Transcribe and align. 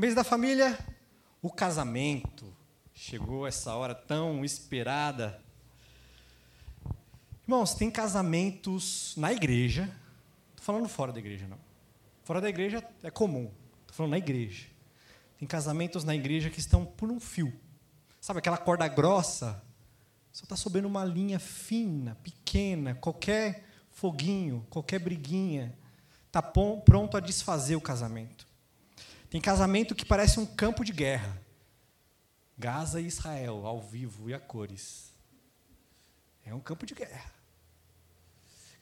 Mês 0.00 0.14
da 0.14 0.24
família, 0.24 0.78
o 1.42 1.50
casamento. 1.50 2.56
Chegou 2.94 3.46
essa 3.46 3.74
hora 3.74 3.94
tão 3.94 4.42
esperada. 4.42 5.38
Irmãos, 7.42 7.74
tem 7.74 7.90
casamentos 7.90 9.12
na 9.18 9.30
igreja. 9.30 9.82
Estou 10.52 10.64
falando 10.64 10.88
fora 10.88 11.12
da 11.12 11.18
igreja, 11.18 11.46
não. 11.46 11.58
Fora 12.24 12.40
da 12.40 12.48
igreja 12.48 12.82
é 13.02 13.10
comum. 13.10 13.50
Estou 13.82 13.94
falando 13.94 14.12
na 14.12 14.16
igreja. 14.16 14.68
Tem 15.38 15.46
casamentos 15.46 16.02
na 16.02 16.14
igreja 16.14 16.48
que 16.48 16.60
estão 16.60 16.86
por 16.86 17.10
um 17.10 17.20
fio. 17.20 17.52
Sabe 18.22 18.38
aquela 18.38 18.56
corda 18.56 18.88
grossa? 18.88 19.62
Só 20.32 20.44
está 20.44 20.56
subindo 20.56 20.86
uma 20.86 21.04
linha 21.04 21.38
fina, 21.38 22.16
pequena. 22.22 22.94
Qualquer 22.94 23.66
foguinho, 23.90 24.66
qualquer 24.70 24.98
briguinha, 24.98 25.76
está 26.26 26.40
pronto 26.40 27.18
a 27.18 27.20
desfazer 27.20 27.76
o 27.76 27.82
casamento. 27.82 28.48
Tem 29.30 29.40
casamento 29.40 29.94
que 29.94 30.04
parece 30.04 30.40
um 30.40 30.44
campo 30.44 30.84
de 30.84 30.92
guerra. 30.92 31.40
Gaza 32.58 33.00
e 33.00 33.06
Israel, 33.06 33.64
ao 33.64 33.80
vivo 33.80 34.28
e 34.28 34.34
a 34.34 34.40
cores. 34.40 35.14
É 36.44 36.52
um 36.52 36.60
campo 36.60 36.84
de 36.84 36.94
guerra. 36.94 37.32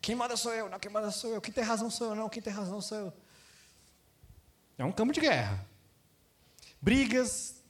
Quem 0.01 0.17
manda 0.17 0.37
sou 0.37 0.55
eu, 0.55 0.71
não, 0.71 0.79
quem 0.79 0.91
manda 0.91 1.11
sou 1.11 1.35
eu. 1.35 1.41
Quem 1.41 1.53
tem 1.53 1.63
razão 1.63 1.91
sou 1.91 2.09
eu, 2.09 2.15
não, 2.15 2.29
quem 2.31 2.43
tem 2.43 2.53
razão 2.53 2.81
sou 2.81 2.99
eu. 2.99 3.13
É 4.79 4.85
um 4.85 4.91
campo 4.91 5.13
de 5.13 5.21
guerra. 5.21 5.67
Brigas. 6.81 7.63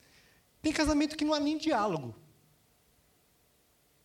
Tem 0.62 0.72
casamento 0.72 1.16
que 1.16 1.24
não 1.24 1.34
há 1.34 1.40
nem 1.40 1.58
diálogo. 1.58 2.14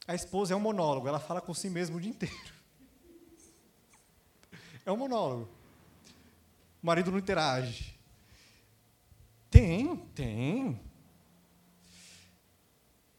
A 0.07 0.15
esposa 0.15 0.53
é 0.53 0.57
um 0.57 0.59
monólogo, 0.59 1.07
ela 1.07 1.19
fala 1.19 1.39
com 1.39 1.53
si 1.53 1.69
mesma 1.69 1.97
o 1.97 2.01
dia 2.01 2.09
inteiro. 2.09 2.35
É 4.85 4.91
um 4.91 4.97
monólogo. 4.97 5.49
O 6.81 6.85
marido 6.85 7.09
não 7.09 7.17
interage. 7.17 7.92
Tem, 9.53 9.95
tem. 10.15 10.81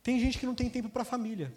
Tem 0.03 0.19
gente 0.19 0.37
que 0.37 0.45
não 0.45 0.55
tem 0.57 0.69
tempo 0.69 0.89
para 0.89 1.03
a 1.03 1.05
família. 1.05 1.57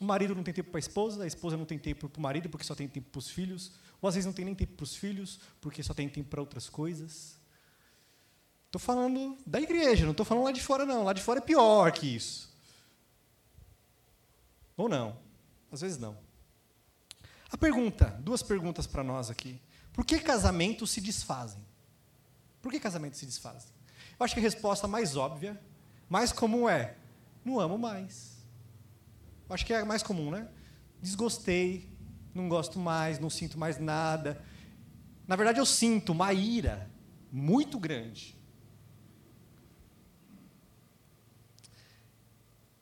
O 0.00 0.04
marido 0.04 0.34
não 0.34 0.42
tem 0.42 0.52
tempo 0.52 0.70
para 0.70 0.78
a 0.78 0.80
esposa, 0.80 1.22
a 1.22 1.26
esposa 1.26 1.56
não 1.56 1.64
tem 1.64 1.78
tempo 1.78 2.08
para 2.08 2.18
o 2.18 2.20
marido 2.20 2.48
porque 2.48 2.66
só 2.66 2.74
tem 2.74 2.88
tempo 2.88 3.08
para 3.10 3.20
os 3.20 3.30
filhos, 3.30 3.70
ou 4.02 4.08
às 4.08 4.16
vezes 4.16 4.26
não 4.26 4.32
tem 4.32 4.44
nem 4.44 4.56
tempo 4.56 4.72
para 4.72 4.82
os 4.82 4.96
filhos 4.96 5.38
porque 5.60 5.84
só 5.84 5.94
tem 5.94 6.08
tempo 6.08 6.28
para 6.28 6.40
outras 6.40 6.68
coisas. 6.68 7.38
Estou 8.66 8.80
falando 8.80 9.38
da 9.46 9.60
igreja, 9.60 10.04
não 10.04 10.10
estou 10.10 10.26
falando 10.26 10.46
lá 10.46 10.52
de 10.52 10.60
fora, 10.60 10.84
não. 10.84 11.04
Lá 11.04 11.12
de 11.12 11.22
fora 11.22 11.38
é 11.38 11.42
pior 11.42 11.92
que 11.92 12.08
isso. 12.08 12.52
Ou 14.76 14.88
não. 14.88 15.16
Às 15.70 15.80
vezes 15.80 15.96
não. 15.96 16.18
A 17.52 17.56
pergunta, 17.56 18.06
duas 18.20 18.42
perguntas 18.42 18.84
para 18.84 19.04
nós 19.04 19.30
aqui. 19.30 19.60
Por 19.92 20.04
que 20.04 20.18
casamentos 20.18 20.90
se 20.90 21.00
desfazem? 21.00 21.64
Por 22.60 22.72
que 22.72 22.80
casamentos 22.80 23.20
se 23.20 23.26
desfazem? 23.26 23.75
Eu 24.18 24.24
acho 24.24 24.34
que 24.34 24.40
a 24.40 24.42
resposta 24.42 24.88
mais 24.88 25.16
óbvia, 25.16 25.60
mais 26.08 26.32
comum 26.32 26.68
é: 26.68 26.96
não 27.44 27.60
amo 27.60 27.76
mais. 27.78 28.36
Eu 29.48 29.54
acho 29.54 29.64
que 29.64 29.72
é 29.72 29.80
a 29.80 29.84
mais 29.84 30.02
comum, 30.02 30.30
né? 30.30 30.48
Desgostei, 31.00 31.88
não 32.34 32.48
gosto 32.48 32.78
mais, 32.78 33.18
não 33.18 33.30
sinto 33.30 33.58
mais 33.58 33.78
nada. 33.78 34.42
Na 35.26 35.36
verdade, 35.36 35.58
eu 35.58 35.66
sinto 35.66 36.12
uma 36.12 36.32
ira 36.32 36.90
muito 37.30 37.78
grande. 37.78 38.36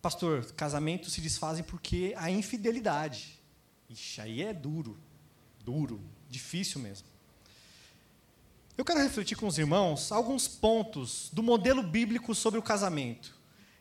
Pastor, 0.01 0.45
casamentos 0.53 1.15
se 1.15 1.21
desfazem 1.21 1.65
porque 1.65 2.15
a 2.17 2.31
infidelidade. 2.31 3.43
Ixi, 3.89 4.21
aí 4.21 4.43
é 4.43 4.53
duro, 4.53 4.99
duro, 5.65 6.01
difícil 6.29 6.81
mesmo. 6.81 7.09
Eu 8.77 8.85
quero 8.85 9.01
refletir 9.01 9.37
com 9.37 9.47
os 9.47 9.57
irmãos 9.57 10.11
alguns 10.11 10.49
pontos 10.49 11.31
do 11.33 11.45
modelo 11.45 11.81
bíblico 11.81 12.35
sobre 12.35 12.59
o 12.59 12.63
casamento. 12.63 13.39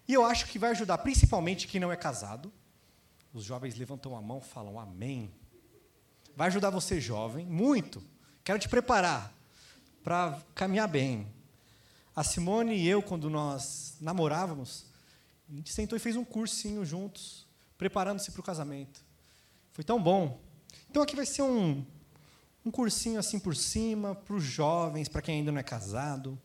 E 0.07 0.13
eu 0.13 0.23
acho 0.23 0.45
que 0.45 0.59
vai 0.59 0.69
ajudar 0.69 0.99
principalmente 0.99 1.67
quem 1.67 1.81
não 1.81 1.91
é 1.91 1.95
casado. 1.95 2.53
Os 3.33 3.43
jovens 3.43 3.75
levantam 3.75 4.15
a 4.15 4.21
mão, 4.21 4.39
falam 4.39 4.79
amém. 4.79 5.33
Vai 6.35 6.47
ajudar 6.49 6.69
você, 6.69 7.01
jovem, 7.01 7.43
muito. 7.43 8.03
Quero 8.43 8.59
te 8.59 8.69
preparar 8.69 9.33
para 10.03 10.39
caminhar 10.53 10.87
bem. 10.87 11.27
A 12.15 12.23
Simone 12.23 12.75
e 12.75 12.87
eu, 12.87 13.01
quando 13.01 13.31
nós 13.31 13.95
namorávamos, 13.99 14.85
a 15.49 15.55
gente 15.55 15.73
sentou 15.73 15.97
e 15.97 15.99
fez 15.99 16.15
um 16.15 16.23
cursinho 16.23 16.85
juntos, 16.85 17.47
preparando-se 17.79 18.31
para 18.31 18.41
o 18.41 18.43
casamento. 18.43 19.03
Foi 19.71 19.83
tão 19.83 19.99
bom. 19.99 20.39
Então 20.87 21.01
aqui 21.01 21.15
vai 21.15 21.25
ser 21.25 21.41
um, 21.41 21.83
um 22.65 22.71
cursinho 22.71 23.19
assim 23.19 23.39
por 23.39 23.55
cima, 23.55 24.15
para 24.15 24.35
os 24.35 24.43
jovens, 24.43 25.07
para 25.09 25.21
quem 25.21 25.39
ainda 25.39 25.51
não 25.51 25.59
é 25.59 25.63
casado. 25.63 26.39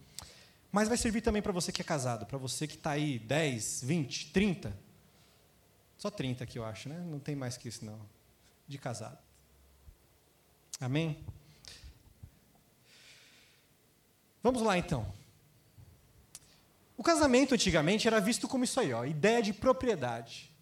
Mas 0.70 0.88
vai 0.88 0.96
servir 0.96 1.20
também 1.20 1.40
para 1.40 1.52
você 1.52 1.72
que 1.72 1.80
é 1.80 1.84
casado, 1.84 2.26
para 2.26 2.36
você 2.36 2.66
que 2.66 2.74
está 2.74 2.90
aí 2.90 3.18
10, 3.18 3.82
20, 3.84 4.32
30. 4.32 4.76
Só 5.96 6.10
30 6.10 6.44
aqui, 6.44 6.58
eu 6.58 6.64
acho, 6.64 6.88
né? 6.88 6.98
Não 6.98 7.18
tem 7.18 7.34
mais 7.34 7.56
que 7.56 7.68
isso, 7.68 7.84
não. 7.84 7.98
De 8.66 8.78
casado. 8.78 9.18
Amém? 10.80 11.24
Vamos 14.42 14.62
lá, 14.62 14.78
então. 14.78 15.12
O 16.96 17.02
casamento, 17.02 17.54
antigamente, 17.54 18.06
era 18.06 18.20
visto 18.20 18.48
como 18.48 18.64
isso 18.64 18.78
aí, 18.80 18.92
ó, 18.92 19.04
ideia 19.04 19.42
de 19.42 19.52
propriedade. 19.52 20.52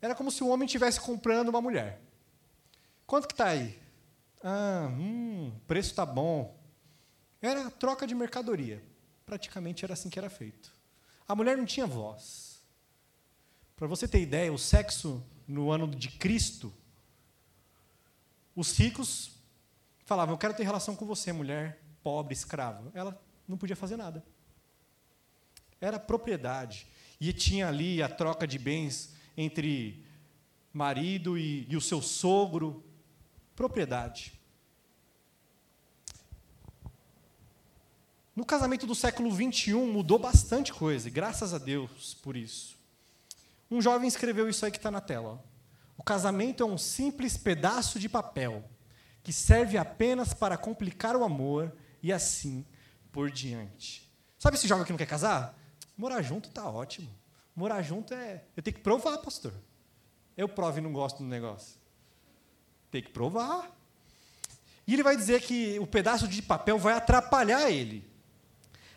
Era 0.00 0.14
como 0.14 0.30
se 0.30 0.42
o 0.42 0.48
homem 0.48 0.66
estivesse 0.66 1.00
comprando 1.00 1.48
uma 1.48 1.60
mulher. 1.60 2.00
Quanto 3.06 3.28
que 3.28 3.34
está 3.34 3.48
aí? 3.48 3.81
Ah, 4.42 4.88
hum, 4.90 5.52
preço 5.66 5.90
está 5.90 6.04
bom. 6.04 6.58
Era 7.40 7.70
troca 7.70 8.06
de 8.06 8.14
mercadoria. 8.14 8.82
Praticamente 9.24 9.84
era 9.84 9.94
assim 9.94 10.10
que 10.10 10.18
era 10.18 10.28
feito. 10.28 10.72
A 11.26 11.34
mulher 11.34 11.56
não 11.56 11.64
tinha 11.64 11.86
voz. 11.86 12.60
Para 13.76 13.86
você 13.86 14.06
ter 14.06 14.20
ideia, 14.20 14.52
o 14.52 14.58
sexo 14.58 15.24
no 15.46 15.70
ano 15.70 15.88
de 15.88 16.08
Cristo, 16.08 16.72
os 18.54 18.76
ricos 18.76 19.32
falavam: 20.04 20.34
Eu 20.34 20.38
quero 20.38 20.54
ter 20.54 20.64
relação 20.64 20.94
com 20.94 21.06
você, 21.06 21.32
mulher 21.32 21.80
pobre, 22.02 22.34
escrava. 22.34 22.90
Ela 22.94 23.20
não 23.46 23.56
podia 23.56 23.76
fazer 23.76 23.96
nada. 23.96 24.24
Era 25.80 25.98
propriedade. 25.98 26.86
E 27.20 27.32
tinha 27.32 27.68
ali 27.68 28.02
a 28.02 28.08
troca 28.08 28.46
de 28.46 28.58
bens 28.58 29.14
entre 29.36 30.04
marido 30.72 31.38
e, 31.38 31.66
e 31.68 31.76
o 31.76 31.80
seu 31.80 32.02
sogro, 32.02 32.84
propriedade. 33.54 34.32
No 38.34 38.46
casamento 38.46 38.86
do 38.86 38.94
século 38.94 39.30
XXI 39.30 39.74
mudou 39.74 40.18
bastante 40.18 40.72
coisa, 40.72 41.08
e 41.08 41.10
graças 41.10 41.52
a 41.52 41.58
Deus 41.58 42.14
por 42.14 42.36
isso. 42.36 42.76
Um 43.70 43.80
jovem 43.80 44.08
escreveu 44.08 44.48
isso 44.48 44.64
aí 44.64 44.70
que 44.70 44.78
está 44.78 44.90
na 44.90 45.00
tela. 45.00 45.42
O 45.96 46.02
casamento 46.02 46.62
é 46.62 46.66
um 46.66 46.78
simples 46.78 47.36
pedaço 47.36 47.98
de 47.98 48.08
papel 48.08 48.64
que 49.22 49.32
serve 49.32 49.78
apenas 49.78 50.34
para 50.34 50.56
complicar 50.56 51.14
o 51.14 51.24
amor 51.24 51.72
e 52.02 52.12
assim 52.12 52.66
por 53.12 53.30
diante. 53.30 54.10
Sabe 54.38 54.56
esse 54.56 54.66
jovem 54.66 54.84
que 54.84 54.92
não 54.92 54.98
quer 54.98 55.06
casar? 55.06 55.56
Morar 55.96 56.22
junto 56.22 56.48
está 56.48 56.68
ótimo. 56.68 57.08
Morar 57.54 57.82
junto 57.82 58.14
é. 58.14 58.42
Eu 58.56 58.62
tenho 58.62 58.76
que 58.76 58.82
provar, 58.82 59.18
pastor. 59.18 59.52
Eu 60.36 60.48
provo 60.48 60.78
e 60.78 60.80
não 60.80 60.92
gosto 60.92 61.18
do 61.18 61.28
negócio. 61.28 61.78
Tem 62.92 63.02
que 63.02 63.10
provar. 63.10 63.74
E 64.86 64.92
ele 64.92 65.02
vai 65.02 65.16
dizer 65.16 65.40
que 65.40 65.78
o 65.80 65.86
pedaço 65.86 66.28
de 66.28 66.42
papel 66.42 66.78
vai 66.78 66.92
atrapalhar 66.92 67.70
ele. 67.70 68.04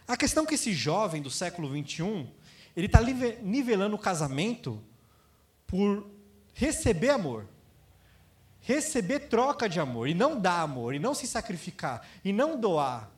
A 0.05 0.17
questão 0.17 0.43
é 0.43 0.47
que 0.47 0.55
esse 0.55 0.73
jovem 0.73 1.21
do 1.21 1.31
século 1.31 1.69
21, 1.69 2.29
ele 2.75 2.87
está 2.87 2.99
nivelando 3.01 3.95
o 3.95 3.99
casamento 3.99 4.83
por 5.65 6.05
receber 6.53 7.11
amor. 7.11 7.47
Receber 8.59 9.19
troca 9.29 9.69
de 9.69 9.79
amor, 9.79 10.09
e 10.09 10.13
não 10.13 10.39
dar 10.39 10.59
amor, 10.59 10.93
e 10.93 10.99
não 10.99 11.13
se 11.13 11.25
sacrificar, 11.25 12.05
e 12.23 12.33
não 12.33 12.59
doar. 12.59 13.09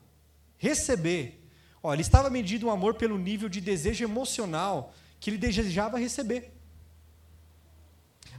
Receber. 0.58 1.42
Olha, 1.82 1.96
ele 1.96 2.02
estava 2.02 2.30
medindo 2.30 2.66
o 2.66 2.70
amor 2.70 2.94
pelo 2.94 3.18
nível 3.18 3.48
de 3.48 3.60
desejo 3.60 4.04
emocional 4.04 4.94
que 5.18 5.30
ele 5.30 5.38
desejava 5.38 5.98
receber. 5.98 6.54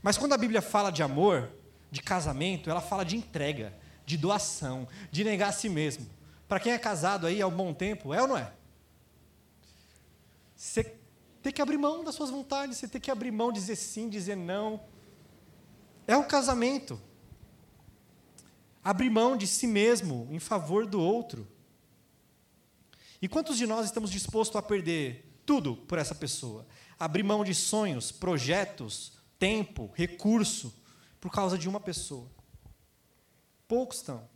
Mas 0.02 0.18
quando 0.18 0.34
a 0.34 0.38
Bíblia 0.38 0.62
fala 0.62 0.90
de 0.90 1.04
amor, 1.04 1.52
de 1.92 2.02
casamento, 2.02 2.70
ela 2.70 2.82
fala 2.82 3.04
de 3.04 3.16
entrega, 3.16 3.74
de 4.06 4.18
doação, 4.18 4.88
de 5.12 5.24
negar 5.24 5.50
a 5.50 5.52
si 5.52 5.70
mesmo. 5.70 6.08
Para 6.48 6.60
quem 6.60 6.74
é 6.74 6.80
casado 6.80 7.28
aí 7.28 7.42
há 7.42 7.48
um 7.48 7.56
bom 7.56 7.74
tempo, 7.74 8.14
é 8.14 8.22
ou 8.22 8.28
não 8.28 8.38
é? 8.38 8.52
Você 10.56 10.96
tem 11.42 11.54
que 11.54 11.62
abrir 11.62 11.78
mão 11.78 12.04
das 12.04 12.16
suas 12.16 12.30
vontades, 12.30 12.78
você 12.78 12.88
tem 12.88 13.00
que 13.00 13.12
abrir 13.12 13.32
mão, 13.32 13.52
dizer 13.52 13.76
sim, 13.76 14.10
dizer 14.10 14.36
não. 14.36 14.82
É 16.06 16.18
o 16.18 16.26
casamento. 16.26 17.00
Abrir 18.84 19.10
mão 19.10 19.38
de 19.38 19.48
si 19.48 19.68
mesmo 19.68 20.28
em 20.32 20.40
favor 20.40 20.86
do 20.86 21.00
outro. 21.00 21.48
E 23.22 23.28
quantos 23.28 23.58
de 23.58 23.68
nós 23.68 23.86
estamos 23.86 24.10
dispostos 24.10 24.56
a 24.56 24.62
perder 24.62 25.26
tudo 25.46 25.76
por 25.76 25.98
essa 25.98 26.14
pessoa. 26.14 26.66
Abrir 27.00 27.24
mão 27.24 27.44
de 27.44 27.56
sonhos, 27.56 28.12
projetos, 28.12 29.14
tempo, 29.38 29.92
recurso, 29.96 30.74
por 31.20 31.32
causa 31.32 31.58
de 31.58 31.68
uma 31.68 31.80
pessoa. 31.80 32.28
Poucos 33.68 33.98
estão. 33.98 34.28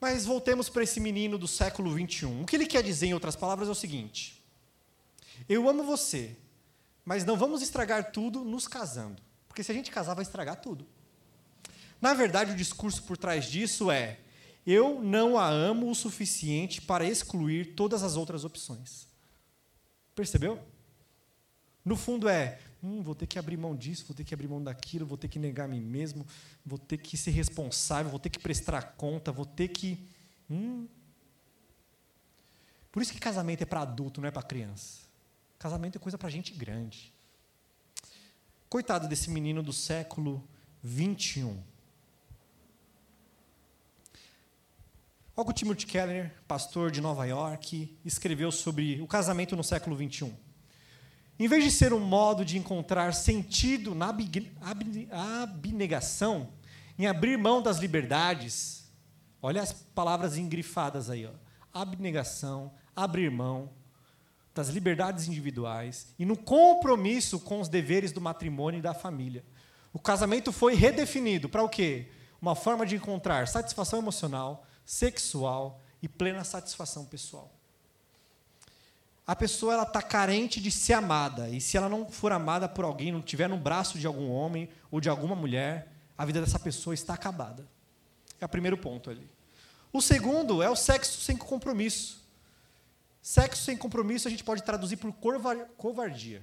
Mas 0.00 0.24
voltemos 0.24 0.68
para 0.68 0.82
esse 0.82 0.98
menino 0.98 1.36
do 1.36 1.46
século 1.46 1.92
21. 1.92 2.42
O 2.42 2.46
que 2.46 2.56
ele 2.56 2.66
quer 2.66 2.82
dizer, 2.82 3.06
em 3.06 3.14
outras 3.14 3.36
palavras, 3.36 3.68
é 3.68 3.72
o 3.72 3.74
seguinte: 3.74 4.42
Eu 5.48 5.68
amo 5.68 5.84
você, 5.84 6.36
mas 7.04 7.24
não 7.24 7.36
vamos 7.36 7.60
estragar 7.60 8.12
tudo 8.12 8.42
nos 8.42 8.66
casando. 8.66 9.20
Porque 9.46 9.62
se 9.62 9.70
a 9.70 9.74
gente 9.74 9.90
casar, 9.90 10.14
vai 10.14 10.22
estragar 10.22 10.60
tudo. 10.60 10.86
Na 12.00 12.14
verdade, 12.14 12.52
o 12.52 12.56
discurso 12.56 13.02
por 13.02 13.18
trás 13.18 13.44
disso 13.44 13.90
é: 13.90 14.20
eu 14.66 15.02
não 15.02 15.38
a 15.38 15.48
amo 15.48 15.90
o 15.90 15.94
suficiente 15.94 16.80
para 16.80 17.04
excluir 17.04 17.74
todas 17.74 18.02
as 18.02 18.16
outras 18.16 18.44
opções. 18.44 19.08
Percebeu? 20.14 20.58
No 21.84 21.96
fundo 21.96 22.28
é: 22.28 22.58
hum, 22.82 23.02
vou 23.02 23.14
ter 23.14 23.26
que 23.26 23.38
abrir 23.38 23.56
mão 23.56 23.76
disso, 23.76 24.04
vou 24.06 24.14
ter 24.14 24.24
que 24.24 24.34
abrir 24.34 24.48
mão 24.48 24.62
daquilo, 24.62 25.06
vou 25.06 25.18
ter 25.18 25.28
que 25.28 25.38
negar 25.38 25.64
a 25.64 25.68
mim 25.68 25.80
mesmo, 25.80 26.26
vou 26.64 26.78
ter 26.78 26.98
que 26.98 27.16
ser 27.16 27.30
responsável, 27.30 28.10
vou 28.10 28.20
ter 28.20 28.30
que 28.30 28.38
prestar 28.38 28.94
conta, 28.96 29.30
vou 29.32 29.46
ter 29.46 29.68
que. 29.68 30.06
Hum. 30.50 30.86
Por 32.90 33.02
isso 33.02 33.12
que 33.12 33.20
casamento 33.20 33.62
é 33.62 33.66
para 33.66 33.82
adulto, 33.82 34.20
não 34.20 34.28
é 34.28 34.30
para 34.30 34.42
criança. 34.42 35.00
Casamento 35.58 35.96
é 35.96 35.98
coisa 36.00 36.18
para 36.18 36.28
gente 36.28 36.52
grande. 36.52 37.12
Coitado 38.68 39.06
desse 39.06 39.30
menino 39.30 39.62
do 39.62 39.72
século 39.72 40.42
21. 40.82 41.62
Algo 45.36 45.52
Timothy 45.52 45.86
Keller, 45.86 46.34
pastor 46.46 46.90
de 46.90 47.00
Nova 47.00 47.24
York, 47.24 47.96
escreveu 48.04 48.52
sobre 48.52 49.00
o 49.00 49.06
casamento 49.06 49.56
no 49.56 49.64
século 49.64 49.96
21. 49.96 50.49
Em 51.40 51.48
vez 51.48 51.64
de 51.64 51.70
ser 51.70 51.94
um 51.94 52.00
modo 52.00 52.44
de 52.44 52.58
encontrar 52.58 53.14
sentido 53.14 53.94
na 53.94 54.14
abnegação, 55.10 56.50
em 56.98 57.06
abrir 57.06 57.38
mão 57.38 57.62
das 57.62 57.78
liberdades, 57.78 58.92
olha 59.40 59.62
as 59.62 59.72
palavras 59.72 60.36
engrifadas 60.36 61.08
aí, 61.08 61.24
ó, 61.24 61.30
abnegação, 61.72 62.70
abrir 62.94 63.30
mão 63.30 63.70
das 64.54 64.68
liberdades 64.68 65.28
individuais 65.28 66.08
e 66.18 66.26
no 66.26 66.36
compromisso 66.36 67.40
com 67.40 67.58
os 67.58 67.70
deveres 67.70 68.12
do 68.12 68.20
matrimônio 68.20 68.80
e 68.80 68.82
da 68.82 68.92
família. 68.92 69.42
O 69.94 69.98
casamento 69.98 70.52
foi 70.52 70.74
redefinido 70.74 71.48
para 71.48 71.62
o 71.62 71.70
quê? 71.70 72.10
Uma 72.38 72.54
forma 72.54 72.84
de 72.84 72.96
encontrar 72.96 73.48
satisfação 73.48 73.98
emocional, 73.98 74.66
sexual 74.84 75.80
e 76.02 76.08
plena 76.08 76.44
satisfação 76.44 77.06
pessoal. 77.06 77.59
A 79.30 79.36
pessoa 79.36 79.74
ela 79.74 79.84
está 79.84 80.02
carente 80.02 80.60
de 80.60 80.72
ser 80.72 80.94
amada 80.94 81.48
e 81.48 81.60
se 81.60 81.76
ela 81.76 81.88
não 81.88 82.10
for 82.10 82.32
amada 82.32 82.68
por 82.68 82.84
alguém, 82.84 83.12
não 83.12 83.22
tiver 83.22 83.48
no 83.48 83.56
braço 83.56 83.96
de 83.96 84.04
algum 84.04 84.28
homem 84.28 84.68
ou 84.90 85.00
de 85.00 85.08
alguma 85.08 85.36
mulher, 85.36 85.86
a 86.18 86.24
vida 86.24 86.40
dessa 86.40 86.58
pessoa 86.58 86.94
está 86.94 87.14
acabada. 87.14 87.64
É 88.40 88.44
o 88.44 88.48
primeiro 88.48 88.76
ponto 88.76 89.08
ali. 89.08 89.30
O 89.92 90.02
segundo 90.02 90.64
é 90.64 90.68
o 90.68 90.74
sexo 90.74 91.20
sem 91.20 91.36
compromisso. 91.36 92.26
Sexo 93.22 93.62
sem 93.62 93.76
compromisso 93.76 94.26
a 94.26 94.30
gente 94.32 94.42
pode 94.42 94.64
traduzir 94.64 94.96
por 94.96 95.12
covardia. 95.76 96.42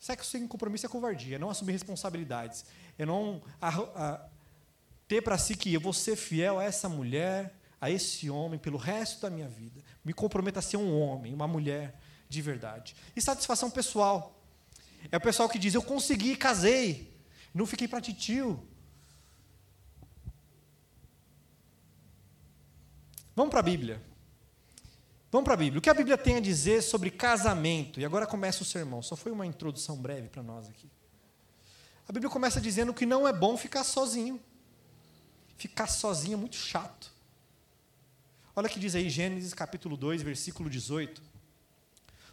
Sexo 0.00 0.30
sem 0.30 0.48
compromisso 0.48 0.86
é 0.86 0.88
covardia, 0.88 1.36
é 1.36 1.38
não 1.38 1.50
assumir 1.50 1.72
responsabilidades, 1.72 2.64
é 2.98 3.04
não 3.04 3.42
a, 3.60 3.68
a, 3.68 4.26
ter 5.06 5.20
para 5.20 5.36
si 5.36 5.54
que 5.54 5.74
eu 5.74 5.82
vou 5.82 5.92
ser 5.92 6.16
fiel 6.16 6.58
a 6.58 6.64
essa 6.64 6.88
mulher, 6.88 7.54
a 7.82 7.90
esse 7.90 8.30
homem 8.30 8.60
pelo 8.60 8.78
resto 8.78 9.20
da 9.22 9.28
minha 9.28 9.48
vida. 9.48 9.82
Me 10.04 10.12
comprometo 10.12 10.60
a 10.60 10.62
ser 10.62 10.76
um 10.76 10.96
homem, 11.00 11.34
uma 11.34 11.48
mulher 11.48 11.98
de 12.28 12.40
verdade. 12.40 12.94
E 13.16 13.20
satisfação 13.20 13.68
pessoal. 13.68 14.40
É 15.10 15.16
o 15.16 15.20
pessoal 15.20 15.48
que 15.48 15.58
diz: 15.58 15.74
Eu 15.74 15.82
consegui, 15.82 16.36
casei, 16.36 17.12
não 17.52 17.66
fiquei 17.66 17.88
para 17.88 18.00
titio. 18.00 18.64
Vamos 23.34 23.50
para 23.50 23.58
a 23.58 23.64
Bíblia. 23.64 24.00
Vamos 25.32 25.44
para 25.44 25.54
a 25.54 25.56
Bíblia. 25.56 25.80
O 25.80 25.82
que 25.82 25.90
a 25.90 25.94
Bíblia 25.94 26.16
tem 26.16 26.36
a 26.36 26.40
dizer 26.40 26.82
sobre 26.82 27.10
casamento? 27.10 27.98
E 27.98 28.04
agora 28.04 28.28
começa 28.28 28.62
o 28.62 28.66
sermão. 28.66 29.02
Só 29.02 29.16
foi 29.16 29.32
uma 29.32 29.44
introdução 29.44 29.96
breve 29.96 30.28
para 30.28 30.42
nós 30.42 30.68
aqui. 30.68 30.88
A 32.08 32.12
Bíblia 32.12 32.30
começa 32.30 32.60
dizendo 32.60 32.94
que 32.94 33.04
não 33.04 33.26
é 33.26 33.32
bom 33.32 33.56
ficar 33.56 33.82
sozinho. 33.82 34.40
Ficar 35.56 35.88
sozinho 35.88 36.34
é 36.34 36.36
muito 36.36 36.56
chato. 36.56 37.11
Olha 38.54 38.66
o 38.66 38.70
que 38.70 38.80
diz 38.80 38.94
aí 38.94 39.08
Gênesis 39.08 39.54
capítulo 39.54 39.96
2, 39.96 40.22
versículo 40.22 40.68
18. 40.68 41.22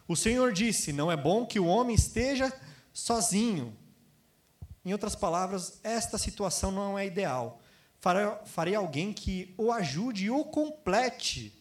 O 0.07 0.15
Senhor 0.15 0.51
disse: 0.51 0.91
Não 0.91 1.11
é 1.11 1.17
bom 1.17 1.45
que 1.45 1.59
o 1.59 1.65
homem 1.65 1.95
esteja 1.95 2.51
sozinho. 2.93 3.75
Em 4.83 4.91
outras 4.91 5.15
palavras, 5.15 5.79
esta 5.83 6.17
situação 6.17 6.71
não 6.71 6.97
é 6.97 7.05
ideal. 7.05 7.61
Farei 8.45 8.75
alguém 8.75 9.11
que 9.11 9.53
o 9.57 9.71
ajude 9.71 10.25
e 10.25 10.31
o 10.31 10.43
complete 10.45 11.59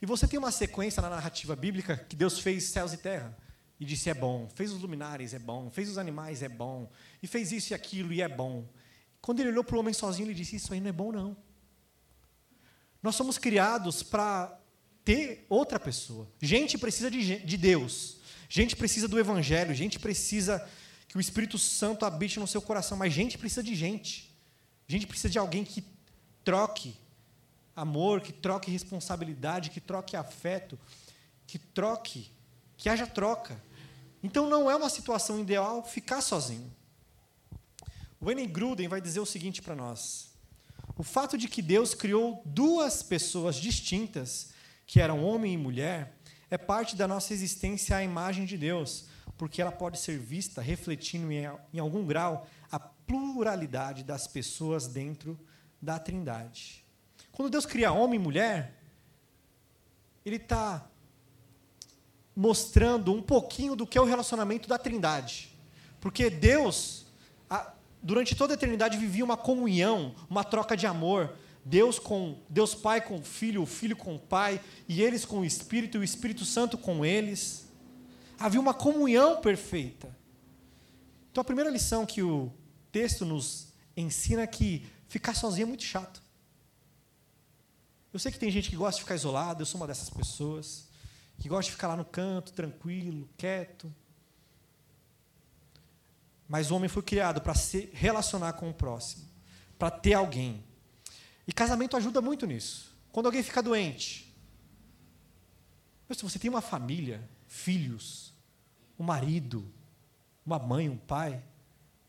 E 0.00 0.04
você 0.04 0.26
tem 0.26 0.38
uma 0.38 0.50
sequência 0.50 1.00
na 1.00 1.08
narrativa 1.08 1.56
bíblica 1.56 1.96
que 1.96 2.16
Deus 2.16 2.38
fez 2.38 2.64
céus 2.64 2.92
e 2.92 2.98
terra 2.98 3.36
e 3.78 3.84
disse 3.84 4.08
é 4.10 4.14
bom, 4.14 4.48
fez 4.54 4.72
os 4.72 4.80
luminares 4.80 5.34
é 5.34 5.38
bom, 5.38 5.70
fez 5.70 5.88
os 5.88 5.98
animais 5.98 6.42
é 6.42 6.48
bom, 6.48 6.90
e 7.22 7.26
fez 7.26 7.52
isso 7.52 7.72
e 7.72 7.74
aquilo 7.74 8.12
e 8.12 8.22
é 8.22 8.28
bom. 8.28 8.64
Quando 9.26 9.40
ele 9.40 9.48
olhou 9.48 9.64
para 9.64 9.74
o 9.74 9.80
homem 9.80 9.92
sozinho, 9.92 10.28
ele 10.28 10.34
disse: 10.34 10.54
Isso 10.54 10.72
aí 10.72 10.80
não 10.80 10.88
é 10.88 10.92
bom, 10.92 11.10
não. 11.10 11.36
Nós 13.02 13.16
somos 13.16 13.36
criados 13.36 14.00
para 14.00 14.56
ter 15.04 15.44
outra 15.48 15.80
pessoa. 15.80 16.30
Gente 16.40 16.78
precisa 16.78 17.10
de, 17.10 17.40
de 17.40 17.56
Deus, 17.56 18.18
gente 18.48 18.76
precisa 18.76 19.08
do 19.08 19.18
Evangelho, 19.18 19.74
gente 19.74 19.98
precisa 19.98 20.64
que 21.08 21.18
o 21.18 21.20
Espírito 21.20 21.58
Santo 21.58 22.06
habite 22.06 22.38
no 22.38 22.46
seu 22.46 22.62
coração, 22.62 22.96
mas 22.96 23.12
gente 23.12 23.36
precisa 23.36 23.64
de 23.64 23.74
gente. 23.74 24.32
Gente 24.86 25.08
precisa 25.08 25.28
de 25.28 25.40
alguém 25.40 25.64
que 25.64 25.82
troque 26.44 26.94
amor, 27.74 28.20
que 28.20 28.32
troque 28.32 28.70
responsabilidade, 28.70 29.70
que 29.70 29.80
troque 29.80 30.14
afeto, 30.14 30.78
que 31.48 31.58
troque, 31.58 32.30
que 32.76 32.88
haja 32.88 33.08
troca. 33.08 33.60
Então 34.22 34.48
não 34.48 34.70
é 34.70 34.76
uma 34.76 34.88
situação 34.88 35.40
ideal 35.40 35.82
ficar 35.84 36.20
sozinho. 36.20 36.75
Wayne 38.26 38.44
Gruden 38.44 38.88
vai 38.88 39.00
dizer 39.00 39.20
o 39.20 39.24
seguinte 39.24 39.62
para 39.62 39.76
nós: 39.76 40.32
o 40.98 41.04
fato 41.04 41.38
de 41.38 41.46
que 41.46 41.62
Deus 41.62 41.94
criou 41.94 42.42
duas 42.44 43.00
pessoas 43.00 43.54
distintas, 43.54 44.48
que 44.84 45.00
eram 45.00 45.24
homem 45.24 45.54
e 45.54 45.56
mulher, 45.56 46.18
é 46.50 46.58
parte 46.58 46.96
da 46.96 47.06
nossa 47.06 47.32
existência 47.32 47.96
à 47.96 48.02
imagem 48.02 48.44
de 48.44 48.58
Deus, 48.58 49.06
porque 49.38 49.62
ela 49.62 49.70
pode 49.70 50.00
ser 50.00 50.18
vista 50.18 50.60
refletindo 50.60 51.30
em 51.30 51.78
algum 51.78 52.04
grau 52.04 52.48
a 52.68 52.80
pluralidade 52.80 54.02
das 54.02 54.26
pessoas 54.26 54.88
dentro 54.88 55.38
da 55.80 55.96
Trindade. 55.96 56.84
Quando 57.30 57.48
Deus 57.48 57.64
cria 57.64 57.92
homem 57.92 58.18
e 58.18 58.22
mulher, 58.22 58.74
Ele 60.24 60.34
está 60.34 60.90
mostrando 62.34 63.12
um 63.12 63.22
pouquinho 63.22 63.76
do 63.76 63.86
que 63.86 63.96
é 63.96 64.00
o 64.00 64.04
relacionamento 64.04 64.68
da 64.68 64.78
Trindade. 64.78 65.56
Porque 66.00 66.28
Deus, 66.28 67.05
durante 68.02 68.34
toda 68.34 68.54
a 68.54 68.56
eternidade, 68.56 68.98
vivia 68.98 69.24
uma 69.24 69.36
comunhão, 69.36 70.14
uma 70.28 70.44
troca 70.44 70.76
de 70.76 70.86
amor. 70.86 71.36
Deus 71.64 71.98
com 71.98 72.38
Deus 72.48 72.76
Pai 72.76 73.00
com 73.00 73.16
o 73.16 73.22
Filho, 73.22 73.62
o 73.62 73.66
Filho 73.66 73.96
com 73.96 74.14
o 74.14 74.18
Pai, 74.20 74.60
e 74.88 75.02
eles 75.02 75.24
com 75.24 75.40
o 75.40 75.44
Espírito, 75.44 75.96
e 75.96 76.00
o 76.00 76.04
Espírito 76.04 76.44
Santo 76.44 76.78
com 76.78 77.04
eles. 77.04 77.66
Havia 78.38 78.60
uma 78.60 78.72
comunhão 78.72 79.40
perfeita. 79.40 80.16
Então 81.32 81.42
a 81.42 81.44
primeira 81.44 81.68
lição 81.68 82.06
que 82.06 82.22
o 82.22 82.52
texto 82.92 83.24
nos 83.24 83.72
ensina 83.96 84.42
é 84.42 84.46
que 84.46 84.86
ficar 85.08 85.34
sozinho 85.34 85.64
é 85.64 85.68
muito 85.68 85.82
chato. 85.82 86.22
Eu 88.12 88.20
sei 88.20 88.30
que 88.30 88.38
tem 88.38 88.50
gente 88.50 88.70
que 88.70 88.76
gosta 88.76 88.98
de 88.98 89.02
ficar 89.02 89.16
isolada, 89.16 89.60
eu 89.60 89.66
sou 89.66 89.80
uma 89.80 89.86
dessas 89.86 90.08
pessoas, 90.08 90.88
que 91.38 91.48
gosta 91.48 91.64
de 91.64 91.72
ficar 91.72 91.88
lá 91.88 91.96
no 91.96 92.04
canto, 92.04 92.52
tranquilo, 92.52 93.28
quieto. 93.36 93.92
Mas 96.48 96.70
o 96.70 96.76
homem 96.76 96.88
foi 96.88 97.02
criado 97.02 97.40
para 97.40 97.54
se 97.54 97.90
relacionar 97.92 98.52
com 98.54 98.70
o 98.70 98.74
próximo, 98.74 99.24
para 99.78 99.90
ter 99.90 100.14
alguém. 100.14 100.62
E 101.46 101.52
casamento 101.52 101.96
ajuda 101.96 102.20
muito 102.20 102.46
nisso. 102.46 102.94
Quando 103.10 103.26
alguém 103.26 103.42
fica 103.42 103.62
doente, 103.62 104.34
se 106.10 106.22
você 106.22 106.38
tem 106.38 106.50
uma 106.50 106.60
família, 106.60 107.28
filhos, 107.46 108.32
um 108.98 109.04
marido, 109.04 109.66
uma 110.44 110.58
mãe, 110.58 110.88
um 110.88 110.96
pai, 110.96 111.42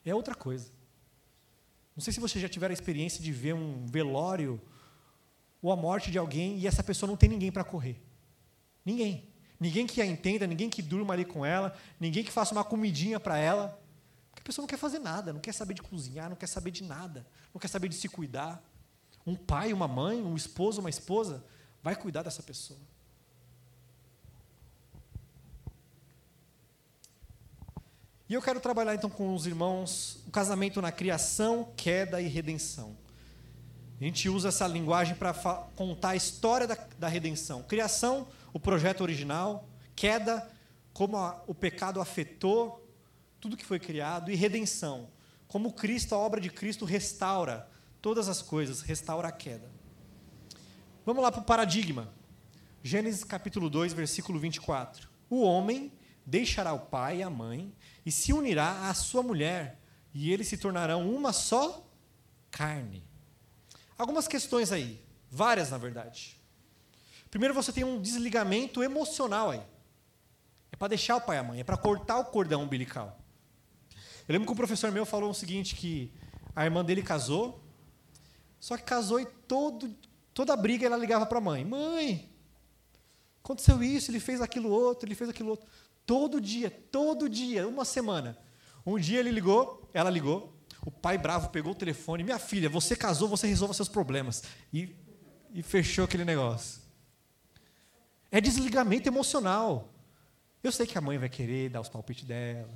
é 0.05 0.13
outra 0.13 0.35
coisa. 0.35 0.69
Não 1.95 2.03
sei 2.03 2.13
se 2.13 2.19
você 2.19 2.39
já 2.39 2.47
tiver 2.47 2.69
a 2.69 2.73
experiência 2.73 3.23
de 3.23 3.31
ver 3.31 3.55
um 3.55 3.85
velório 3.87 4.61
ou 5.61 5.71
a 5.71 5.75
morte 5.75 6.11
de 6.11 6.17
alguém 6.17 6.59
e 6.59 6.67
essa 6.67 6.83
pessoa 6.83 7.09
não 7.09 7.17
tem 7.17 7.27
ninguém 7.27 7.51
para 7.51 7.63
correr. 7.63 7.99
Ninguém. 8.85 9.27
Ninguém 9.59 9.87
que 9.87 9.99
a 10.01 10.05
entenda, 10.05 10.45
ninguém 10.45 10.69
que 10.69 10.83
durma 10.83 11.13
ali 11.13 11.25
com 11.25 11.43
ela, 11.43 11.75
ninguém 11.99 12.23
que 12.23 12.31
faça 12.31 12.53
uma 12.53 12.63
comidinha 12.63 13.19
para 13.19 13.37
ela. 13.37 13.81
Pessoa 14.47 14.63
não 14.63 14.67
quer 14.67 14.77
fazer 14.77 14.99
nada, 14.99 15.33
não 15.33 15.41
quer 15.41 15.51
saber 15.51 15.73
de 15.73 15.81
cozinhar, 15.81 16.29
não 16.29 16.37
quer 16.37 16.47
saber 16.47 16.71
de 16.71 16.81
nada, 16.81 17.27
não 17.53 17.59
quer 17.59 17.67
saber 17.67 17.89
de 17.89 17.95
se 17.95 18.07
cuidar. 18.07 18.63
Um 19.25 19.35
pai, 19.35 19.73
uma 19.73 19.89
mãe, 19.89 20.21
um 20.21 20.37
esposo, 20.37 20.79
uma 20.79 20.89
esposa 20.89 21.43
vai 21.83 21.97
cuidar 21.97 22.23
dessa 22.23 22.41
pessoa. 22.41 22.79
E 28.29 28.33
eu 28.33 28.41
quero 28.41 28.61
trabalhar 28.61 28.95
então 28.95 29.09
com 29.09 29.35
os 29.35 29.45
irmãos 29.45 30.23
o 30.25 30.31
casamento 30.31 30.81
na 30.81 30.93
criação, 30.93 31.73
queda 31.75 32.21
e 32.21 32.27
redenção. 32.29 32.95
A 33.99 34.03
gente 34.05 34.29
usa 34.29 34.47
essa 34.47 34.65
linguagem 34.65 35.15
para 35.15 35.33
contar 35.75 36.11
a 36.11 36.15
história 36.15 36.65
da, 36.65 36.77
da, 36.97 37.09
redenção. 37.09 37.63
Criação, 37.63 38.29
o 38.53 38.61
projeto 38.61 39.01
original, 39.01 39.67
queda, 39.93 40.49
como 40.93 41.17
a, 41.17 41.43
o 41.47 41.53
pecado 41.53 41.99
afetou 41.99 42.86
tudo 43.39 43.57
que 43.57 43.65
foi 43.65 43.79
criado, 43.79 44.31
e 44.31 44.35
redenção, 44.35 45.09
como 45.47 45.73
Cristo, 45.73 46.13
a 46.13 46.17
obra 46.17 46.41
de 46.41 46.49
Cristo, 46.49 46.85
restaura 46.85 47.69
todas 48.01 48.27
as 48.27 48.41
coisas, 48.41 48.81
restaura 48.81 49.27
a 49.27 49.31
queda. 49.31 49.69
Vamos 51.05 51.23
lá 51.23 51.31
para 51.31 51.41
o 51.41 51.45
paradigma. 51.45 52.13
Gênesis 52.83 53.23
capítulo 53.23 53.69
2, 53.69 53.93
versículo 53.93 54.39
24. 54.39 55.09
O 55.29 55.41
homem 55.41 55.91
deixará 56.25 56.73
o 56.73 56.79
pai 56.79 57.19
e 57.19 57.23
a 57.23 57.29
mãe 57.29 57.73
e 58.05 58.11
se 58.11 58.33
unirá 58.33 58.89
à 58.89 58.93
sua 58.93 59.23
mulher, 59.23 59.79
e 60.13 60.31
eles 60.31 60.47
se 60.47 60.57
tornarão 60.57 61.09
uma 61.09 61.31
só 61.31 61.85
carne. 62.51 63.03
Algumas 63.97 64.27
questões 64.27 64.71
aí, 64.71 65.01
várias 65.29 65.71
na 65.71 65.77
verdade. 65.77 66.37
Primeiro 67.29 67.53
você 67.53 67.71
tem 67.71 67.83
um 67.83 68.01
desligamento 68.01 68.83
emocional 68.83 69.51
aí. 69.51 69.61
É 70.71 70.75
para 70.75 70.89
deixar 70.89 71.15
o 71.15 71.21
pai 71.21 71.37
e 71.37 71.39
a 71.39 71.43
mãe, 71.43 71.59
é 71.59 71.63
para 71.63 71.77
cortar 71.77 72.17
o 72.19 72.25
cordão 72.25 72.63
umbilical. 72.63 73.19
Eu 74.27 74.33
lembro 74.33 74.45
que 74.45 74.51
um 74.51 74.55
professor 74.55 74.91
meu 74.91 75.05
falou 75.05 75.29
o 75.29 75.33
seguinte 75.33 75.75
que 75.75 76.11
a 76.55 76.65
irmã 76.65 76.83
dele 76.83 77.01
casou, 77.01 77.63
só 78.59 78.75
que 78.75 78.83
casou 78.83 79.19
e 79.19 79.25
todo, 79.25 79.95
toda 80.33 80.53
a 80.53 80.57
briga 80.57 80.85
ela 80.85 80.97
ligava 80.97 81.25
para 81.25 81.37
a 81.37 81.41
mãe: 81.41 81.63
"Mãe, 81.63 82.29
aconteceu 83.43 83.81
isso, 83.81 84.11
ele 84.11 84.19
fez 84.19 84.41
aquilo 84.41 84.69
outro, 84.69 85.07
ele 85.07 85.15
fez 85.15 85.29
aquilo 85.29 85.51
outro". 85.51 85.67
Todo 86.05 86.41
dia, 86.41 86.69
todo 86.69 87.29
dia, 87.29 87.67
uma 87.67 87.85
semana. 87.85 88.37
Um 88.85 88.97
dia 88.97 89.19
ele 89.19 89.31
ligou, 89.31 89.89
ela 89.93 90.09
ligou, 90.09 90.57
o 90.85 90.91
pai 90.91 91.17
bravo 91.17 91.49
pegou 91.49 91.73
o 91.73 91.75
telefone, 91.75 92.23
minha 92.23 92.39
filha, 92.39 92.69
você 92.69 92.95
casou, 92.95 93.27
você 93.27 93.45
resolva 93.45 93.73
seus 93.73 93.89
problemas. 93.89 94.43
E, 94.73 94.95
e 95.53 95.61
fechou 95.61 96.05
aquele 96.05 96.23
negócio. 96.23 96.81
É 98.31 98.39
desligamento 98.39 99.09
emocional. 99.09 99.93
Eu 100.63 100.71
sei 100.71 100.87
que 100.87 100.97
a 100.97 101.01
mãe 101.01 101.17
vai 101.17 101.27
querer 101.27 101.69
dar 101.69 101.81
os 101.81 101.89
palpites 101.89 102.23
dela. 102.23 102.73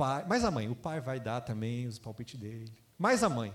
Pai, 0.00 0.24
mas 0.26 0.46
a 0.46 0.50
mãe, 0.50 0.66
o 0.66 0.74
pai 0.74 0.98
vai 0.98 1.20
dar 1.20 1.42
também 1.42 1.86
os 1.86 1.98
palpites 1.98 2.40
dele. 2.40 2.72
Mais 2.96 3.22
a 3.22 3.28
mãe. 3.28 3.54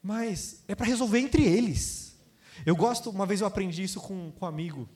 Mas 0.00 0.62
é 0.68 0.74
para 0.76 0.86
resolver 0.86 1.18
entre 1.18 1.42
eles. 1.42 2.16
Eu 2.64 2.76
gosto, 2.76 3.10
uma 3.10 3.26
vez 3.26 3.40
eu 3.40 3.48
aprendi 3.48 3.82
isso 3.82 4.00
com, 4.00 4.30
com 4.30 4.44
um 4.44 4.48
amigo, 4.48 4.88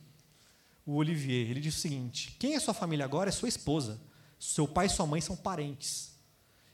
o 0.87 0.95
Olivier. 0.95 1.51
Ele 1.51 1.61
disse 1.61 1.79
o 1.79 1.81
seguinte: 1.81 2.37
quem 2.39 2.55
é 2.55 2.61
sua 2.61 2.73
família 2.73 3.05
agora 3.05 3.29
é 3.29 3.33
sua 3.33 3.49
esposa. 3.49 4.01
Seu 4.39 4.69
pai 4.69 4.87
e 4.87 4.89
sua 4.89 5.05
mãe 5.05 5.21
são 5.21 5.35
parentes. 5.35 6.15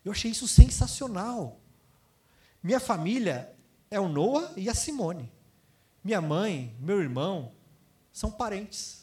Eu 0.04 0.12
achei 0.12 0.30
isso 0.30 0.46
sensacional. 0.46 1.62
Minha 2.62 2.78
família 2.78 3.56
é 3.90 3.98
o 3.98 4.06
Noah 4.06 4.52
e 4.54 4.68
a 4.68 4.74
Simone. 4.74 5.32
Minha 6.04 6.20
mãe, 6.20 6.76
meu 6.78 7.00
irmão, 7.00 7.54
são 8.12 8.30
parentes. 8.30 8.98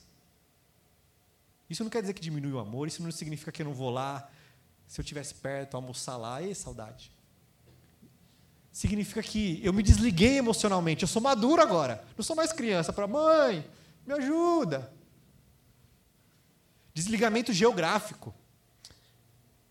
Isso 1.69 1.83
não 1.83 1.89
quer 1.89 2.01
dizer 2.01 2.13
que 2.13 2.21
diminui 2.21 2.51
o 2.51 2.59
amor, 2.59 2.87
isso 2.87 3.01
não 3.01 3.11
significa 3.11 3.51
que 3.51 3.61
eu 3.61 3.65
não 3.65 3.73
vou 3.73 3.89
lá, 3.89 4.29
se 4.87 4.99
eu 4.99 5.03
estivesse 5.03 5.33
perto, 5.33 5.75
almoçar 5.75 6.17
lá, 6.17 6.41
e 6.41 6.53
saudade. 6.53 7.11
Significa 8.71 9.23
que 9.23 9.59
eu 9.63 9.73
me 9.73 9.81
desliguei 9.81 10.37
emocionalmente, 10.37 11.03
eu 11.03 11.07
sou 11.07 11.21
maduro 11.21 11.61
agora. 11.61 12.05
Não 12.15 12.23
sou 12.23 12.35
mais 12.35 12.51
criança 12.51 12.93
para 12.93 13.07
mãe, 13.07 13.67
me 14.05 14.13
ajuda. 14.13 14.91
Desligamento 16.93 17.51
geográfico. 17.51 18.33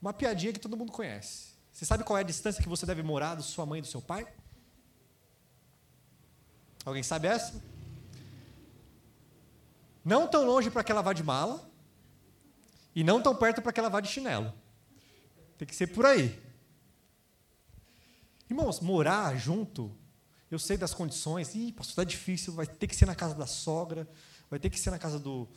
Uma 0.01 0.13
piadinha 0.13 0.53
que 0.53 0.59
todo 0.59 0.77
mundo 0.77 0.91
conhece. 0.91 1.55
Você 1.71 1.85
sabe 1.85 2.05
qual 2.05 2.19
é 2.19 2.21
a 2.21 2.25
distância 2.25 2.63
que 2.63 2.69
você 2.69 2.85
deve 2.85 3.03
morar 3.03 3.35
da 3.35 3.43
sua 3.43 3.65
mãe 3.65 3.79
e 3.79 3.83
do 3.83 3.89
seu 3.89 4.03
pai? 4.03 4.27
Alguém 6.85 7.03
sabe 7.03 7.29
essa? 7.29 7.63
Não 10.05 10.29
tão 10.29 10.45
longe 10.45 10.71
para 10.71 10.85
que 10.85 10.93
ela 10.93 11.01
vá 11.01 11.13
de 11.13 11.23
mala 11.23 11.74
e 12.95 13.03
não 13.03 13.21
tão 13.21 13.35
perto 13.35 13.61
para 13.61 13.73
que 13.73 13.81
ela 13.81 13.89
vá 13.89 14.01
de 14.01 14.09
chinelo. 14.09 14.53
Tem 15.59 15.67
que 15.67 15.75
ser 15.75 15.89
por 15.89 16.07
aí. 16.07 16.39
Irmãos, 18.49 18.81
morar 18.81 19.37
junto, 19.37 19.91
eu 20.51 20.59
sei 20.59 20.77
das 20.77 20.95
condições, 20.95 21.55
ih, 21.55 21.73
pastor, 21.73 21.93
está 21.93 22.05
difícil, 22.05 22.53
vai 22.53 22.67
ter 22.67 22.87
que 22.87 22.95
ser 22.95 23.07
na 23.07 23.15
casa 23.15 23.35
da 23.35 23.47
sogra, 23.47 24.09
vai 24.49 24.59
ter 24.59 24.71
que 24.71 24.79
ser 24.79 24.91
na 24.91 24.99
casa 24.99 25.19
do. 25.19 25.49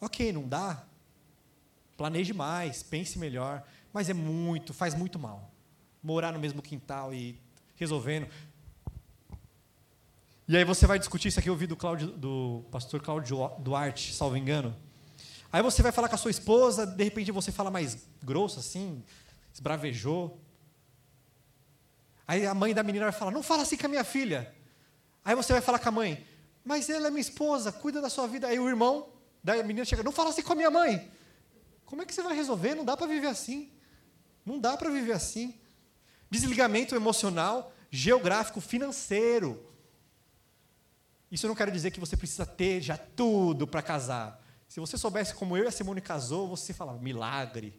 Ok, 0.00 0.32
não 0.32 0.48
dá? 0.48 0.84
Planeje 1.96 2.32
mais, 2.32 2.82
pense 2.82 3.18
melhor, 3.18 3.62
mas 3.92 4.08
é 4.08 4.14
muito, 4.14 4.74
faz 4.74 4.94
muito 4.94 5.18
mal. 5.18 5.50
Morar 6.02 6.32
no 6.32 6.38
mesmo 6.38 6.62
quintal 6.62 7.14
e 7.14 7.38
resolvendo. 7.76 8.28
E 10.48 10.56
aí 10.56 10.64
você 10.64 10.86
vai 10.86 10.98
discutir 10.98 11.28
isso 11.28 11.38
aqui, 11.38 11.48
eu 11.48 11.52
ouvi 11.52 11.66
do, 11.66 11.76
do 12.16 12.64
pastor 12.70 13.00
Cláudio 13.00 13.50
Duarte, 13.60 14.12
salvo 14.12 14.36
engano. 14.36 14.74
Aí 15.52 15.62
você 15.62 15.82
vai 15.82 15.90
falar 15.90 16.08
com 16.08 16.14
a 16.14 16.18
sua 16.18 16.30
esposa, 16.30 16.86
de 16.86 17.02
repente 17.02 17.32
você 17.32 17.50
fala 17.50 17.70
mais 17.70 17.98
grosso 18.22 18.60
assim, 18.60 19.02
esbravejou. 19.52 20.40
Aí 22.26 22.46
a 22.46 22.54
mãe 22.54 22.72
da 22.72 22.82
menina 22.82 23.06
vai 23.06 23.12
falar: 23.12 23.32
Não 23.32 23.42
fala 23.42 23.62
assim 23.62 23.76
com 23.76 23.86
a 23.86 23.88
minha 23.88 24.04
filha. 24.04 24.54
Aí 25.24 25.34
você 25.34 25.52
vai 25.52 25.60
falar 25.60 25.80
com 25.80 25.88
a 25.88 25.92
mãe: 25.92 26.24
Mas 26.64 26.88
ela 26.88 27.08
é 27.08 27.10
minha 27.10 27.20
esposa, 27.20 27.72
cuida 27.72 28.00
da 28.00 28.08
sua 28.08 28.28
vida. 28.28 28.46
Aí 28.46 28.58
o 28.58 28.68
irmão 28.68 29.08
da 29.42 29.60
menina 29.62 29.84
chega: 29.84 30.04
Não 30.04 30.12
fala 30.12 30.30
assim 30.30 30.42
com 30.42 30.52
a 30.52 30.56
minha 30.56 30.70
mãe. 30.70 31.10
Como 31.84 32.02
é 32.02 32.04
que 32.04 32.14
você 32.14 32.22
vai 32.22 32.36
resolver? 32.36 32.76
Não 32.76 32.84
dá 32.84 32.96
para 32.96 33.08
viver 33.08 33.26
assim. 33.26 33.72
Não 34.46 34.60
dá 34.60 34.76
para 34.76 34.88
viver 34.88 35.12
assim. 35.12 35.58
Desligamento 36.30 36.94
emocional, 36.94 37.72
geográfico, 37.90 38.60
financeiro. 38.60 39.66
Isso 41.32 41.48
não 41.48 41.54
quer 41.56 41.68
dizer 41.72 41.90
que 41.90 41.98
você 41.98 42.16
precisa 42.16 42.46
ter 42.46 42.80
já 42.80 42.96
tudo 42.96 43.66
para 43.66 43.82
casar. 43.82 44.39
Se 44.70 44.80
você 44.80 44.96
soubesse 44.96 45.34
como 45.34 45.54
eu 45.54 45.64
e 45.64 45.66
a 45.66 45.70
Simone 45.70 46.00
casou, 46.00 46.48
você 46.48 46.72
falava, 46.72 46.98
milagre, 46.98 47.78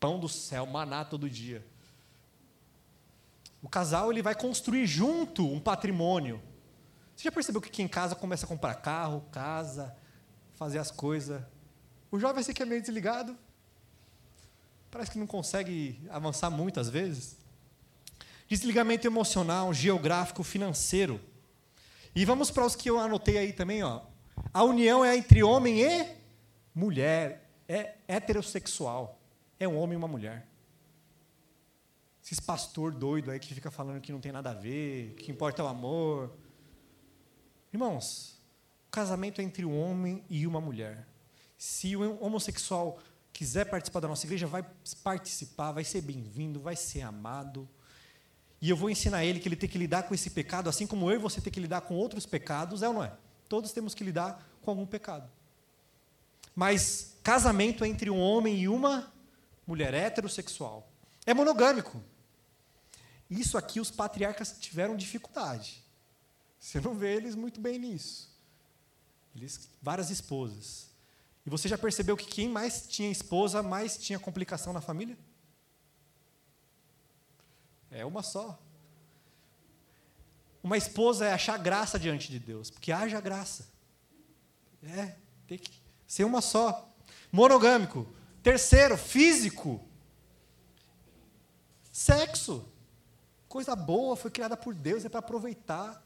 pão 0.00 0.18
do 0.18 0.30
céu, 0.30 0.64
maná 0.64 1.04
todo 1.04 1.28
dia. 1.28 1.62
O 3.60 3.68
casal 3.68 4.10
ele 4.10 4.22
vai 4.22 4.34
construir 4.34 4.86
junto 4.86 5.46
um 5.46 5.60
patrimônio. 5.60 6.40
Você 7.14 7.24
já 7.24 7.32
percebeu 7.32 7.60
que 7.60 7.68
quem 7.68 7.86
casa 7.86 8.14
começa 8.14 8.46
a 8.46 8.48
comprar 8.48 8.74
carro, 8.76 9.26
casa, 9.30 9.94
fazer 10.54 10.78
as 10.78 10.90
coisas 10.90 11.42
o 12.14 12.20
jovem 12.20 12.40
assim 12.40 12.52
que 12.52 12.62
é 12.62 12.66
meio 12.66 12.80
desligado, 12.80 13.36
parece 14.88 15.10
que 15.10 15.18
não 15.18 15.26
consegue 15.26 16.00
avançar 16.08 16.48
muito 16.48 16.78
às 16.78 16.88
vezes. 16.88 17.36
Desligamento 18.46 19.04
emocional, 19.04 19.74
geográfico, 19.74 20.44
financeiro. 20.44 21.20
E 22.14 22.24
vamos 22.24 22.52
para 22.52 22.64
os 22.64 22.76
que 22.76 22.88
eu 22.88 23.00
anotei 23.00 23.36
aí 23.36 23.52
também, 23.52 23.82
ó. 23.82 24.00
A 24.54 24.62
união 24.62 25.04
é 25.04 25.16
entre 25.16 25.42
homem 25.42 25.82
e 25.82 26.16
mulher, 26.72 27.50
é 27.68 27.96
heterossexual. 28.06 29.20
É 29.58 29.66
um 29.66 29.76
homem 29.76 29.94
e 29.94 29.96
uma 29.96 30.06
mulher. 30.06 30.46
Esses 32.22 32.38
pastor 32.38 32.92
doido 32.92 33.32
aí 33.32 33.40
que 33.40 33.52
fica 33.52 33.68
falando 33.68 34.00
que 34.00 34.12
não 34.12 34.20
tem 34.20 34.30
nada 34.30 34.50
a 34.50 34.54
ver, 34.54 35.16
que 35.16 35.32
importa 35.32 35.64
o 35.64 35.66
amor. 35.66 36.36
Irmãos, 37.72 38.40
o 38.86 38.90
casamento 38.92 39.40
é 39.40 39.44
entre 39.44 39.64
um 39.64 39.76
homem 39.76 40.24
e 40.30 40.46
uma 40.46 40.60
mulher. 40.60 41.04
Se 41.58 41.96
o 41.96 42.24
homossexual 42.24 43.00
quiser 43.32 43.64
participar 43.64 43.98
da 43.98 44.08
nossa 44.08 44.24
igreja, 44.24 44.46
vai 44.46 44.64
participar, 45.02 45.72
vai 45.72 45.82
ser 45.82 46.00
bem-vindo, 46.00 46.60
vai 46.60 46.76
ser 46.76 47.02
amado. 47.02 47.68
E 48.62 48.70
eu 48.70 48.76
vou 48.76 48.88
ensinar 48.88 49.24
ele 49.24 49.40
que 49.40 49.48
ele 49.48 49.56
tem 49.56 49.68
que 49.68 49.78
lidar 49.78 50.04
com 50.04 50.14
esse 50.14 50.30
pecado, 50.30 50.70
assim 50.70 50.86
como 50.86 51.10
eu 51.10 51.16
e 51.16 51.18
você 51.18 51.40
tem 51.40 51.52
que 51.52 51.58
lidar 51.58 51.80
com 51.80 51.96
outros 51.96 52.24
pecados, 52.24 52.84
é 52.84 52.88
ou 52.88 52.94
não 52.94 53.02
é? 53.02 53.23
Todos 53.48 53.72
temos 53.72 53.94
que 53.94 54.04
lidar 54.04 54.42
com 54.62 54.70
algum 54.70 54.86
pecado. 54.86 55.30
Mas 56.54 57.16
casamento 57.22 57.84
entre 57.84 58.10
um 58.10 58.20
homem 58.20 58.60
e 58.60 58.68
uma 58.68 59.12
mulher 59.66 59.94
heterossexual 59.94 60.88
é 61.26 61.34
monogâmico. 61.34 62.02
Isso 63.28 63.56
aqui 63.56 63.80
os 63.80 63.90
patriarcas 63.90 64.56
tiveram 64.60 64.96
dificuldade. 64.96 65.82
Você 66.60 66.80
não 66.80 66.94
vê 66.94 67.14
eles 67.14 67.34
muito 67.34 67.60
bem 67.60 67.78
nisso. 67.78 68.30
Eles 69.34 69.68
várias 69.82 70.10
esposas. 70.10 70.88
E 71.44 71.50
você 71.50 71.68
já 71.68 71.76
percebeu 71.76 72.16
que 72.16 72.26
quem 72.26 72.48
mais 72.48 72.86
tinha 72.86 73.10
esposa, 73.10 73.62
mais 73.62 73.98
tinha 73.98 74.18
complicação 74.18 74.72
na 74.72 74.80
família? 74.80 75.18
É 77.90 78.04
uma 78.04 78.22
só. 78.22 78.58
Uma 80.64 80.78
esposa 80.78 81.26
é 81.26 81.34
achar 81.34 81.58
graça 81.58 81.98
diante 81.98 82.30
de 82.30 82.38
Deus, 82.38 82.70
porque 82.70 82.90
haja 82.90 83.20
graça. 83.20 83.68
É, 84.82 85.14
tem 85.46 85.58
que 85.58 85.70
ser 86.06 86.24
uma 86.24 86.40
só. 86.40 86.90
Monogâmico. 87.30 88.06
Terceiro, 88.42 88.96
físico. 88.96 89.78
Sexo. 91.92 92.66
Coisa 93.46 93.76
boa, 93.76 94.16
foi 94.16 94.30
criada 94.30 94.56
por 94.56 94.74
Deus, 94.74 95.04
é 95.04 95.10
para 95.10 95.18
aproveitar. 95.18 96.02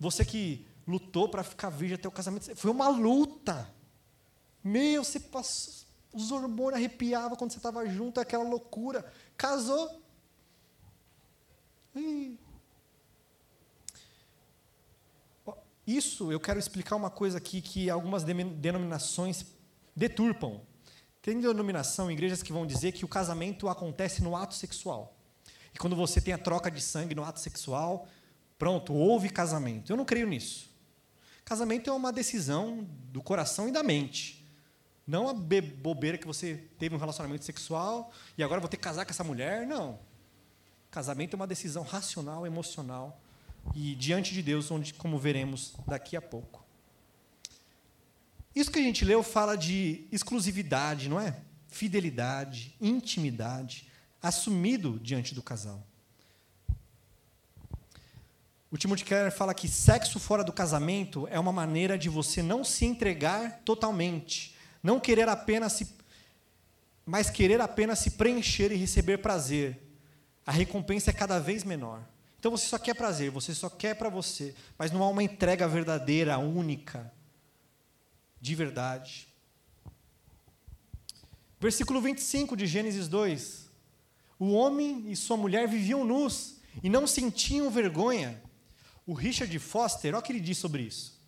Você 0.00 0.24
que 0.24 0.66
lutou 0.86 1.28
para 1.28 1.44
ficar 1.44 1.68
virgem 1.68 1.96
até 1.96 2.08
o 2.08 2.12
casamento. 2.12 2.56
Foi 2.56 2.70
uma 2.70 2.88
luta. 2.88 3.70
Meu, 4.64 5.04
você 5.04 5.20
passou, 5.20 5.84
os 6.14 6.32
hormônios 6.32 6.78
arrepiavam 6.78 7.36
quando 7.36 7.52
você 7.52 7.58
estava 7.58 7.86
junto, 7.86 8.20
aquela 8.20 8.42
loucura. 8.42 9.12
Casou. 9.36 10.02
Ih. 11.94 12.38
Isso 15.86 16.32
eu 16.32 16.40
quero 16.40 16.58
explicar 16.58 16.96
uma 16.96 17.10
coisa 17.10 17.38
aqui 17.38 17.60
que 17.60 17.90
algumas 17.90 18.24
denominações 18.24 19.44
deturpam. 19.94 20.60
Tem 21.20 21.38
denominação, 21.38 22.10
igrejas 22.10 22.42
que 22.42 22.52
vão 22.52 22.66
dizer 22.66 22.92
que 22.92 23.04
o 23.04 23.08
casamento 23.08 23.68
acontece 23.68 24.22
no 24.22 24.36
ato 24.36 24.54
sexual. 24.54 25.16
E 25.74 25.78
quando 25.78 25.96
você 25.96 26.20
tem 26.20 26.32
a 26.32 26.38
troca 26.38 26.70
de 26.70 26.80
sangue 26.80 27.14
no 27.14 27.24
ato 27.24 27.40
sexual, 27.40 28.08
pronto, 28.58 28.94
houve 28.94 29.28
casamento. 29.28 29.92
Eu 29.92 29.96
não 29.96 30.04
creio 30.04 30.26
nisso. 30.26 30.70
Casamento 31.44 31.90
é 31.90 31.92
uma 31.92 32.12
decisão 32.12 32.86
do 33.10 33.22
coração 33.22 33.68
e 33.68 33.72
da 33.72 33.82
mente. 33.82 34.42
Não 35.06 35.28
a 35.28 35.34
bobeira 35.34 36.16
que 36.16 36.26
você 36.26 36.66
teve 36.78 36.94
um 36.94 36.98
relacionamento 36.98 37.44
sexual 37.44 38.10
e 38.38 38.42
agora 38.42 38.60
vou 38.60 38.68
ter 38.68 38.78
que 38.78 38.82
casar 38.82 39.04
com 39.04 39.10
essa 39.10 39.24
mulher. 39.24 39.66
Não. 39.66 39.98
Casamento 40.90 41.34
é 41.34 41.36
uma 41.36 41.46
decisão 41.46 41.82
racional, 41.82 42.46
emocional 42.46 43.20
e 43.74 43.94
diante 43.94 44.34
de 44.34 44.42
Deus, 44.42 44.70
onde, 44.70 44.92
como 44.94 45.18
veremos 45.18 45.74
daqui 45.86 46.16
a 46.16 46.22
pouco. 46.22 46.64
Isso 48.54 48.70
que 48.70 48.78
a 48.78 48.82
gente 48.82 49.04
leu 49.04 49.22
fala 49.22 49.56
de 49.56 50.06
exclusividade, 50.12 51.08
não 51.08 51.20
é? 51.20 51.36
Fidelidade, 51.68 52.76
intimidade, 52.80 53.88
assumido 54.22 54.98
diante 55.00 55.34
do 55.34 55.42
casal. 55.42 55.84
O 58.70 58.76
Timothy 58.76 59.04
Keller 59.04 59.30
fala 59.30 59.54
que 59.54 59.68
sexo 59.68 60.18
fora 60.18 60.42
do 60.42 60.52
casamento 60.52 61.28
é 61.30 61.38
uma 61.38 61.52
maneira 61.52 61.96
de 61.96 62.08
você 62.08 62.42
não 62.42 62.64
se 62.64 62.84
entregar 62.84 63.60
totalmente, 63.64 64.56
não 64.82 64.98
querer 64.98 65.28
apenas 65.28 65.74
se 65.74 65.94
mas 67.06 67.28
querer 67.28 67.60
apenas 67.60 67.98
se 67.98 68.12
preencher 68.12 68.72
e 68.72 68.76
receber 68.76 69.18
prazer. 69.18 69.78
A 70.46 70.50
recompensa 70.50 71.10
é 71.10 71.12
cada 71.12 71.38
vez 71.38 71.62
menor. 71.62 72.02
Então 72.44 72.54
você 72.54 72.66
só 72.66 72.78
quer 72.78 72.92
prazer, 72.92 73.30
você 73.30 73.54
só 73.54 73.70
quer 73.70 73.94
para 73.94 74.10
você, 74.10 74.54
mas 74.76 74.92
não 74.92 75.02
há 75.02 75.08
uma 75.08 75.22
entrega 75.22 75.66
verdadeira, 75.66 76.36
única, 76.36 77.10
de 78.38 78.54
verdade. 78.54 79.26
Versículo 81.58 82.02
25 82.02 82.54
de 82.54 82.66
Gênesis 82.66 83.08
2. 83.08 83.70
O 84.38 84.52
homem 84.52 85.10
e 85.10 85.16
sua 85.16 85.38
mulher 85.38 85.66
viviam 85.66 86.04
nus 86.04 86.56
e 86.82 86.90
não 86.90 87.06
sentiam 87.06 87.70
vergonha. 87.70 88.42
O 89.06 89.14
Richard 89.14 89.58
Foster, 89.58 90.12
olha 90.12 90.20
o 90.20 90.22
que 90.22 90.30
ele 90.30 90.38
diz 90.38 90.58
sobre 90.58 90.82
isso. 90.82 91.18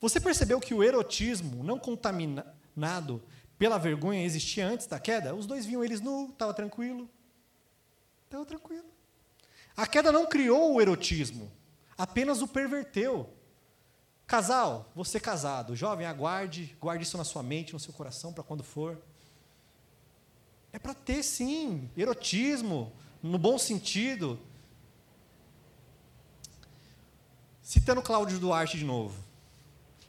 Você 0.00 0.18
percebeu 0.18 0.58
que 0.58 0.72
o 0.72 0.82
erotismo 0.82 1.62
não 1.62 1.78
contaminado 1.78 3.22
pela 3.58 3.76
vergonha 3.76 4.24
existia 4.24 4.66
antes 4.66 4.86
da 4.86 4.98
queda? 4.98 5.34
Os 5.34 5.44
dois 5.44 5.66
viam 5.66 5.84
eles 5.84 6.00
nu, 6.00 6.30
estava 6.30 6.54
tranquilo. 6.54 7.10
Estava 8.24 8.46
tranquilo. 8.46 8.95
A 9.76 9.86
queda 9.86 10.10
não 10.10 10.26
criou 10.26 10.74
o 10.74 10.80
erotismo, 10.80 11.52
apenas 11.98 12.40
o 12.40 12.48
perverteu. 12.48 13.28
Casal, 14.26 14.90
você 14.94 15.20
casado, 15.20 15.76
jovem, 15.76 16.06
aguarde, 16.06 16.76
guarde 16.80 17.04
isso 17.04 17.16
na 17.16 17.24
sua 17.24 17.42
mente, 17.42 17.72
no 17.72 17.80
seu 17.80 17.92
coração, 17.92 18.32
para 18.32 18.42
quando 18.42 18.64
for. 18.64 19.00
É 20.72 20.78
para 20.78 20.94
ter, 20.94 21.22
sim, 21.22 21.90
erotismo, 21.96 22.92
no 23.22 23.38
bom 23.38 23.58
sentido, 23.58 24.40
Citando 27.66 28.00
Cláudio 28.00 28.38
Duarte 28.38 28.78
de 28.78 28.84
novo. 28.84 29.20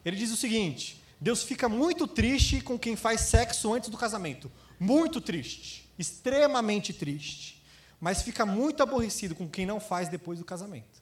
Ele 0.06 0.16
diz 0.16 0.32
o 0.32 0.38
seguinte: 0.38 1.02
Deus 1.20 1.42
fica 1.42 1.68
muito 1.68 2.06
triste 2.06 2.62
com 2.62 2.78
quem 2.78 2.96
faz 2.96 3.22
sexo 3.22 3.74
antes 3.74 3.90
do 3.90 3.98
casamento. 3.98 4.52
Muito 4.80 5.20
triste. 5.20 5.92
Extremamente 5.98 6.94
triste. 6.94 7.57
Mas 8.00 8.22
fica 8.22 8.46
muito 8.46 8.84
aborrecido 8.84 9.36
com 9.36 9.50
quem 9.50 9.66
não 9.66 9.80
faz 9.80 10.10
depois 10.10 10.40
do 10.40 10.46
casamento. 10.46 11.02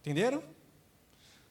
Entenderam? 0.00 0.42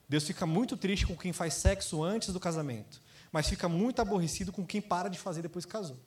Deus 0.08 0.24
fica 0.24 0.46
muito 0.46 0.76
triste 0.76 1.06
com 1.06 1.16
quem 1.16 1.32
faz 1.32 1.54
sexo 1.54 2.02
antes 2.02 2.32
do 2.32 2.38
casamento, 2.38 3.00
mas 3.32 3.48
fica 3.48 3.68
muito 3.68 4.00
aborrecido 4.02 4.52
com 4.52 4.66
quem 4.66 4.80
para 4.80 5.08
de 5.08 5.18
fazer 5.18 5.42
depois 5.42 5.64
que 5.64 5.72
casou. 5.72 5.98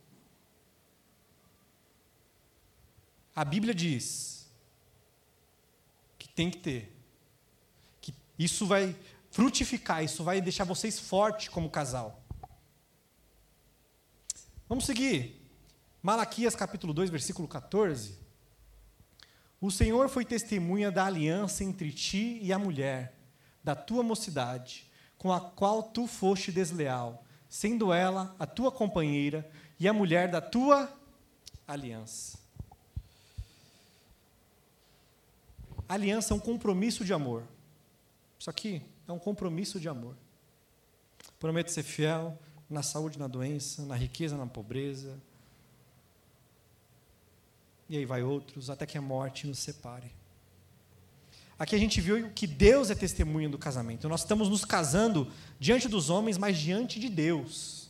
A 3.35 3.43
Bíblia 3.43 3.73
diz 3.73 4.37
tem 6.37 6.51
que 6.51 6.59
ter. 6.59 6.95
Que 7.99 8.13
isso 8.37 8.67
vai 8.67 8.95
frutificar, 9.31 10.03
isso 10.03 10.23
vai 10.23 10.39
deixar 10.39 10.65
vocês 10.65 10.99
fortes 10.99 11.49
como 11.49 11.67
casal. 11.67 12.23
Vamos 14.69 14.85
seguir. 14.85 15.46
Malaquias 16.07 16.55
capítulo 16.55 16.93
2, 16.93 17.09
versículo 17.09 17.49
14. 17.49 18.17
O 19.59 19.69
Senhor 19.69 20.07
foi 20.07 20.23
testemunha 20.23 20.89
da 20.89 21.05
aliança 21.05 21.65
entre 21.65 21.91
ti 21.91 22.39
e 22.41 22.53
a 22.53 22.57
mulher, 22.57 23.13
da 23.61 23.75
tua 23.75 24.01
mocidade, 24.01 24.89
com 25.17 25.33
a 25.33 25.41
qual 25.41 25.83
tu 25.83 26.07
foste 26.07 26.49
desleal, 26.49 27.25
sendo 27.49 27.91
ela 27.91 28.33
a 28.39 28.45
tua 28.45 28.71
companheira 28.71 29.51
e 29.77 29.85
a 29.85 29.91
mulher 29.91 30.31
da 30.31 30.39
tua 30.39 30.89
aliança. 31.67 32.39
aliança 35.89 36.33
é 36.33 36.37
um 36.37 36.39
compromisso 36.39 37.03
de 37.03 37.11
amor. 37.11 37.43
Isso 38.39 38.49
aqui 38.49 38.81
é 39.05 39.11
um 39.11 39.19
compromisso 39.19 39.77
de 39.77 39.89
amor. 39.89 40.15
Prometo 41.37 41.69
ser 41.69 41.83
fiel 41.83 42.39
na 42.69 42.81
saúde, 42.81 43.19
na 43.19 43.27
doença, 43.27 43.85
na 43.85 43.95
riqueza, 43.97 44.37
na 44.37 44.47
pobreza. 44.47 45.21
E 47.89 47.97
aí 47.97 48.05
vai 48.05 48.21
outros, 48.21 48.69
até 48.69 48.85
que 48.85 48.97
a 48.97 49.01
morte 49.01 49.47
nos 49.47 49.59
separe. 49.59 50.11
Aqui 51.57 51.75
a 51.75 51.79
gente 51.79 51.99
viu 51.99 52.29
que 52.31 52.45
Deus 52.45 52.91
é 52.91 52.95
testemunha 52.95 53.49
do 53.49 53.57
casamento. 53.57 54.07
Nós 54.07 54.21
estamos 54.21 54.49
nos 54.49 54.63
casando 54.63 55.31
diante 55.59 55.87
dos 55.87 56.09
homens, 56.09 56.37
mas 56.37 56.57
diante 56.57 56.99
de 56.99 57.09
Deus. 57.09 57.89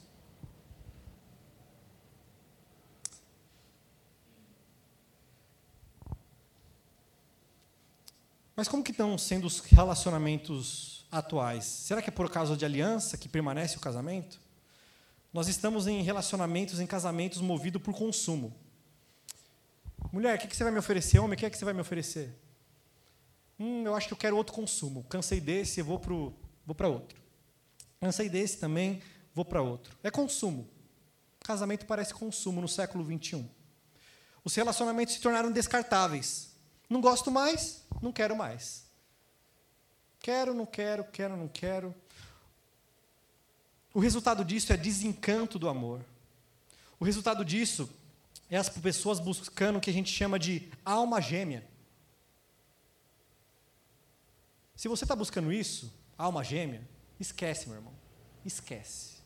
Mas 8.56 8.68
como 8.68 8.84
que 8.84 8.92
estão 8.92 9.18
sendo 9.18 9.46
os 9.46 9.60
relacionamentos 9.60 11.06
atuais? 11.12 11.64
Será 11.66 12.02
que 12.02 12.10
é 12.10 12.12
por 12.12 12.30
causa 12.30 12.56
de 12.56 12.66
aliança 12.66 13.18
que 13.18 13.30
permanece 13.30 13.78
o 13.78 13.80
casamento? 13.80 14.40
Nós 15.34 15.48
estamos 15.48 15.86
em 15.86 16.02
relacionamentos, 16.02 16.80
em 16.80 16.88
casamentos 16.88 17.40
movidos 17.42 17.82
por 17.82 17.94
consumo. 17.94 18.56
Mulher, 20.12 20.38
o 20.38 20.40
que 20.40 20.56
você 20.56 20.64
vai 20.64 20.72
me 20.72 20.80
oferecer? 20.80 21.20
Homem, 21.20 21.36
o 21.36 21.38
que 21.38 21.46
é 21.46 21.50
que 21.50 21.58
você 21.58 21.66
vai 21.66 21.74
me 21.74 21.82
oferecer? 21.82 22.34
Hum, 23.60 23.84
eu 23.86 23.96
acho 23.96 24.08
que 24.08 24.14
eu 24.14 24.18
quero 24.18 24.38
outro 24.38 24.54
consumo. 24.54 25.04
Cansei 25.06 25.42
desse, 25.42 25.82
vou 25.82 26.00
para 26.00 26.14
vou 26.14 26.92
outro. 26.92 27.20
Cansei 28.00 28.30
desse 28.30 28.58
também, 28.58 29.02
vou 29.34 29.44
para 29.44 29.62
outro. 29.62 29.98
É 30.04 30.12
consumo. 30.12 30.70
Casamento 31.40 31.86
parece 31.86 32.14
consumo 32.14 32.62
no 32.62 32.68
século 32.68 33.04
XXI. 33.06 33.46
Os 34.44 34.56
relacionamentos 34.56 35.16
se 35.16 35.22
tornaram 35.22 35.52
descartáveis. 35.52 36.52
Não 36.90 37.02
gosto 37.02 37.30
mais, 37.32 37.84
não 38.02 38.12
quero 38.12 38.36
mais. 38.36 38.86
Quero, 40.20 40.54
não 40.54 40.66
quero, 40.66 41.04
quero, 41.06 41.36
não 41.36 41.48
quero. 41.48 41.94
O 43.94 44.00
resultado 44.00 44.46
disso 44.46 44.72
é 44.72 44.78
desencanto 44.78 45.58
do 45.58 45.68
amor. 45.68 46.06
O 47.00 47.06
resultado 47.06 47.44
disso 47.44 47.90
é 48.50 48.58
as 48.58 48.70
pessoas 48.70 49.20
buscando 49.20 49.78
o 49.78 49.82
que 49.82 49.90
a 49.90 49.94
gente 49.94 50.12
chama 50.12 50.40
de 50.40 50.70
alma 50.86 51.22
gêmea. 51.22 51.68
Se 54.76 54.88
você 54.88 55.04
está 55.04 55.16
buscando 55.16 55.52
isso, 55.52 55.94
alma 56.18 56.44
gêmea, 56.44 56.88
esquece, 57.20 57.68
meu 57.68 57.78
irmão. 57.78 57.94
Esquece. 58.46 59.18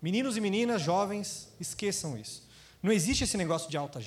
Meninos 0.00 0.36
e 0.36 0.40
meninas, 0.40 0.82
jovens, 0.82 1.52
esqueçam 1.58 2.16
isso. 2.16 2.46
Não 2.82 2.92
existe 2.92 3.24
esse 3.24 3.36
negócio 3.36 3.68
de 3.68 3.76
alta, 3.76 4.00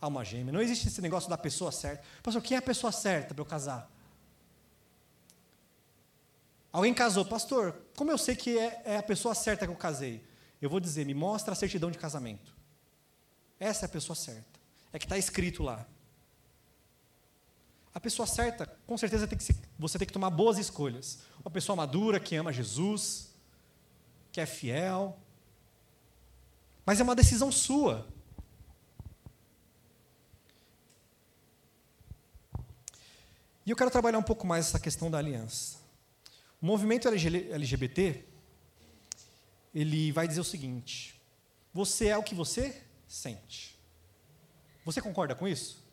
alma 0.00 0.24
gêmea. 0.24 0.52
Não 0.52 0.60
existe 0.60 0.86
esse 0.86 1.00
negócio 1.00 1.28
da 1.28 1.36
pessoa 1.36 1.72
certa. 1.72 2.04
Pastor, 2.22 2.42
quem 2.42 2.54
é 2.54 2.58
a 2.58 2.62
pessoa 2.62 2.92
certa 2.92 3.34
para 3.34 3.42
eu 3.42 3.46
casar? 3.46 3.90
Alguém 6.72 6.94
casou, 6.94 7.24
pastor, 7.24 7.74
como 7.96 8.10
eu 8.10 8.16
sei 8.16 8.34
que 8.34 8.58
é, 8.58 8.82
é, 8.84 8.96
a 8.96 9.02
pessoa 9.02 9.34
certa 9.34 9.66
que 9.66 9.72
eu 9.72 9.76
casei? 9.76 10.24
Eu 10.60 10.70
vou 10.70 10.80
dizer, 10.80 11.04
me 11.04 11.12
mostra 11.12 11.52
a 11.52 11.56
certidão 11.56 11.90
de 11.90 11.98
casamento. 11.98 12.54
Essa 13.62 13.84
é 13.84 13.86
a 13.86 13.88
pessoa 13.88 14.16
certa. 14.16 14.58
É 14.92 14.98
que 14.98 15.04
está 15.04 15.16
escrito 15.16 15.62
lá. 15.62 15.86
A 17.94 18.00
pessoa 18.00 18.26
certa, 18.26 18.66
com 18.88 18.98
certeza, 18.98 19.24
tem 19.28 19.38
você 19.78 19.98
tem 19.98 20.06
que 20.06 20.12
tomar 20.12 20.30
boas 20.30 20.58
escolhas. 20.58 21.20
Uma 21.44 21.50
pessoa 21.50 21.76
madura, 21.76 22.18
que 22.18 22.34
ama 22.34 22.52
Jesus, 22.52 23.30
que 24.32 24.40
é 24.40 24.46
fiel. 24.46 25.16
Mas 26.84 26.98
é 26.98 27.04
uma 27.04 27.14
decisão 27.14 27.52
sua. 27.52 28.04
E 33.64 33.70
eu 33.70 33.76
quero 33.76 33.92
trabalhar 33.92 34.18
um 34.18 34.24
pouco 34.24 34.44
mais 34.44 34.66
essa 34.66 34.80
questão 34.80 35.08
da 35.08 35.18
aliança. 35.18 35.78
O 36.60 36.66
movimento 36.66 37.06
LGBT 37.06 38.24
ele 39.72 40.10
vai 40.10 40.26
dizer 40.26 40.40
o 40.40 40.44
seguinte: 40.44 41.14
você 41.72 42.08
é 42.08 42.18
o 42.18 42.24
que 42.24 42.34
você 42.34 42.82
sente. 43.12 43.78
Você 44.86 45.02
concorda 45.02 45.34
com 45.34 45.46
isso? 45.46 45.84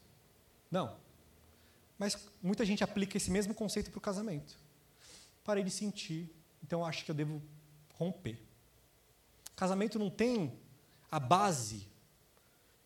Não. 0.71 0.95
Mas 1.97 2.17
muita 2.41 2.65
gente 2.65 2.82
aplica 2.84 3.17
esse 3.17 3.29
mesmo 3.29 3.53
conceito 3.53 3.91
para 3.91 3.97
o 3.97 4.01
casamento. 4.01 4.58
Parei 5.43 5.63
de 5.63 5.69
sentir, 5.69 6.34
então 6.63 6.86
acho 6.86 7.03
que 7.03 7.12
eu 7.12 7.15
devo 7.15 7.41
romper. 7.95 8.41
Casamento 9.53 9.99
não 9.99 10.10
tem 10.10 10.58
a 11.12 11.19
base 11.19 11.88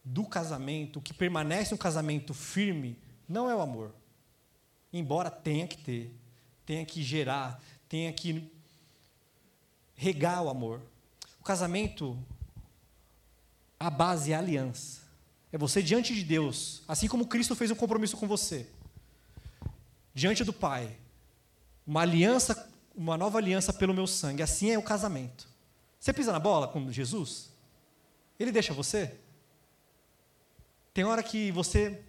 do 0.04 0.26
casamento, 0.26 0.98
o 0.98 1.02
que 1.02 1.14
permanece 1.14 1.74
um 1.74 1.78
casamento 1.78 2.34
firme, 2.34 2.98
não 3.30 3.48
é 3.48 3.56
o 3.56 3.62
amor. 3.62 3.94
Embora 4.92 5.30
tenha 5.30 5.68
que 5.68 5.78
ter, 5.78 6.12
tenha 6.66 6.86
que 6.86 7.04
gerar, 7.04 7.62
tenha 7.88 8.12
que 8.12 8.52
regar 9.96 10.44
o 10.44 10.50
amor. 10.50 10.82
O 11.40 11.44
casamento, 11.44 12.18
a 13.84 13.90
base 13.90 14.32
é 14.32 14.36
a 14.36 14.40
aliança. 14.40 15.02
É 15.52 15.58
você 15.58 15.84
diante 15.84 16.16
de 16.16 16.24
Deus, 16.24 16.82
assim 16.88 17.08
como 17.08 17.28
Cristo 17.28 17.54
fez 17.54 17.70
um 17.70 17.76
compromisso 17.76 18.16
com 18.16 18.26
você, 18.26 18.66
diante 20.14 20.42
do 20.46 20.54
Pai, 20.54 20.96
uma 21.86 22.02
aliança, 22.02 22.72
uma 22.96 23.18
nova 23.18 23.40
aliança 23.40 23.74
pelo 23.74 23.94
meu 23.94 24.08
sangue. 24.08 24.42
Assim 24.42 24.72
é 24.72 24.78
o 24.78 24.82
casamento. 24.82 25.50
Você 26.00 26.14
pisa 26.14 26.32
na 26.32 26.40
bola 26.40 26.66
com 26.66 26.90
Jesus? 26.92 27.50
Ele 28.40 28.54
deixa 28.54 28.74
você? 28.74 29.16
Tem 30.94 31.04
hora 31.04 31.22
que 31.22 31.52
você 31.52 32.02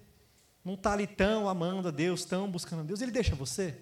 não 0.64 0.74
está 0.74 0.92
ali 0.92 1.08
tão 1.08 1.48
amando 1.48 1.88
a 1.88 1.90
Deus, 1.90 2.24
tão 2.24 2.48
buscando 2.48 2.80
a 2.80 2.84
Deus, 2.84 3.00
ele 3.00 3.10
deixa 3.10 3.34
você? 3.34 3.74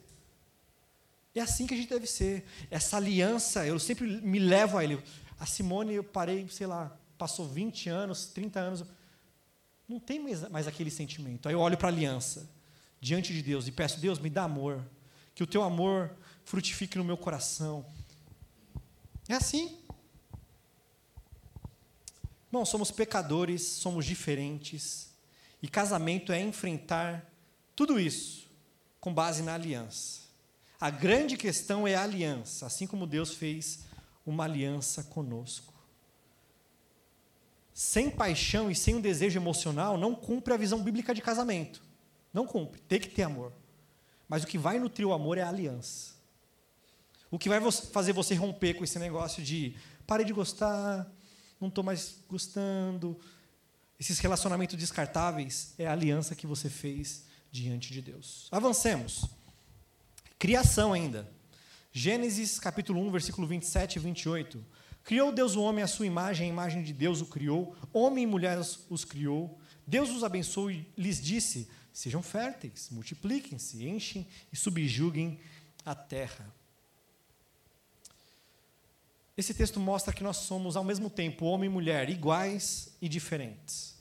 É 1.35 1.41
assim 1.41 1.67
que 1.67 1.75
a 1.75 1.77
gente 1.77 1.91
deve 1.91 2.07
ser. 2.07 2.47
Essa 2.71 2.97
aliança, 2.97 3.67
eu 3.67 3.79
sempre 3.79 4.07
me 4.07 4.39
levo 4.39 4.79
a 4.79 4.85
ele. 4.85 5.03
A 5.39 5.45
Simone, 5.45 5.95
eu 5.95 6.05
parei, 6.05 6.49
sei 6.49 6.67
lá, 6.67 6.97
passou 7.23 7.47
20 7.47 7.89
anos, 7.89 8.27
30 8.27 8.59
anos, 8.59 8.85
não 9.89 10.01
tem 10.01 10.19
mais, 10.19 10.51
mais 10.51 10.67
aquele 10.67 10.91
sentimento. 10.91 11.49
Aí 11.49 11.55
eu 11.55 11.61
olho 11.61 11.79
para 11.79 11.87
a 11.87 11.93
aliança, 11.93 12.51
diante 13.01 13.33
de 13.33 13.41
Deus, 13.41 13.69
e 13.69 13.71
peço, 13.71 14.01
Deus, 14.01 14.19
me 14.19 14.29
dá 14.29 14.43
amor. 14.43 14.85
Que 15.33 15.45
o 15.45 15.47
teu 15.47 15.63
amor 15.63 16.11
frutifique 16.45 16.99
no 16.99 17.05
meu 17.05 17.17
coração. 17.17 17.87
É 19.29 19.35
assim. 19.35 19.79
Bom, 22.51 22.65
somos 22.65 22.91
pecadores, 22.91 23.63
somos 23.63 24.05
diferentes. 24.05 25.11
E 25.63 25.69
casamento 25.69 26.33
é 26.33 26.41
enfrentar 26.41 27.25
tudo 27.77 28.01
isso 28.01 28.51
com 28.99 29.15
base 29.15 29.45
na 29.45 29.55
aliança. 29.55 30.23
A 30.81 30.91
grande 30.91 31.37
questão 31.37 31.87
é 31.87 31.95
a 31.95 32.03
aliança, 32.03 32.67
assim 32.67 32.85
como 32.85 33.07
Deus 33.07 33.33
fez 33.33 33.85
uma 34.27 34.43
aliança 34.43 35.05
conosco. 35.05 35.72
Sem 37.75 38.11
paixão 38.11 38.71
e 38.71 38.75
sem 38.75 38.95
um 38.95 39.01
desejo 39.01 39.39
emocional, 39.39 39.97
não 39.97 40.15
cumpre 40.15 40.53
a 40.53 40.57
visão 40.57 40.83
bíblica 40.83 41.15
de 41.15 41.23
casamento. 41.23 41.83
Não 42.33 42.47
cumpre, 42.47 42.81
tem 42.83 43.01
que 43.01 43.09
ter 43.09 43.23
amor. 43.23 43.53
Mas 44.29 44.45
o 44.45 44.47
que 44.47 44.59
vai 44.59 44.79
nutrir 44.79 45.07
o 45.07 45.13
amor 45.13 45.39
é 45.39 45.43
a 45.43 45.49
aliança. 45.49 46.13
O 47.31 47.39
que 47.39 47.49
vai 47.49 47.61
fazer 47.71 48.13
você 48.13 48.35
romper 48.35 48.75
com 48.75 48.85
esse 48.85 48.99
negócio 48.99 49.43
de 49.43 49.75
pare 50.07 50.25
de 50.25 50.33
gostar, 50.33 51.11
não 51.61 51.69
estou 51.69 51.83
mais 51.83 52.17
gostando. 52.29 53.19
Esses 53.99 54.19
relacionamentos 54.19 54.77
descartáveis 54.77 55.75
é 55.79 55.87
a 55.87 55.93
aliança 55.93 56.35
que 56.35 56.47
você 56.47 56.69
fez 56.69 57.25
diante 57.51 57.93
de 57.93 58.03
Deus. 58.03 58.49
Avancemos. 58.51 59.25
Criação 60.39 60.93
ainda. 60.93 61.31
Gênesis 61.93 62.59
capítulo 62.59 63.01
1, 63.01 63.11
versículo 63.11 63.47
27 63.47 63.97
e 63.97 63.99
28. 63.99 64.65
Criou 65.05 65.33
Deus 65.33 65.57
o 65.57 65.63
homem 65.63 65.83
à 65.83 65.87
sua 65.87 66.07
imagem, 66.07 66.47
a 66.47 66.53
imagem 66.53 66.83
de 66.83 66.93
Deus 66.93 67.21
o 67.21 67.27
criou, 67.27 67.77
homem 67.93 68.25
e 68.25 68.27
mulher 68.27 68.59
os 68.59 69.05
criou. 69.05 69.59
Deus 69.87 70.11
os 70.11 70.23
abençoou 70.23 70.71
e 70.71 70.87
lhes 70.97 71.21
disse: 71.21 71.69
Sejam 71.93 72.23
férteis, 72.23 72.89
multipliquem-se, 72.91 73.87
enchem 73.87 74.27
e 74.53 74.57
subjuguem 74.57 75.39
a 75.85 75.95
terra. 75.95 76.53
Esse 79.37 79.55
texto 79.55 79.81
mostra 79.81 80.13
que 80.13 80.23
nós 80.23 80.39
somos, 80.39 80.77
ao 80.77 80.85
mesmo 80.85 81.09
tempo, 81.09 81.47
homem 81.47 81.69
e 81.69 81.73
mulher, 81.73 82.09
iguais 82.09 82.91
e 83.01 83.09
diferentes. 83.09 83.97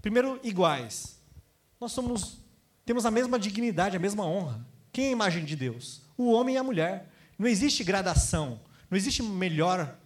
Primeiro, 0.00 0.40
iguais. 0.42 1.18
Nós 1.80 1.92
somos, 1.92 2.38
temos 2.84 3.04
a 3.04 3.10
mesma 3.10 3.38
dignidade, 3.38 3.96
a 3.96 4.00
mesma 4.00 4.24
honra. 4.24 4.64
Quem 4.92 5.06
é 5.06 5.08
a 5.08 5.12
imagem 5.12 5.44
de 5.44 5.56
Deus? 5.56 6.02
O 6.16 6.32
homem 6.32 6.54
e 6.54 6.58
a 6.58 6.64
mulher. 6.64 7.12
Não 7.38 7.46
existe 7.46 7.84
gradação, 7.84 8.60
não 8.90 8.96
existe 8.96 9.22
melhor. 9.22 9.96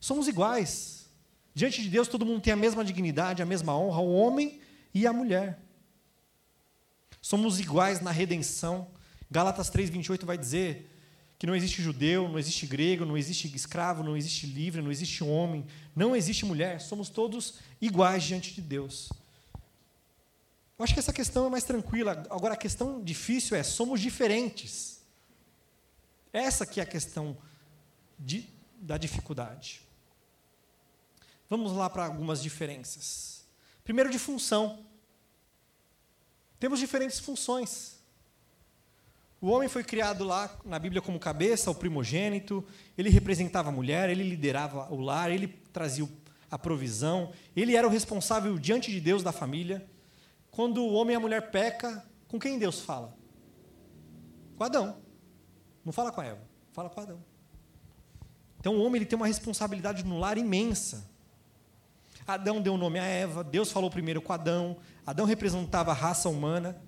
Somos 0.00 0.26
iguais. 0.26 1.08
Diante 1.54 1.82
de 1.82 1.88
Deus, 1.88 2.08
todo 2.08 2.26
mundo 2.26 2.40
tem 2.40 2.52
a 2.52 2.56
mesma 2.56 2.84
dignidade, 2.84 3.42
a 3.42 3.46
mesma 3.46 3.76
honra, 3.76 4.00
o 4.00 4.12
homem 4.12 4.60
e 4.94 5.06
a 5.06 5.12
mulher. 5.12 5.60
Somos 7.20 7.60
iguais 7.60 8.00
na 8.00 8.10
redenção. 8.10 8.88
Gálatas 9.30 9.70
3:28 9.70 10.24
vai 10.24 10.38
dizer: 10.38 10.90
que 11.38 11.46
não 11.46 11.56
existe 11.56 11.82
judeu, 11.82 12.28
não 12.28 12.38
existe 12.38 12.66
grego, 12.66 13.06
não 13.06 13.16
existe 13.16 13.50
escravo, 13.56 14.02
não 14.02 14.14
existe 14.14 14.46
livre, 14.46 14.82
não 14.82 14.90
existe 14.90 15.24
homem, 15.24 15.66
não 15.96 16.14
existe 16.14 16.44
mulher, 16.44 16.80
somos 16.82 17.08
todos 17.08 17.54
iguais 17.80 18.24
diante 18.24 18.54
de 18.54 18.60
Deus. 18.60 19.10
Eu 20.78 20.84
acho 20.84 20.92
que 20.92 21.00
essa 21.00 21.14
questão 21.14 21.46
é 21.46 21.50
mais 21.50 21.64
tranquila. 21.64 22.26
Agora, 22.30 22.54
a 22.54 22.56
questão 22.56 23.02
difícil 23.02 23.56
é: 23.56 23.62
somos 23.62 24.00
diferentes. 24.00 25.02
Essa 26.32 26.64
que 26.64 26.78
é 26.78 26.82
a 26.82 26.86
questão 26.86 27.36
de, 28.18 28.48
da 28.78 28.96
dificuldade. 28.96 29.82
Vamos 31.50 31.72
lá 31.72 31.90
para 31.90 32.06
algumas 32.06 32.40
diferenças. 32.40 33.44
Primeiro, 33.82 34.08
de 34.08 34.20
função. 34.20 34.86
Temos 36.60 36.78
diferentes 36.78 37.18
funções. 37.18 37.98
O 39.40 39.48
homem 39.48 39.68
foi 39.68 39.82
criado 39.82 40.22
lá 40.22 40.56
na 40.64 40.78
Bíblia 40.78 41.02
como 41.02 41.18
cabeça, 41.18 41.70
o 41.70 41.74
primogênito, 41.74 42.64
ele 42.96 43.08
representava 43.08 43.70
a 43.70 43.72
mulher, 43.72 44.08
ele 44.08 44.22
liderava 44.22 44.92
o 44.92 45.00
lar, 45.00 45.32
ele 45.32 45.48
trazia 45.72 46.08
a 46.48 46.58
provisão, 46.58 47.32
ele 47.56 47.74
era 47.74 47.86
o 47.86 47.90
responsável 47.90 48.56
diante 48.56 48.92
de 48.92 49.00
Deus 49.00 49.22
da 49.22 49.32
família. 49.32 49.84
Quando 50.52 50.84
o 50.84 50.92
homem 50.92 51.14
e 51.14 51.16
a 51.16 51.20
mulher 51.20 51.50
peca, 51.50 52.04
com 52.28 52.38
quem 52.38 52.60
Deus 52.60 52.80
fala? 52.80 53.16
Com 54.56 54.62
Adão. 54.62 54.98
Não 55.84 55.92
fala 55.92 56.12
com 56.12 56.20
a 56.20 56.26
Eva, 56.26 56.42
fala 56.72 56.90
com 56.90 57.00
Adão. 57.00 57.24
Então 58.60 58.76
o 58.76 58.82
homem 58.82 59.00
ele 59.00 59.06
tem 59.06 59.16
uma 59.16 59.26
responsabilidade 59.26 60.04
no 60.04 60.18
lar 60.18 60.38
imensa. 60.38 61.10
Adão 62.26 62.60
deu 62.60 62.74
o 62.74 62.78
nome 62.78 62.98
a 62.98 63.04
Eva, 63.04 63.42
Deus 63.42 63.72
falou 63.72 63.90
primeiro 63.90 64.20
com 64.22 64.32
Adão, 64.32 64.76
Adão 65.06 65.26
representava 65.26 65.90
a 65.90 65.94
raça 65.94 66.28
humana. 66.28 66.80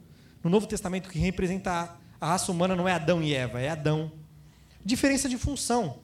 No 0.43 0.51
Novo 0.51 0.67
Testamento, 0.67 1.09
que 1.09 1.19
representa 1.19 1.97
a 2.21 2.27
raça 2.27 2.53
humana 2.53 2.77
não 2.77 2.89
é 2.89 2.93
Adão 2.93 3.23
e 3.23 3.35
Eva, 3.35 3.61
é 3.61 3.69
Adão. 3.69 4.13
Diferença 4.85 5.29
de 5.29 5.37
função. 5.39 6.01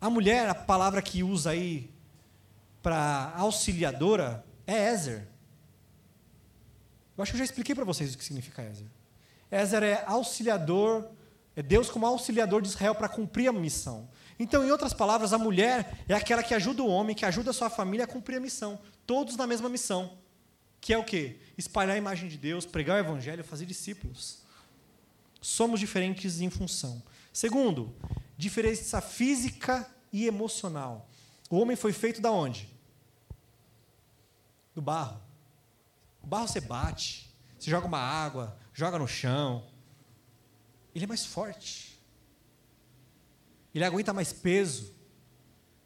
A 0.00 0.08
mulher, 0.08 0.48
a 0.48 0.54
palavra 0.54 1.02
que 1.02 1.22
usa 1.22 1.50
aí 1.50 1.92
para 2.82 3.32
auxiliadora 3.36 4.44
é 4.66 4.92
Ezer. 4.92 5.28
Eu 7.16 7.22
acho 7.22 7.32
que 7.32 7.36
eu 7.36 7.38
já 7.40 7.44
expliquei 7.44 7.74
para 7.74 7.84
vocês 7.84 8.14
o 8.14 8.18
que 8.18 8.24
significa 8.24 8.62
Ezer. 8.62 8.86
Ezer 9.50 9.82
é 9.82 10.04
auxiliador, 10.06 11.10
é 11.56 11.62
Deus 11.62 11.90
como 11.90 12.06
auxiliador 12.06 12.62
de 12.62 12.68
Israel 12.68 12.94
para 12.94 13.08
cumprir 13.08 13.48
a 13.48 13.52
missão. 13.52 14.08
Então, 14.38 14.64
em 14.64 14.70
outras 14.70 14.94
palavras, 14.94 15.32
a 15.32 15.38
mulher 15.38 16.02
é 16.08 16.14
aquela 16.14 16.42
que 16.42 16.54
ajuda 16.54 16.82
o 16.82 16.88
homem, 16.88 17.14
que 17.14 17.26
ajuda 17.26 17.50
a 17.50 17.52
sua 17.52 17.68
família 17.68 18.04
a 18.04 18.08
cumprir 18.08 18.36
a 18.36 18.40
missão. 18.40 18.80
Todos 19.06 19.36
na 19.36 19.46
mesma 19.46 19.68
missão. 19.68 20.18
Que 20.80 20.94
é 20.94 20.98
o 20.98 21.04
quê? 21.04 21.38
Espalhar 21.58 21.94
a 21.94 21.98
imagem 21.98 22.28
de 22.28 22.38
Deus, 22.38 22.64
pregar 22.64 22.96
o 22.96 23.00
evangelho, 23.00 23.44
fazer 23.44 23.66
discípulos. 23.66 24.38
Somos 25.40 25.78
diferentes 25.78 26.40
em 26.40 26.48
função. 26.48 27.02
Segundo, 27.32 27.94
diferença 28.36 29.00
física 29.00 29.86
e 30.12 30.26
emocional. 30.26 31.08
O 31.50 31.58
homem 31.58 31.76
foi 31.76 31.92
feito 31.92 32.20
da 32.20 32.30
onde? 32.30 32.68
Do 34.74 34.80
barro. 34.80 35.20
O 36.22 36.26
barro 36.26 36.48
você 36.48 36.60
bate, 36.60 37.28
você 37.58 37.70
joga 37.70 37.86
uma 37.86 37.98
água, 37.98 38.56
joga 38.72 38.98
no 38.98 39.06
chão. 39.06 39.66
Ele 40.94 41.04
é 41.04 41.08
mais 41.08 41.24
forte. 41.24 41.98
Ele 43.74 43.84
aguenta 43.84 44.12
mais 44.12 44.32
peso. 44.32 44.94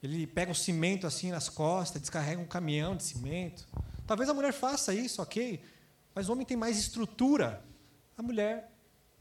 Ele 0.02 0.26
pega 0.26 0.52
o 0.52 0.54
cimento 0.54 1.06
assim 1.06 1.30
nas 1.30 1.48
costas, 1.48 2.00
descarrega 2.00 2.40
um 2.40 2.46
caminhão 2.46 2.96
de 2.96 3.04
cimento. 3.04 3.66
Talvez 4.06 4.28
a 4.28 4.34
mulher 4.34 4.52
faça 4.52 4.92
isso, 4.94 5.22
ok, 5.22 5.62
mas 6.14 6.28
o 6.28 6.32
homem 6.32 6.44
tem 6.44 6.56
mais 6.56 6.78
estrutura. 6.78 7.64
A 8.16 8.22
mulher, 8.22 8.70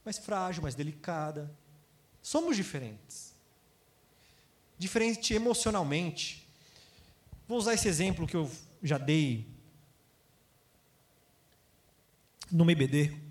mais 0.03 0.17
frágil, 0.17 0.61
mais 0.61 0.75
delicada. 0.75 1.49
Somos 2.21 2.55
diferentes. 2.55 3.33
Diferente 4.77 5.33
emocionalmente. 5.33 6.47
Vou 7.47 7.57
usar 7.57 7.73
esse 7.73 7.87
exemplo 7.87 8.27
que 8.27 8.35
eu 8.35 8.51
já 8.81 8.97
dei 8.97 9.47
no 12.51 12.63
MBD. 12.63 13.22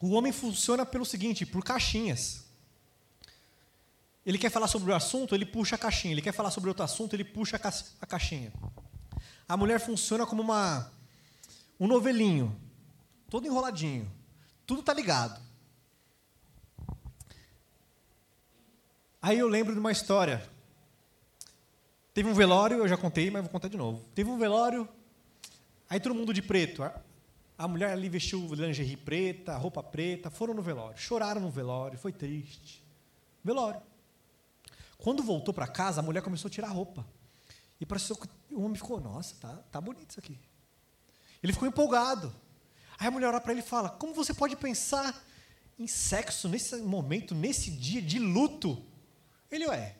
O 0.00 0.10
homem 0.12 0.32
funciona 0.32 0.86
pelo 0.86 1.04
seguinte, 1.04 1.44
por 1.44 1.62
caixinhas. 1.62 2.44
Ele 4.24 4.38
quer 4.38 4.50
falar 4.50 4.68
sobre 4.68 4.90
o 4.90 4.94
assunto, 4.94 5.34
ele 5.34 5.44
puxa 5.44 5.76
a 5.76 5.78
caixinha. 5.78 6.12
Ele 6.12 6.22
quer 6.22 6.32
falar 6.32 6.50
sobre 6.50 6.68
outro 6.68 6.84
assunto, 6.84 7.14
ele 7.14 7.24
puxa 7.24 7.56
a, 7.56 7.58
ca 7.58 7.72
a 8.00 8.06
caixinha. 8.06 8.52
A 9.46 9.56
mulher 9.56 9.80
funciona 9.80 10.26
como 10.26 10.42
uma 10.42 10.90
um 11.78 11.86
novelinho, 11.86 12.54
todo 13.28 13.46
enroladinho. 13.46 14.10
Tudo 14.66 14.82
tá 14.82 14.92
ligado. 14.92 15.40
Aí 19.20 19.38
eu 19.38 19.48
lembro 19.48 19.74
de 19.74 19.80
uma 19.80 19.92
história. 19.92 20.48
Teve 22.14 22.28
um 22.28 22.34
velório, 22.34 22.78
eu 22.78 22.88
já 22.88 22.96
contei, 22.96 23.30
mas 23.30 23.42
vou 23.42 23.50
contar 23.50 23.68
de 23.68 23.76
novo. 23.76 24.04
Teve 24.14 24.30
um 24.30 24.38
velório, 24.38 24.88
aí 25.88 25.98
todo 25.98 26.14
mundo 26.14 26.32
de 26.32 26.42
preto. 26.42 26.82
A 27.60 27.68
mulher 27.68 27.90
ali 27.90 28.08
vestiu 28.08 28.54
lingerie 28.54 28.96
preta, 28.96 29.54
roupa 29.58 29.82
preta, 29.82 30.30
foram 30.30 30.54
no 30.54 30.62
velório, 30.62 30.96
choraram 30.96 31.42
no 31.42 31.50
velório, 31.50 31.98
foi 31.98 32.10
triste. 32.10 32.82
Velório. 33.44 33.82
Quando 34.96 35.22
voltou 35.22 35.52
para 35.52 35.66
casa, 35.66 36.00
a 36.00 36.02
mulher 36.02 36.22
começou 36.22 36.48
a 36.48 36.50
tirar 36.50 36.68
a 36.68 36.70
roupa. 36.70 37.06
E 37.78 37.84
pareceu 37.84 38.16
que 38.16 38.26
o 38.50 38.62
homem 38.62 38.76
ficou, 38.76 38.98
nossa, 38.98 39.34
tá, 39.38 39.56
tá 39.70 39.78
bonito 39.78 40.08
isso 40.08 40.18
aqui. 40.18 40.38
Ele 41.42 41.52
ficou 41.52 41.68
empolgado. 41.68 42.34
Aí 42.98 43.08
a 43.08 43.10
mulher 43.10 43.28
olha 43.28 43.40
para 43.42 43.52
ele 43.52 43.60
e 43.60 43.62
fala: 43.62 43.90
Como 43.90 44.14
você 44.14 44.32
pode 44.32 44.56
pensar 44.56 45.22
em 45.78 45.86
sexo 45.86 46.48
nesse 46.48 46.76
momento, 46.76 47.34
nesse 47.34 47.70
dia 47.70 48.00
de 48.00 48.18
luto? 48.18 48.82
Ele 49.50 49.66
é. 49.66 49.98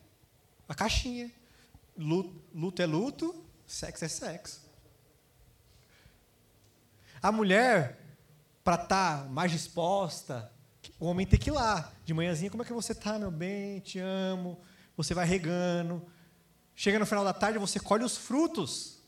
A 0.67 0.75
caixinha. 0.75 1.31
Luto, 1.95 2.43
luto 2.55 2.81
é 2.81 2.87
luto, 2.87 3.45
sexo 3.67 4.07
é 4.07 4.09
sexo. 4.09 4.70
A 7.23 7.31
mulher, 7.31 7.99
para 8.65 8.83
estar 8.83 9.25
tá 9.25 9.29
mais 9.29 9.51
disposta, 9.53 10.51
o 10.99 11.07
homem 11.07 11.27
tem 11.27 11.39
que 11.39 11.51
ir 11.51 11.53
lá. 11.53 11.93
De 12.05 12.15
manhãzinha, 12.15 12.51
como 12.51 12.63
é 12.63 12.67
que 12.67 12.73
você 12.73 12.93
está, 12.93 13.19
meu 13.19 13.31
bem? 13.31 13.81
Te 13.81 13.99
amo. 13.99 14.61
Você 14.97 15.15
vai 15.15 15.27
regando. 15.27 16.07
Chega 16.75 16.99
no 16.99 17.07
final 17.07 17.25
da 17.25 17.33
tarde, 17.33 17.59
você 17.59 17.79
colhe 17.79 18.05
os 18.05 18.17
frutos. 18.17 18.99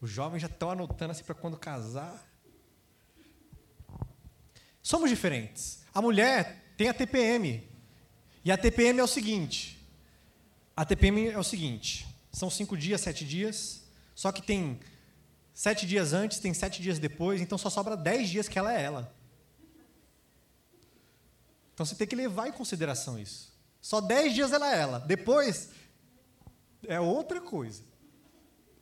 Os 0.00 0.10
jovens 0.10 0.40
já 0.40 0.46
estão 0.46 0.70
anotando 0.70 1.12
assim 1.12 1.24
para 1.24 1.34
quando 1.34 1.58
casar. 1.58 2.26
Somos 4.82 5.10
diferentes. 5.10 5.84
A 5.94 6.00
mulher 6.00 6.74
tem 6.76 6.88
a 6.88 6.94
TPM. 6.94 7.68
E 8.44 8.50
a 8.50 8.56
TPM 8.56 8.98
é 8.98 9.04
o 9.04 9.06
seguinte: 9.06 9.86
a 10.74 10.84
TPM 10.84 11.28
é 11.28 11.38
o 11.38 11.44
seguinte: 11.44 12.06
são 12.32 12.48
cinco 12.48 12.76
dias, 12.76 13.00
sete 13.00 13.24
dias, 13.24 13.82
só 14.14 14.30
que 14.30 14.42
tem 14.42 14.80
sete 15.52 15.86
dias 15.86 16.12
antes, 16.12 16.38
tem 16.38 16.54
sete 16.54 16.80
dias 16.80 16.98
depois, 16.98 17.40
então 17.40 17.58
só 17.58 17.68
sobra 17.68 17.96
dez 17.96 18.28
dias 18.28 18.48
que 18.48 18.58
ela 18.58 18.72
é 18.72 18.82
ela. 18.82 19.14
Então 21.74 21.84
você 21.84 21.94
tem 21.94 22.06
que 22.06 22.16
levar 22.16 22.48
em 22.48 22.52
consideração 22.52 23.18
isso. 23.18 23.52
Só 23.80 24.00
dez 24.00 24.34
dias 24.34 24.52
ela 24.52 24.72
é 24.74 24.78
ela, 24.78 24.98
depois 25.00 25.70
é 26.86 27.00
outra 27.00 27.40
coisa. 27.40 27.82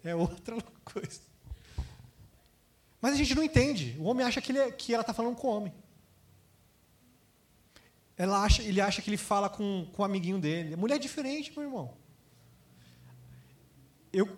É 0.03 0.15
outra 0.15 0.57
coisa. 0.85 1.21
Mas 3.01 3.15
a 3.15 3.17
gente 3.17 3.35
não 3.35 3.43
entende. 3.43 3.97
O 3.99 4.05
homem 4.05 4.27
acha 4.27 4.41
que, 4.41 4.53
ele 4.53 4.59
é, 4.59 4.71
que 4.71 4.93
ela 4.93 5.03
está 5.03 5.15
falando 5.15 5.37
com 5.37 5.47
o 5.47 5.57
homem. 5.57 5.75
Ela 8.17 8.43
acha, 8.43 8.63
ele 8.63 8.81
acha 8.81 9.01
que 9.01 9.09
ele 9.09 9.17
fala 9.17 9.49
com, 9.49 9.89
com 9.93 10.03
o 10.03 10.05
amiguinho 10.05 10.41
dele. 10.41 10.75
Mulher 10.75 10.97
é 10.97 10.99
diferente, 10.99 11.53
meu 11.53 11.63
irmão. 11.63 11.97
Eu, 14.19 14.37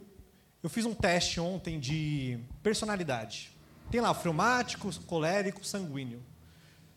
eu 0.62 0.68
fiz 0.68 0.84
um 0.84 0.92
teste 0.92 1.40
ontem 1.40 1.80
de 1.80 2.38
personalidade. 2.62 3.50
Tem 3.90 3.98
lá 3.98 4.10
o 4.10 4.14
fleumático, 4.14 4.94
colérico, 5.06 5.64
sanguíneo. 5.64 6.22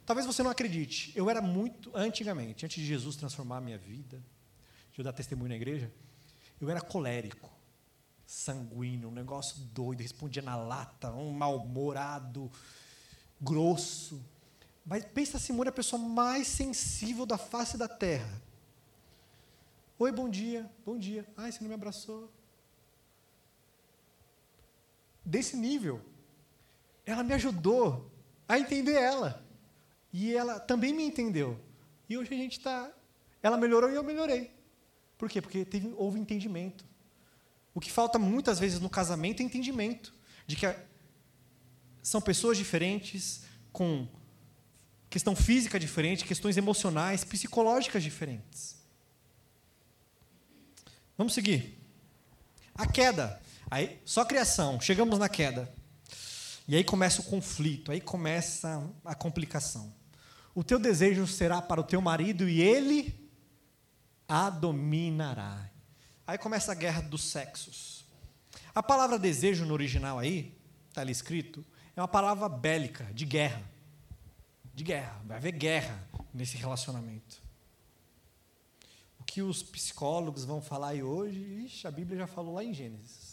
Talvez 0.05 0.27
você 0.27 0.43
não 0.43 0.51
acredite. 0.51 1.13
Eu 1.15 1.29
era 1.29 1.41
muito, 1.41 1.89
antigamente, 1.95 2.65
antes 2.65 2.81
de 2.81 2.85
Jesus 2.85 3.15
transformar 3.15 3.59
a 3.59 3.61
minha 3.61 3.77
vida, 3.77 4.21
de 4.91 4.99
eu 4.99 5.05
dar 5.05 5.13
testemunho 5.13 5.47
na 5.47 5.55
igreja, 5.55 5.89
eu 6.59 6.69
era 6.69 6.81
colérico, 6.81 7.49
sanguíneo, 8.25 9.07
um 9.07 9.13
negócio 9.13 9.61
doido, 9.73 10.01
respondia 10.01 10.41
na 10.41 10.57
lata, 10.57 11.09
um 11.13 11.31
mal-humorado, 11.31 12.51
grosso. 13.39 14.21
Mas 14.85 15.05
pensa 15.05 15.39
Simone, 15.39 15.69
a 15.69 15.71
pessoa 15.71 16.01
mais 16.01 16.49
sensível 16.49 17.25
da 17.25 17.37
face 17.37 17.77
da 17.77 17.87
terra. 17.87 18.41
Oi, 19.97 20.11
bom 20.11 20.27
dia, 20.27 20.69
bom 20.85 20.99
dia. 20.99 21.25
Ai, 21.37 21.49
você 21.49 21.61
não 21.61 21.69
me 21.69 21.75
abraçou 21.75 22.29
desse 25.25 25.55
nível. 25.55 26.01
Ela 27.05 27.23
me 27.23 27.33
ajudou 27.33 28.11
a 28.47 28.59
entender 28.59 28.93
ela. 28.93 29.45
E 30.11 30.33
ela 30.33 30.59
também 30.59 30.93
me 30.93 31.03
entendeu. 31.03 31.59
E 32.07 32.17
hoje 32.17 32.33
a 32.33 32.37
gente 32.37 32.57
está. 32.59 32.91
Ela 33.41 33.57
melhorou 33.57 33.89
e 33.89 33.95
eu 33.95 34.03
melhorei. 34.03 34.51
Por 35.17 35.29
quê? 35.29 35.41
Porque 35.41 35.65
teve, 35.65 35.93
houve 35.97 36.19
entendimento. 36.19 36.85
O 37.73 37.79
que 37.79 37.91
falta 37.91 38.19
muitas 38.19 38.59
vezes 38.59 38.79
no 38.79 38.89
casamento 38.89 39.41
é 39.41 39.45
entendimento. 39.45 40.13
De 40.45 40.55
que 40.55 40.65
são 42.01 42.21
pessoas 42.21 42.57
diferentes, 42.57 43.43
com 43.71 44.07
questão 45.09 45.35
física 45.35 45.79
diferente, 45.79 46.25
questões 46.25 46.57
emocionais, 46.57 47.23
psicológicas 47.23 48.03
diferentes. 48.03 48.77
Vamos 51.17 51.33
seguir. 51.33 51.77
A 52.75 52.87
queda. 52.87 53.41
Aí, 53.73 53.99
só 54.05 54.23
criação, 54.23 54.79
chegamos 54.79 55.17
na 55.17 55.27
queda. 55.27 55.67
E 56.67 56.75
aí 56.75 56.83
começa 56.83 57.21
o 57.21 57.23
conflito, 57.23 57.91
aí 57.91 57.99
começa 57.99 58.87
a 59.03 59.15
complicação. 59.15 59.91
O 60.53 60.63
teu 60.63 60.77
desejo 60.77 61.25
será 61.25 61.59
para 61.59 61.81
o 61.81 61.83
teu 61.83 61.99
marido 61.99 62.47
e 62.47 62.61
ele 62.61 63.27
a 64.27 64.51
dominará. 64.51 65.71
Aí 66.27 66.37
começa 66.37 66.71
a 66.71 66.75
guerra 66.75 67.01
dos 67.01 67.23
sexos. 67.23 68.05
A 68.75 68.83
palavra 68.83 69.17
desejo 69.17 69.65
no 69.65 69.73
original 69.73 70.19
aí, 70.19 70.55
está 70.89 71.01
ali 71.01 71.11
escrito, 71.11 71.65
é 71.95 71.99
uma 72.01 72.07
palavra 72.07 72.47
bélica, 72.47 73.05
de 73.05 73.25
guerra. 73.25 73.63
De 74.71 74.83
guerra, 74.83 75.19
vai 75.25 75.37
haver 75.37 75.53
guerra 75.53 76.07
nesse 76.31 76.57
relacionamento. 76.57 77.41
O 79.19 79.23
que 79.23 79.41
os 79.41 79.63
psicólogos 79.63 80.45
vão 80.45 80.61
falar 80.61 80.89
aí 80.89 81.01
hoje, 81.01 81.39
ixi, 81.65 81.87
a 81.87 81.91
Bíblia 81.91 82.19
já 82.19 82.27
falou 82.27 82.53
lá 82.53 82.63
em 82.63 82.71
Gênesis. 82.71 83.32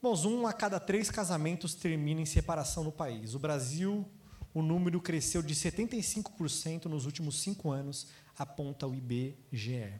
Irmãos, 0.00 0.24
um 0.24 0.46
a 0.46 0.52
cada 0.52 0.78
três 0.78 1.10
casamentos 1.10 1.74
termina 1.74 2.20
em 2.20 2.24
separação 2.24 2.84
no 2.84 2.92
país. 2.92 3.34
O 3.34 3.38
Brasil, 3.38 4.08
o 4.54 4.62
número 4.62 5.00
cresceu 5.00 5.42
de 5.42 5.52
75% 5.56 6.84
nos 6.84 7.04
últimos 7.04 7.40
cinco 7.40 7.72
anos, 7.72 8.06
aponta 8.38 8.86
o 8.86 8.94
IBGE. 8.94 9.92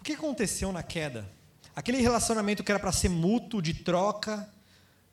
O 0.00 0.02
que 0.02 0.14
aconteceu 0.14 0.72
na 0.72 0.82
queda? 0.82 1.30
Aquele 1.76 1.98
relacionamento 1.98 2.64
que 2.64 2.72
era 2.72 2.80
para 2.80 2.92
ser 2.92 3.10
mútuo, 3.10 3.60
de 3.60 3.74
troca, 3.74 4.48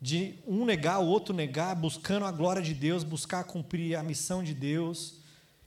de 0.00 0.38
um 0.46 0.64
negar, 0.64 1.00
o 1.00 1.06
outro 1.06 1.34
negar, 1.34 1.76
buscando 1.76 2.24
a 2.24 2.32
glória 2.32 2.62
de 2.62 2.72
Deus, 2.72 3.04
buscar 3.04 3.44
cumprir 3.44 3.94
a 3.94 4.02
missão 4.02 4.42
de 4.42 4.54
Deus, 4.54 5.18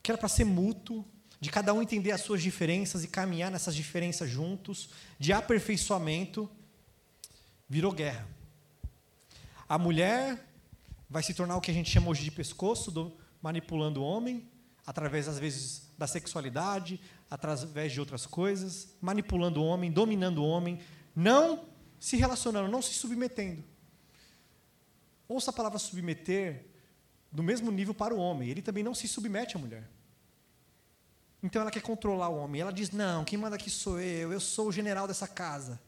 que 0.01 0.09
era 0.09 0.17
para 0.17 0.29
ser 0.29 0.45
mútuo, 0.45 1.05
de 1.39 1.49
cada 1.49 1.73
um 1.73 1.81
entender 1.81 2.11
as 2.11 2.21
suas 2.21 2.41
diferenças 2.41 3.03
e 3.03 3.07
caminhar 3.07 3.51
nessas 3.51 3.75
diferenças 3.75 4.29
juntos, 4.29 4.89
de 5.19 5.33
aperfeiçoamento, 5.33 6.49
virou 7.67 7.91
guerra. 7.91 8.27
A 9.67 9.77
mulher 9.77 10.45
vai 11.09 11.23
se 11.23 11.33
tornar 11.33 11.57
o 11.57 11.61
que 11.61 11.71
a 11.71 11.73
gente 11.73 11.89
chama 11.89 12.09
hoje 12.09 12.23
de 12.23 12.31
pescoço, 12.31 12.91
do, 12.91 13.15
manipulando 13.41 14.01
o 14.01 14.05
homem, 14.05 14.49
através, 14.85 15.27
às 15.27 15.39
vezes, 15.39 15.89
da 15.97 16.07
sexualidade, 16.07 16.99
através 17.29 17.91
de 17.91 17.99
outras 17.99 18.25
coisas, 18.25 18.95
manipulando 19.01 19.61
o 19.61 19.65
homem, 19.65 19.91
dominando 19.91 20.39
o 20.39 20.47
homem, 20.47 20.79
não 21.15 21.65
se 21.99 22.15
relacionando, 22.15 22.69
não 22.69 22.81
se 22.81 22.93
submetendo. 22.93 23.63
Ouça 25.27 25.49
a 25.49 25.53
palavra 25.53 25.79
submeter 25.79 26.65
do 27.31 27.41
mesmo 27.41 27.71
nível 27.71 27.93
para 27.93 28.13
o 28.13 28.19
homem, 28.19 28.49
ele 28.49 28.61
também 28.61 28.83
não 28.83 28.93
se 28.93 29.07
submete 29.07 29.57
à 29.57 29.59
mulher. 29.59 29.89
Então 31.45 31.61
ela 31.61 31.69
quer 31.69 31.81
controlar 31.81 32.29
o 32.29 32.37
homem. 32.37 32.59
Ela 32.59 32.73
diz: 32.73 32.89
Não, 32.89 33.23
quem 33.23 33.37
manda 33.37 33.55
aqui 33.55 33.69
sou 33.69 33.99
eu, 33.99 34.33
eu 34.33 34.39
sou 34.39 34.69
o 34.69 34.71
general 34.71 35.07
dessa 35.07 35.27
casa. 35.27 35.79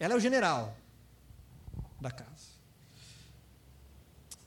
Ela 0.00 0.14
é 0.14 0.16
o 0.16 0.20
general 0.20 0.74
da 2.00 2.10
casa. 2.10 2.54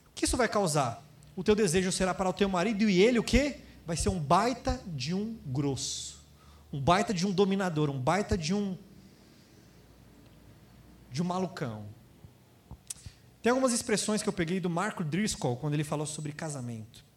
O 0.08 0.14
que 0.16 0.24
isso 0.24 0.36
vai 0.36 0.48
causar? 0.48 1.00
O 1.36 1.44
teu 1.44 1.54
desejo 1.54 1.92
será 1.92 2.12
para 2.12 2.28
o 2.28 2.32
teu 2.32 2.48
marido 2.48 2.90
e 2.90 3.00
ele 3.00 3.20
o 3.20 3.22
quê? 3.22 3.60
Vai 3.86 3.96
ser 3.96 4.08
um 4.08 4.18
baita 4.18 4.82
de 4.88 5.14
um 5.14 5.38
grosso. 5.46 6.18
Um 6.72 6.80
baita 6.80 7.14
de 7.14 7.24
um 7.24 7.30
dominador, 7.30 7.88
um 7.88 8.00
baita 8.00 8.36
de 8.36 8.52
um 8.52 8.76
de 11.12 11.22
um 11.22 11.24
malucão. 11.24 11.86
Tem 13.40 13.50
algumas 13.50 13.72
expressões 13.72 14.20
que 14.20 14.28
eu 14.28 14.32
peguei 14.32 14.58
do 14.58 14.68
Marco 14.68 15.04
Driscoll 15.04 15.56
quando 15.56 15.74
ele 15.74 15.84
falou 15.84 16.06
sobre 16.06 16.32
casamento. 16.32 17.07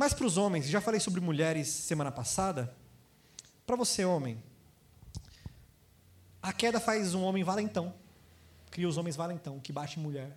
Mas 0.00 0.14
para 0.14 0.24
os 0.24 0.38
homens, 0.38 0.66
já 0.66 0.80
falei 0.80 0.98
sobre 0.98 1.20
mulheres 1.20 1.68
semana 1.68 2.10
passada. 2.10 2.74
Para 3.66 3.76
você, 3.76 4.02
homem, 4.02 4.42
a 6.40 6.54
queda 6.54 6.80
faz 6.80 7.14
um 7.14 7.22
homem 7.22 7.44
valentão. 7.44 7.94
Cria 8.70 8.88
os 8.88 8.96
homens 8.96 9.14
valentão, 9.14 9.60
que 9.60 9.70
bate 9.70 9.98
mulher, 9.98 10.34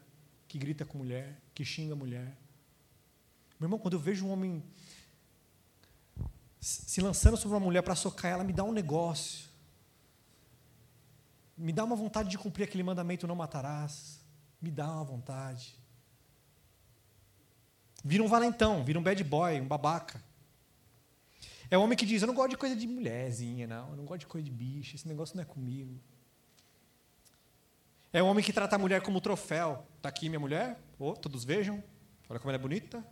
que 0.49 0.57
grita 0.57 0.83
com 0.83 0.97
mulher, 0.97 1.39
que 1.55 1.63
xinga 1.63 1.95
mulher. 1.95 2.35
Meu 3.57 3.67
irmão, 3.67 3.79
quando 3.79 3.93
eu 3.93 4.01
vejo 4.01 4.25
um 4.25 4.33
homem 4.33 4.61
se 6.59 6.99
lançando 6.99 7.37
sobre 7.37 7.55
uma 7.55 7.63
mulher 7.63 7.83
para 7.83 7.95
socar 7.95 8.31
ela, 8.31 8.43
me 8.43 8.51
dá 8.51 8.65
um 8.65 8.73
negócio. 8.73 9.47
Me 11.57 11.71
dá 11.71 11.85
uma 11.85 11.95
vontade 11.95 12.27
de 12.27 12.37
cumprir 12.37 12.65
aquele 12.65 12.83
mandamento: 12.83 13.25
não 13.25 13.35
matarás. 13.37 14.19
Me 14.61 14.69
dá 14.69 14.91
uma 14.91 15.05
vontade. 15.05 15.81
Vira 18.03 18.23
um 18.23 18.27
valentão, 18.27 18.83
vira 18.83 18.99
um 18.99 19.03
bad 19.03 19.23
boy, 19.23 19.61
um 19.61 19.67
babaca. 19.67 20.21
É 21.71 21.77
o 21.77 21.81
homem 21.81 21.97
que 21.97 22.05
diz: 22.05 22.21
Eu 22.21 22.27
não 22.27 22.35
gosto 22.35 22.51
de 22.51 22.57
coisa 22.57 22.75
de 22.75 22.85
mulherzinha, 22.85 23.65
não. 23.65 23.91
Eu 23.91 23.95
não 23.95 24.05
gosto 24.05 24.21
de 24.21 24.27
coisa 24.27 24.43
de 24.45 24.51
bicho. 24.51 24.95
Esse 24.95 25.07
negócio 25.07 25.35
não 25.35 25.43
é 25.43 25.45
comigo. 25.45 25.99
É 28.11 28.21
o 28.21 28.27
homem 28.27 28.43
que 28.43 28.53
trata 28.53 28.75
a 28.75 28.79
mulher 28.79 29.01
como 29.01 29.19
troféu. 29.21 29.87
Está 29.97 30.09
aqui 30.09 30.29
minha 30.29 30.39
mulher. 30.39 30.79
Oh, 30.99 31.13
todos 31.13 31.43
vejam. 31.43 31.83
Olha 32.29 32.39
como 32.39 32.51
ela 32.51 32.57
é 32.57 32.61
bonita. 32.61 33.03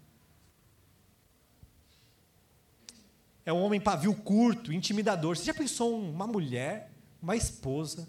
É 3.44 3.52
um 3.52 3.64
homem 3.64 3.82
pavio 3.82 4.14
curto, 4.14 4.72
intimidador. 4.72 5.36
Você 5.36 5.46
já 5.46 5.54
pensou 5.54 6.00
uma 6.00 6.28
mulher, 6.28 6.92
uma 7.20 7.36
esposa, 7.36 8.08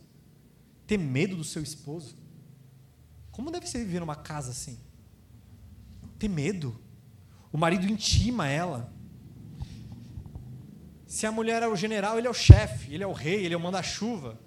ter 0.86 0.98
medo 0.98 1.36
do 1.36 1.44
seu 1.44 1.62
esposo? 1.62 2.14
Como 3.30 3.50
deve 3.50 3.66
ser 3.66 3.78
viver 3.78 4.00
numa 4.00 4.16
casa 4.16 4.50
assim? 4.50 4.78
Ter 6.22 6.28
medo. 6.28 6.80
O 7.52 7.58
marido 7.58 7.84
intima 7.84 8.46
ela. 8.46 8.94
Se 11.04 11.26
a 11.26 11.32
mulher 11.32 11.64
é 11.64 11.66
o 11.66 11.74
general, 11.74 12.16
ele 12.16 12.28
é 12.28 12.30
o 12.30 12.34
chefe, 12.34 12.94
ele 12.94 13.02
é 13.02 13.06
o 13.08 13.12
rei, 13.12 13.44
ele 13.44 13.54
é 13.54 13.56
o 13.56 13.60
manda-chuva. 13.60 14.38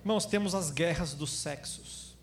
Irmãos, 0.00 0.24
temos 0.24 0.54
as 0.54 0.70
guerras 0.70 1.12
dos 1.12 1.32
sexos. 1.32 2.16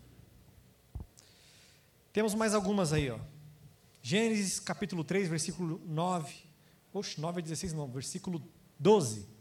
Temos 2.12 2.34
mais 2.34 2.52
algumas 2.52 2.92
aí, 2.92 3.12
ó. 3.12 3.20
Gênesis 4.02 4.58
capítulo 4.58 5.04
3, 5.04 5.28
versículo 5.28 5.80
9. 5.86 6.34
Oxe, 6.92 7.20
9 7.20 7.38
a 7.38 7.42
16 7.44 7.74
não, 7.74 7.86
versículo 7.86 8.42
12. 8.76 9.33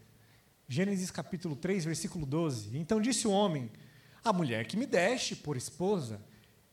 Gênesis 0.73 1.12
capítulo 1.12 1.55
3, 1.55 1.86
versículo 1.86 2.25
12. 2.25 2.75
Então 2.75 2.99
disse 2.99 3.27
o 3.27 3.31
homem: 3.31 3.69
A 4.25 4.33
mulher 4.33 4.65
que 4.65 4.75
me 4.75 4.88
deste 4.88 5.36
por 5.36 5.55
esposa, 5.55 6.19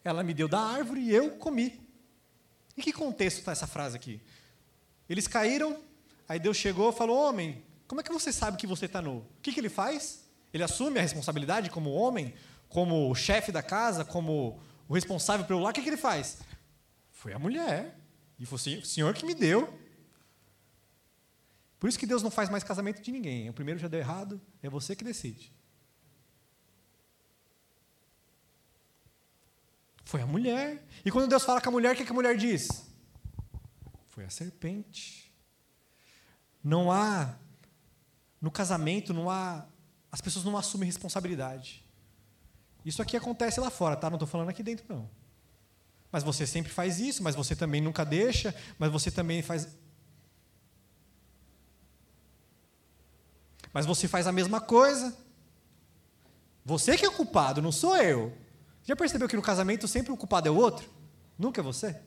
ela 0.03 0.23
me 0.23 0.33
deu 0.33 0.49
da 0.49 0.59
árvore 0.59 1.03
e 1.03 1.15
eu 1.15 1.33
comi. 1.33 1.79
Em 2.79 2.81
que 2.81 2.95
contexto 2.95 3.41
está 3.41 3.53
essa 3.53 3.67
frase 3.67 3.97
aqui? 3.97 4.19
Eles 5.07 5.27
caíram, 5.27 5.77
aí 6.27 6.39
Deus 6.39 6.57
chegou 6.57 6.89
e 6.89 6.95
falou: 6.95 7.15
Homem, 7.15 7.63
como 7.87 8.01
é 8.01 8.03
que 8.03 8.11
você 8.11 8.33
sabe 8.33 8.57
que 8.57 8.67
você 8.67 8.87
está 8.87 9.03
nu? 9.03 9.19
O 9.19 9.27
que, 9.43 9.53
que 9.53 9.61
ele 9.61 9.69
faz? 9.69 10.25
Ele 10.51 10.63
assume 10.63 10.99
a 10.99 11.03
responsabilidade 11.03 11.69
como 11.69 11.91
homem, 11.91 12.33
como 12.71 13.15
chefe 13.15 13.53
da 13.53 13.63
casa, 13.63 14.03
como 14.03 14.59
o 14.89 14.95
responsável 14.95 15.45
pelo 15.45 15.61
lar. 15.61 15.73
O 15.73 15.75
que, 15.75 15.83
que 15.83 15.91
ele 15.91 15.99
faz? 15.99 16.39
Foi 17.13 17.35
a 17.35 17.39
mulher. 17.39 18.01
E 18.39 18.47
foi 18.47 18.57
o 18.79 18.87
senhor 18.87 19.13
que 19.13 19.27
me 19.27 19.35
deu. 19.35 19.79
Por 21.81 21.89
isso 21.89 21.99
que 21.99 22.07
Deus 22.07 22.23
não 22.23 22.31
faz 22.31 22.51
mais 22.51 22.63
casamento 22.63 23.01
de 23.01 23.11
ninguém. 23.11 23.49
O 23.49 23.55
primeiro 23.55 23.81
já 23.81 23.89
deu 23.89 23.99
errado, 23.99 24.41
é 24.63 24.69
você 24.69 24.95
que 24.95 25.03
decide. 25.03 25.53
Foi 30.05 30.21
a 30.21 30.27
mulher. 30.27 30.85
E 31.05 31.11
quando 31.11 31.27
Deus 31.27 31.43
fala 31.43 31.61
com 31.61 31.71
a 31.71 31.73
mulher, 31.73 31.95
o 31.95 31.97
que, 31.97 32.03
a 32.03 32.15
mulher 32.15 32.37
diz? 32.37 32.69
Foi 34.09 34.25
a 34.25 34.31
serpente. 34.31 35.33
Não 36.63 36.93
há, 36.93 37.35
no 38.41 38.51
casamento, 38.51 39.15
não 39.15 39.31
há, 39.31 39.65
as 40.13 40.21
pessoas 40.21 40.45
não 40.45 40.57
assumem 40.59 40.87
responsabilidade. 40.87 41.83
Isso 42.85 43.01
aqui 43.01 43.17
acontece 43.17 43.59
lá 43.59 43.71
fora, 43.71 43.97
tá? 43.97 44.11
Não 44.11 44.17
estou 44.17 44.29
falando 44.29 44.51
aqui 44.51 44.63
dentro, 44.63 44.85
não. 44.89 45.09
Mas 46.13 46.25
você 46.25 46.47
sempre 46.47 46.73
faz 46.73 46.99
isso, 46.99 47.23
mas 47.23 47.35
você 47.35 47.55
também 47.55 47.81
nunca 47.81 48.05
deixa, 48.05 48.55
mas 48.79 48.91
você 48.91 49.11
também 49.11 49.43
faz. 49.43 49.69
Mas 53.73 53.87
você 53.87 54.09
faz 54.09 54.27
a 54.27 54.33
mesma 54.33 54.61
coisa. 54.61 55.17
Você 56.65 56.97
que 56.97 57.05
é 57.05 57.09
o 57.09 57.13
culpado, 57.13 57.63
não 57.63 57.73
sou 57.73 57.97
eu. 57.97 58.37
Já 58.85 58.97
percebeu 58.97 59.29
que 59.29 59.37
no 59.37 59.43
casamento 59.43 59.87
sempre 59.87 60.13
o 60.13 60.17
culpado 60.17 60.49
é 60.49 60.51
o 60.51 60.57
outro? 60.57 60.89
Nunca 61.39 61.61
é 61.61 61.65
você? 61.65 62.01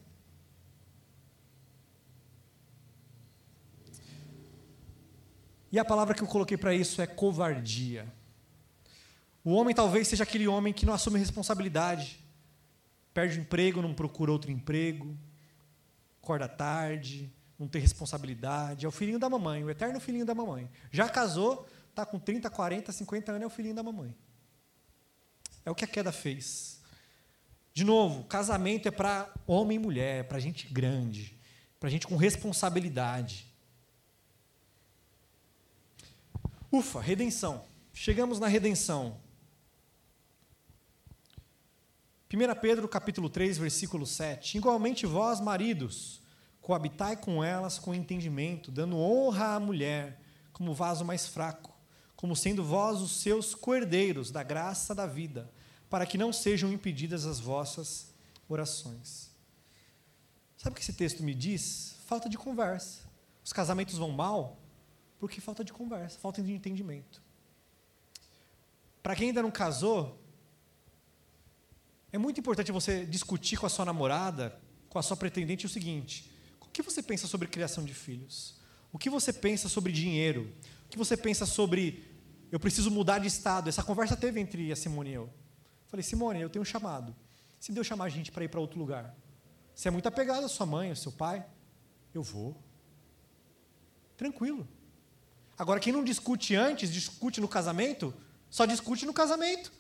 E 5.72 5.80
a 5.80 5.84
palavra 5.84 6.14
que 6.14 6.22
eu 6.22 6.28
coloquei 6.28 6.56
para 6.56 6.74
isso 6.74 7.02
é 7.02 7.08
covardia. 7.08 8.08
O 9.44 9.54
homem 9.54 9.74
talvez 9.74 10.08
seja 10.08 10.24
aquele 10.24 10.48
homem 10.48 10.72
que 10.72 10.86
não 10.86 10.94
assume 10.94 11.18
responsabilidade, 11.18 12.24
perde 13.14 13.40
o 13.40 13.42
emprego, 13.42 13.82
não 13.82 13.94
procura 13.94 14.32
outro 14.32 14.52
emprego, 14.52 15.18
acorda 16.22 16.48
tarde, 16.48 17.34
não 17.64 17.70
tem 17.70 17.82
responsabilidade, 17.82 18.86
é 18.86 18.88
o 18.88 18.92
filhinho 18.92 19.18
da 19.18 19.30
mamãe, 19.30 19.64
o 19.64 19.70
eterno 19.70 20.00
filhinho 20.00 20.26
da 20.26 20.36
mamãe. 20.36 20.70
Já 20.92 21.08
casou, 21.10 21.68
está 21.90 22.06
com 22.06 22.20
30, 22.20 22.50
40, 22.50 22.92
50 22.92 23.32
anos, 23.32 23.44
é 23.44 23.48
o 23.48 23.50
filhinho 23.50 23.76
da 23.76 23.82
mamãe. 23.82 24.16
É 25.66 25.72
o 25.72 25.76
que 25.76 25.86
a 25.86 25.88
queda 25.88 26.12
fez. 26.12 26.82
De 27.74 27.84
novo, 27.84 28.26
casamento 28.26 28.88
é 28.88 28.92
para 28.92 29.34
homem 29.48 29.78
e 29.78 29.80
mulher, 29.80 30.20
é 30.20 30.24
para 30.24 30.40
gente 30.40 30.68
grande, 30.68 31.36
para 31.80 31.90
gente 31.90 32.06
com 32.06 32.18
responsabilidade. 32.18 33.48
Ufa, 36.72 37.00
redenção. 37.00 37.64
Chegamos 37.94 38.40
na 38.40 38.48
redenção. 38.48 39.18
1 42.32 42.60
Pedro 42.60 42.90
capítulo 42.90 43.30
3, 43.30 43.58
versículo 43.58 44.06
7. 44.06 44.58
Igualmente 44.58 45.06
vós, 45.06 45.40
maridos, 45.40 46.23
coabitai 46.64 47.16
com 47.16 47.44
elas 47.44 47.78
com 47.78 47.94
entendimento, 47.94 48.72
dando 48.72 48.98
honra 48.98 49.56
à 49.56 49.60
mulher 49.60 50.20
como 50.52 50.74
vaso 50.74 51.06
mais 51.06 51.28
fraco 51.28 51.74
como 52.24 52.38
sendo 52.38 52.64
vós 52.64 53.02
os 53.02 53.12
seus 53.18 53.54
cordeiros 53.54 54.32
da 54.32 54.44
graça 54.44 54.96
da 54.96 55.06
vida, 55.06 55.52
para 55.90 56.06
que 56.06 56.18
não 56.18 56.32
sejam 56.32 56.72
impedidas 56.72 57.26
as 57.26 57.38
vossas 57.38 58.14
orações. 58.48 59.30
Sabe 60.56 60.72
o 60.72 60.76
que 60.78 60.82
esse 60.82 60.94
texto 60.94 61.22
me 61.22 61.34
diz? 61.34 61.98
Falta 62.06 62.30
de 62.30 62.38
conversa. 62.38 63.02
Os 63.44 63.52
casamentos 63.52 63.98
vão 63.98 64.10
mal 64.10 64.58
porque 65.20 65.42
falta 65.42 65.66
de 65.66 65.74
conversa, 65.74 66.18
falta 66.18 66.42
de 66.42 66.54
entendimento. 66.54 67.22
Para 69.02 69.18
quem 69.18 69.28
ainda 69.28 69.42
não 69.42 69.52
casou, 69.52 70.18
é 72.10 72.18
muito 72.18 72.40
importante 72.40 72.72
você 72.72 73.06
discutir 73.06 73.58
com 73.58 73.66
a 73.66 73.70
sua 73.70 73.84
namorada, 73.84 74.58
com 74.88 74.98
a 74.98 75.04
sua 75.04 75.18
pretendente 75.18 75.66
o 75.66 75.70
seguinte: 75.70 76.32
que 76.74 76.82
você 76.82 77.02
pensa 77.02 77.28
sobre 77.28 77.48
criação 77.48 77.86
de 77.86 77.94
filhos? 77.94 78.56
O 78.92 78.98
que 78.98 79.10
você 79.10 79.32
pensa 79.32 79.70
sobre 79.70 79.92
dinheiro? 79.92 80.52
O 80.86 80.90
que 80.90 80.98
você 80.98 81.16
pensa 81.16 81.46
sobre 81.46 82.04
eu 82.54 82.60
preciso 82.60 82.92
mudar 82.92 83.18
de 83.18 83.28
estado. 83.28 83.68
Essa 83.68 83.82
conversa 83.82 84.16
teve 84.16 84.40
entre 84.40 84.72
a 84.72 84.76
Simone 84.76 85.10
e 85.10 85.14
eu. 85.14 85.28
Falei, 85.88 86.04
Simone, 86.04 86.40
eu 86.40 86.52
tenho 86.52 86.62
um 86.62 86.66
chamado. 86.66 87.16
Se 87.60 87.72
Deus 87.72 87.88
chamar 87.88 88.06
a 88.06 88.10
gente 88.10 88.32
para 88.32 88.44
ir 88.44 88.48
para 88.48 88.60
outro 88.60 88.78
lugar, 88.78 89.16
você 89.74 89.88
é 89.88 89.92
muito 89.92 90.08
apegado 90.08 90.46
à 90.46 90.48
sua 90.48 90.68
mãe, 90.68 90.92
ao 90.92 90.96
seu 90.96 91.12
pai, 91.12 91.44
eu 92.14 92.22
vou. 92.22 92.56
Tranquilo. 94.16 94.68
Agora, 95.58 95.80
quem 95.80 95.92
não 95.92 96.04
discute 96.04 96.56
antes, 96.56 96.92
discute 96.92 97.42
no 97.42 97.48
casamento, 97.48 98.14
só 98.52 98.66
discute 98.66 99.04
no 99.04 99.14
casamento. 99.14 99.74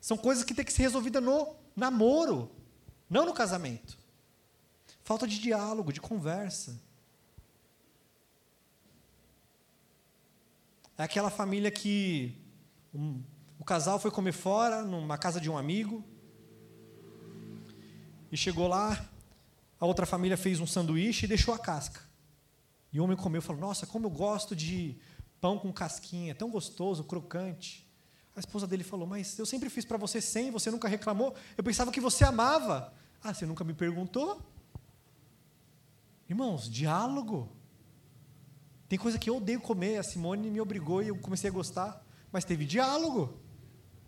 São 0.00 0.16
coisas 0.16 0.42
que 0.42 0.54
tem 0.54 0.64
que 0.64 0.72
ser 0.72 0.84
resolvidas 0.84 1.22
no 1.22 1.54
namoro, 1.76 2.50
não 3.10 3.26
no 3.26 3.34
casamento. 3.34 3.99
Falta 5.10 5.26
de 5.26 5.40
diálogo, 5.40 5.92
de 5.92 6.00
conversa. 6.00 6.80
É 10.96 11.02
aquela 11.02 11.30
família 11.30 11.68
que 11.68 12.40
um, 12.94 13.20
o 13.58 13.64
casal 13.64 13.98
foi 13.98 14.12
comer 14.12 14.30
fora, 14.30 14.82
numa 14.82 15.18
casa 15.18 15.40
de 15.40 15.50
um 15.50 15.58
amigo, 15.58 16.04
e 18.30 18.36
chegou 18.36 18.68
lá, 18.68 19.04
a 19.80 19.84
outra 19.84 20.06
família 20.06 20.36
fez 20.36 20.60
um 20.60 20.66
sanduíche 20.68 21.24
e 21.24 21.28
deixou 21.28 21.52
a 21.52 21.58
casca. 21.58 22.02
E 22.92 23.00
o 23.00 23.02
homem 23.02 23.16
comeu 23.16 23.40
e 23.40 23.42
falou: 23.42 23.60
Nossa, 23.60 23.88
como 23.88 24.06
eu 24.06 24.10
gosto 24.10 24.54
de 24.54 24.96
pão 25.40 25.58
com 25.58 25.72
casquinha, 25.72 26.36
tão 26.36 26.48
gostoso, 26.48 27.02
crocante. 27.02 27.84
A 28.36 28.38
esposa 28.38 28.64
dele 28.64 28.84
falou: 28.84 29.08
Mas 29.08 29.36
eu 29.40 29.44
sempre 29.44 29.68
fiz 29.70 29.84
para 29.84 29.98
você 29.98 30.20
sem, 30.20 30.52
você 30.52 30.70
nunca 30.70 30.86
reclamou. 30.86 31.34
Eu 31.58 31.64
pensava 31.64 31.90
que 31.90 32.00
você 32.00 32.22
amava. 32.22 32.94
Ah, 33.20 33.34
você 33.34 33.44
nunca 33.44 33.64
me 33.64 33.74
perguntou? 33.74 34.40
Irmãos, 36.30 36.70
diálogo. 36.70 37.50
Tem 38.88 38.96
coisa 38.96 39.18
que 39.18 39.28
eu 39.28 39.38
odeio 39.38 39.60
comer, 39.60 39.98
a 39.98 40.02
Simone 40.04 40.48
me 40.48 40.60
obrigou 40.60 41.02
e 41.02 41.08
eu 41.08 41.16
comecei 41.16 41.50
a 41.50 41.52
gostar, 41.52 42.06
mas 42.30 42.44
teve 42.44 42.64
diálogo. 42.64 43.36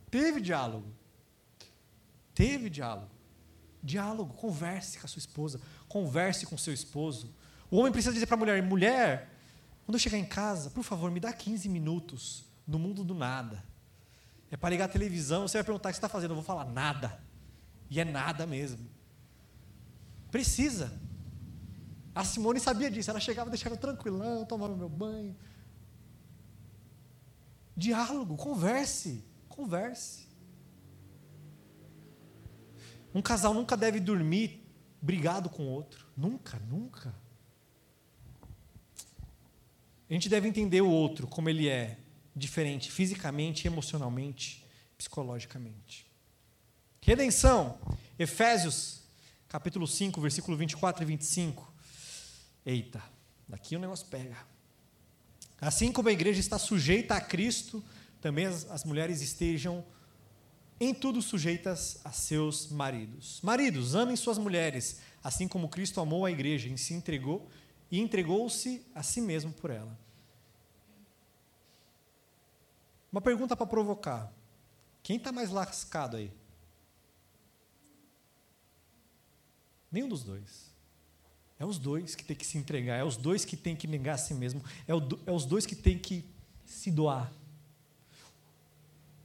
Teve 0.08 0.40
diálogo. 0.40 0.86
Teve 2.32 2.70
diálogo. 2.70 3.10
Diálogo, 3.82 4.34
converse 4.34 5.00
com 5.00 5.06
a 5.06 5.08
sua 5.08 5.18
esposa, 5.18 5.60
converse 5.88 6.46
com 6.46 6.56
seu 6.56 6.72
esposo. 6.72 7.34
O 7.68 7.78
homem 7.78 7.90
precisa 7.90 8.14
dizer 8.14 8.26
para 8.26 8.36
a 8.36 8.38
mulher: 8.38 8.62
mulher, 8.62 9.28
quando 9.84 9.96
eu 9.96 9.98
chegar 9.98 10.16
em 10.16 10.24
casa, 10.24 10.70
por 10.70 10.84
favor, 10.84 11.10
me 11.10 11.18
dá 11.18 11.32
15 11.32 11.68
minutos 11.68 12.44
no 12.64 12.78
mundo 12.78 13.02
do 13.02 13.14
nada. 13.14 13.64
É 14.48 14.56
para 14.56 14.70
ligar 14.70 14.84
a 14.84 14.88
televisão, 14.88 15.48
você 15.48 15.58
vai 15.58 15.64
perguntar 15.64 15.88
o 15.88 15.90
que 15.90 15.96
você 15.96 15.98
está 15.98 16.08
fazendo, 16.08 16.30
eu 16.30 16.36
vou 16.36 16.44
falar 16.44 16.66
nada. 16.66 17.20
E 17.90 17.98
é 17.98 18.04
nada 18.04 18.46
mesmo. 18.46 18.88
Precisa. 20.30 20.92
A 22.14 22.24
Simone 22.24 22.60
sabia 22.60 22.90
disso, 22.90 23.10
ela 23.10 23.20
chegava, 23.20 23.48
deixava 23.48 23.76
tranquilão, 23.76 24.44
tomava 24.44 24.76
meu 24.76 24.88
banho. 24.88 25.34
Diálogo, 27.76 28.36
converse, 28.36 29.24
converse. 29.48 30.28
Um 33.14 33.22
casal 33.22 33.54
nunca 33.54 33.76
deve 33.76 33.98
dormir 33.98 34.62
brigado 35.00 35.48
com 35.48 35.64
o 35.64 35.70
outro. 35.70 36.06
Nunca, 36.16 36.58
nunca. 36.68 37.14
A 40.08 40.12
gente 40.12 40.28
deve 40.28 40.46
entender 40.46 40.82
o 40.82 40.90
outro 40.90 41.26
como 41.26 41.48
ele 41.48 41.68
é, 41.68 41.98
diferente 42.36 42.90
fisicamente, 42.90 43.66
emocionalmente, 43.66 44.66
psicologicamente. 44.98 46.06
Redenção, 47.00 47.78
Efésios, 48.18 49.02
capítulo 49.48 49.86
5, 49.86 50.20
versículo 50.20 50.56
24 50.56 51.02
e 51.02 51.06
25. 51.06 51.71
Eita, 52.64 53.02
daqui 53.48 53.76
o 53.76 53.78
negócio 53.78 54.06
pega. 54.06 54.36
Assim 55.60 55.92
como 55.92 56.08
a 56.08 56.12
igreja 56.12 56.40
está 56.40 56.58
sujeita 56.58 57.14
a 57.14 57.20
Cristo, 57.20 57.84
também 58.20 58.46
as, 58.46 58.68
as 58.70 58.84
mulheres 58.84 59.20
estejam 59.20 59.84
em 60.80 60.92
tudo 60.92 61.22
sujeitas 61.22 62.00
a 62.04 62.10
seus 62.10 62.68
maridos. 62.68 63.40
Maridos, 63.42 63.94
amem 63.94 64.16
suas 64.16 64.38
mulheres, 64.38 65.00
assim 65.22 65.46
como 65.46 65.68
Cristo 65.68 66.00
amou 66.00 66.26
a 66.26 66.30
igreja 66.30 66.68
e 66.68 66.76
se 66.76 66.94
entregou 66.94 67.48
e 67.90 68.00
entregou-se 68.00 68.84
a 68.94 69.02
si 69.02 69.20
mesmo 69.20 69.52
por 69.52 69.70
ela. 69.70 69.96
Uma 73.12 73.20
pergunta 73.20 73.54
para 73.54 73.66
provocar: 73.66 74.32
quem 75.02 75.18
está 75.18 75.30
mais 75.30 75.50
lascado 75.50 76.16
aí? 76.16 76.32
Nenhum 79.90 80.08
dos 80.08 80.24
dois. 80.24 80.71
É 81.62 81.64
os 81.64 81.78
dois 81.78 82.16
que 82.16 82.24
tem 82.24 82.34
que 82.34 82.44
se 82.44 82.58
entregar, 82.58 82.96
é 82.96 83.04
os 83.04 83.16
dois 83.16 83.44
que 83.44 83.56
tem 83.56 83.76
que 83.76 83.86
negar 83.86 84.16
a 84.16 84.18
si 84.18 84.34
mesmo, 84.34 84.60
é, 84.84 84.92
o, 84.92 85.00
é 85.24 85.30
os 85.30 85.46
dois 85.46 85.64
que 85.64 85.76
tem 85.76 85.96
que 85.96 86.24
se 86.66 86.90
doar. 86.90 87.32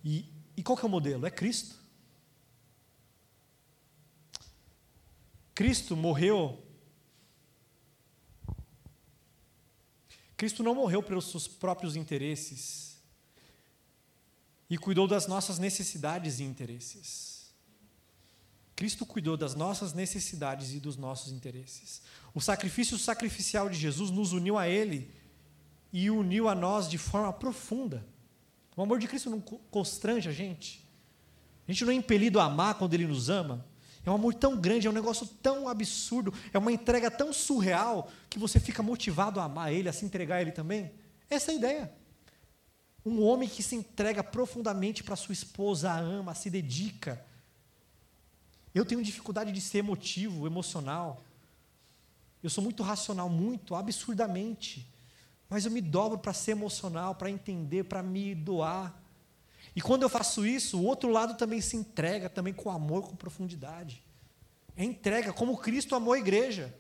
E, 0.06 0.24
e 0.56 0.62
qual 0.62 0.78
que 0.78 0.86
é 0.86 0.88
o 0.88 0.92
modelo? 0.92 1.26
É 1.26 1.32
Cristo. 1.32 1.76
Cristo 5.56 5.98
morreu. 5.98 6.64
Cristo 10.38 10.62
não 10.62 10.76
morreu 10.76 11.02
pelos 11.02 11.32
seus 11.32 11.48
próprios 11.48 11.96
interesses 11.96 13.00
e 14.70 14.78
cuidou 14.78 15.08
das 15.08 15.26
nossas 15.26 15.58
necessidades 15.58 16.40
e 16.40 16.44
interesses. 16.44 17.38
Cristo 18.78 19.08
cuidou 19.08 19.36
das 19.36 19.56
nossas 19.56 19.92
necessidades 19.92 20.72
e 20.72 20.80
dos 20.80 20.96
nossos 20.96 21.34
interesses. 21.34 22.00
O 22.34 22.42
sacrifício 22.42 22.98
sacrificial 22.98 23.70
de 23.70 23.78
Jesus 23.78 24.12
nos 24.12 24.34
uniu 24.34 24.58
a 24.58 24.68
Ele 24.68 25.10
e 25.92 26.10
uniu 26.10 26.48
a 26.48 26.56
nós 26.56 26.90
de 26.90 26.98
forma 26.98 27.32
profunda. 27.34 28.06
O 28.76 28.82
amor 28.82 29.00
de 29.00 29.08
Cristo 29.08 29.30
não 29.30 29.40
constrange 29.40 30.30
a 30.30 30.32
gente. 30.32 30.88
A 31.68 31.72
gente 31.72 31.84
não 31.84 31.92
é 31.92 31.96
impelido 31.96 32.40
a 32.40 32.46
amar 32.46 32.76
quando 32.76 32.94
Ele 32.94 33.08
nos 33.08 33.30
ama. 33.30 33.66
É 34.06 34.10
um 34.12 34.16
amor 34.16 34.34
tão 34.34 34.56
grande, 34.56 34.88
é 34.88 34.90
um 34.90 34.94
negócio 34.94 35.28
tão 35.42 35.68
absurdo, 35.68 36.34
é 36.54 36.58
uma 36.58 36.72
entrega 36.72 37.12
tão 37.12 37.34
surreal 37.34 38.10
que 38.30 38.40
você 38.40 38.60
fica 38.60 38.82
motivado 38.82 39.40
a 39.40 39.44
amar 39.44 39.74
Ele, 39.74 39.90
a 39.90 39.94
se 39.94 40.06
entregar 40.06 40.36
a 40.36 40.42
Ele 40.42 40.52
também. 40.52 40.92
Essa 41.30 41.52
é 41.52 41.54
a 41.56 41.58
ideia. 41.58 41.92
Um 43.06 43.22
homem 43.22 43.50
que 43.50 43.64
se 43.64 43.76
entrega 43.76 44.24
profundamente 44.24 45.04
para 45.04 45.16
sua 45.16 45.34
esposa, 45.34 45.92
a 45.92 45.98
ama, 45.98 46.34
se 46.34 46.50
dedica 46.50 47.26
eu 48.78 48.86
tenho 48.86 49.04
dificuldade 49.04 49.52
de 49.52 49.60
ser 49.60 49.80
emotivo, 49.80 50.46
emocional. 50.46 51.24
Eu 52.48 52.50
sou 52.50 52.64
muito 52.64 52.82
racional, 52.82 53.28
muito, 53.28 53.76
absurdamente. 53.76 54.90
Mas 55.50 55.66
eu 55.66 55.72
me 55.72 55.82
dobro 55.82 56.18
para 56.18 56.32
ser 56.32 56.52
emocional, 56.52 57.14
para 57.14 57.30
entender, 57.30 57.84
para 57.84 58.02
me 58.02 58.34
doar. 58.34 58.98
E 59.76 59.82
quando 59.82 60.04
eu 60.04 60.10
faço 60.10 60.46
isso, 60.46 60.80
o 60.80 60.86
outro 60.86 61.10
lado 61.12 61.36
também 61.36 61.60
se 61.60 61.76
entrega, 61.76 62.30
também 62.30 62.54
com 62.54 62.72
amor, 62.72 63.02
com 63.02 63.18
profundidade. 63.18 64.02
É 64.78 64.84
entrega, 64.86 65.34
como 65.34 65.58
Cristo 65.58 65.94
amou 65.94 66.14
a 66.14 66.20
igreja. 66.20 66.74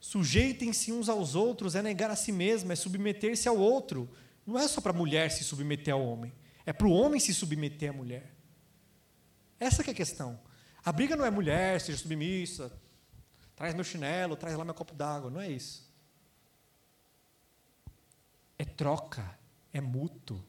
Sujeitem-se 0.00 0.90
uns 0.90 1.08
aos 1.08 1.36
outros, 1.36 1.76
é 1.76 1.82
negar 1.82 2.10
a 2.10 2.16
si 2.16 2.32
mesmo, 2.32 2.72
é 2.72 2.74
submeter-se 2.74 3.48
ao 3.48 3.56
outro. 3.56 4.10
Não 4.44 4.58
é 4.58 4.66
só 4.66 4.80
para 4.80 4.90
a 4.90 4.96
mulher 4.96 5.30
se 5.30 5.44
submeter 5.44 5.94
ao 5.94 6.04
homem. 6.04 6.32
É 6.66 6.72
para 6.72 6.88
o 6.88 6.90
homem 6.90 7.20
se 7.20 7.32
submeter 7.32 7.90
à 7.90 7.92
mulher. 7.92 8.34
Essa 9.60 9.82
é 9.82 9.90
a 9.92 9.94
questão. 9.94 10.45
A 10.86 10.92
briga 10.92 11.16
não 11.16 11.24
é 11.24 11.30
mulher, 11.32 11.80
seja 11.80 11.98
submissa, 11.98 12.72
traz 13.56 13.74
meu 13.74 13.82
chinelo, 13.82 14.36
traz 14.36 14.56
lá 14.56 14.64
meu 14.64 14.72
copo 14.72 14.94
d'água. 14.94 15.28
Não 15.28 15.40
é 15.40 15.50
isso. 15.50 15.84
É 18.56 18.64
troca, 18.64 19.36
é 19.72 19.80
mútuo. 19.80 20.40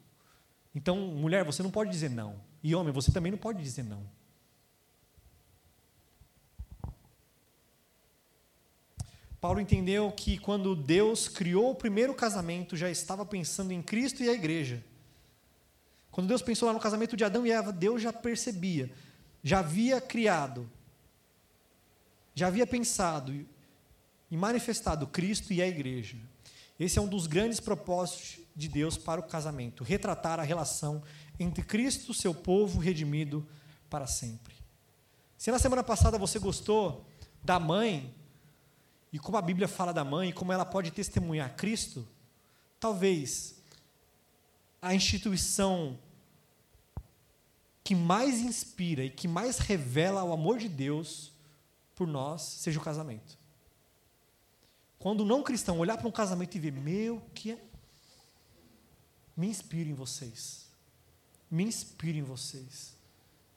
Então, 0.75 0.95
mulher, 0.95 1.43
você 1.43 1.63
não 1.63 1.71
pode 1.71 1.89
dizer 1.89 2.11
não. 2.11 2.39
E 2.61 2.75
homem, 2.75 2.93
você 2.93 3.11
também 3.11 3.31
não 3.31 3.39
pode 3.39 3.63
dizer 3.63 3.81
não. 3.81 4.07
Paulo 9.41 9.59
entendeu 9.59 10.11
que 10.11 10.38
quando 10.38 10.75
Deus 10.75 11.27
criou 11.27 11.71
o 11.71 11.75
primeiro 11.75 12.13
casamento, 12.13 12.77
já 12.77 12.91
estava 12.91 13.25
pensando 13.25 13.71
em 13.71 13.81
Cristo 13.81 14.21
e 14.21 14.29
a 14.29 14.33
igreja. 14.33 14.83
Quando 16.11 16.27
Deus 16.27 16.43
pensou 16.43 16.67
lá 16.67 16.73
no 16.73 16.79
casamento 16.79 17.17
de 17.17 17.23
Adão 17.23 17.43
e 17.43 17.51
Eva, 17.51 17.73
Deus 17.73 18.03
já 18.03 18.13
percebia, 18.13 18.91
já 19.43 19.59
havia 19.59 20.01
criado, 20.01 20.69
já 22.33 22.47
havia 22.47 22.67
pensado 22.67 23.33
e 24.29 24.38
manifestado 24.38 25.07
Cristo 25.07 25.53
e 25.53 25.61
a 25.61 25.67
igreja. 25.67 26.17
Esse 26.79 26.99
é 26.99 27.01
um 27.01 27.07
dos 27.07 27.25
grandes 27.25 27.59
propósitos 27.59 28.39
de 28.55 28.67
Deus 28.67 28.97
para 28.97 29.19
o 29.19 29.23
casamento, 29.23 29.83
retratar 29.83 30.39
a 30.39 30.43
relação 30.43 31.01
entre 31.39 31.63
Cristo, 31.63 32.13
seu 32.13 32.33
povo 32.33 32.79
redimido 32.79 33.47
para 33.89 34.05
sempre. 34.05 34.55
Se 35.38 35.51
na 35.51 35.59
semana 35.59 35.83
passada 35.83 36.17
você 36.17 36.39
gostou 36.39 37.05
da 37.43 37.59
mãe 37.59 38.13
e 39.11 39.19
como 39.19 39.38
a 39.38 39.41
Bíblia 39.41 39.67
fala 39.67 39.93
da 39.93 40.03
mãe 40.03 40.29
e 40.29 40.33
como 40.33 40.51
ela 40.51 40.65
pode 40.65 40.91
testemunhar 40.91 41.55
Cristo, 41.55 42.07
talvez 42.79 43.55
a 44.81 44.93
instituição 44.93 45.97
que 47.88 47.95
mais 47.95 48.41
inspira 48.41 49.05
e 49.05 49.09
que 49.09 49.29
mais 49.29 49.59
revela 49.59 50.21
o 50.21 50.33
amor 50.33 50.57
de 50.57 50.67
Deus 50.67 51.31
por 51.95 52.05
nós 52.05 52.41
seja 52.41 52.77
o 52.77 52.83
casamento. 52.83 53.39
Quando 54.99 55.21
o 55.21 55.25
não 55.25 55.41
cristão 55.41 55.79
olhar 55.79 55.97
para 55.97 56.05
um 56.05 56.11
casamento 56.11 56.53
e 56.53 56.59
ver, 56.59 56.73
meu, 56.73 57.21
que 57.33 57.53
é. 57.53 57.63
Me 59.38 59.47
inspire 59.47 59.89
em 59.89 59.93
vocês. 59.93 60.67
Me 61.49 61.63
inspire 61.63 62.17
em 62.17 62.23
vocês. 62.23 62.93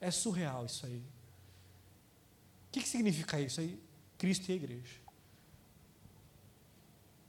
É 0.00 0.12
surreal 0.12 0.64
isso 0.64 0.86
aí. 0.86 0.98
O 0.98 2.70
que, 2.70 2.82
que 2.82 2.88
significa 2.88 3.40
isso 3.40 3.60
aí? 3.60 3.82
Cristo 4.16 4.48
e 4.48 4.52
a 4.52 4.54
igreja. 4.54 4.94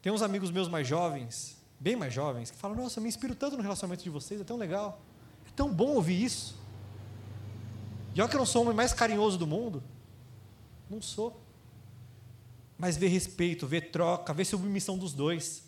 Tem 0.03 0.11
uns 0.11 0.21
amigos 0.21 0.51
meus 0.51 0.67
mais 0.67 0.87
jovens, 0.87 1.57
bem 1.79 1.95
mais 1.95 2.13
jovens, 2.13 2.51
que 2.51 2.57
falam: 2.57 2.77
Nossa, 2.77 2.99
eu 2.99 3.01
me 3.01 3.09
inspiro 3.09 3.33
tanto 3.33 3.57
no 3.57 3.63
relacionamento 3.63 4.03
de 4.03 4.09
vocês, 4.11 4.39
é 4.39 4.43
tão 4.43 4.55
legal. 4.55 5.01
É 5.47 5.51
tão 5.55 5.73
bom 5.73 5.95
ouvir 5.95 6.23
isso. 6.23 6.60
E 8.13 8.21
olha 8.21 8.29
que 8.29 8.35
eu 8.35 8.39
não 8.39 8.45
sou 8.45 8.61
o 8.61 8.65
homem 8.65 8.75
mais 8.75 8.93
carinhoso 8.93 9.37
do 9.37 9.47
mundo. 9.47 9.83
Não 10.89 11.01
sou. 11.01 11.41
Mas 12.77 12.97
ver 12.97 13.07
respeito, 13.07 13.65
ver 13.65 13.91
troca, 13.91 14.33
ver 14.33 14.45
submissão 14.45 14.97
dos 14.97 15.13
dois. 15.13 15.63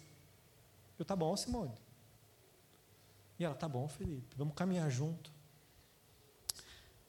Eu, 1.00 1.06
tá 1.06 1.16
bom, 1.16 1.36
Simone. 1.38 1.72
E 3.40 3.46
ela, 3.46 3.56
tá 3.56 3.68
bom, 3.68 3.88
Felipe, 3.88 4.36
vamos 4.36 4.54
caminhar 4.54 4.90
junto. 4.90 5.32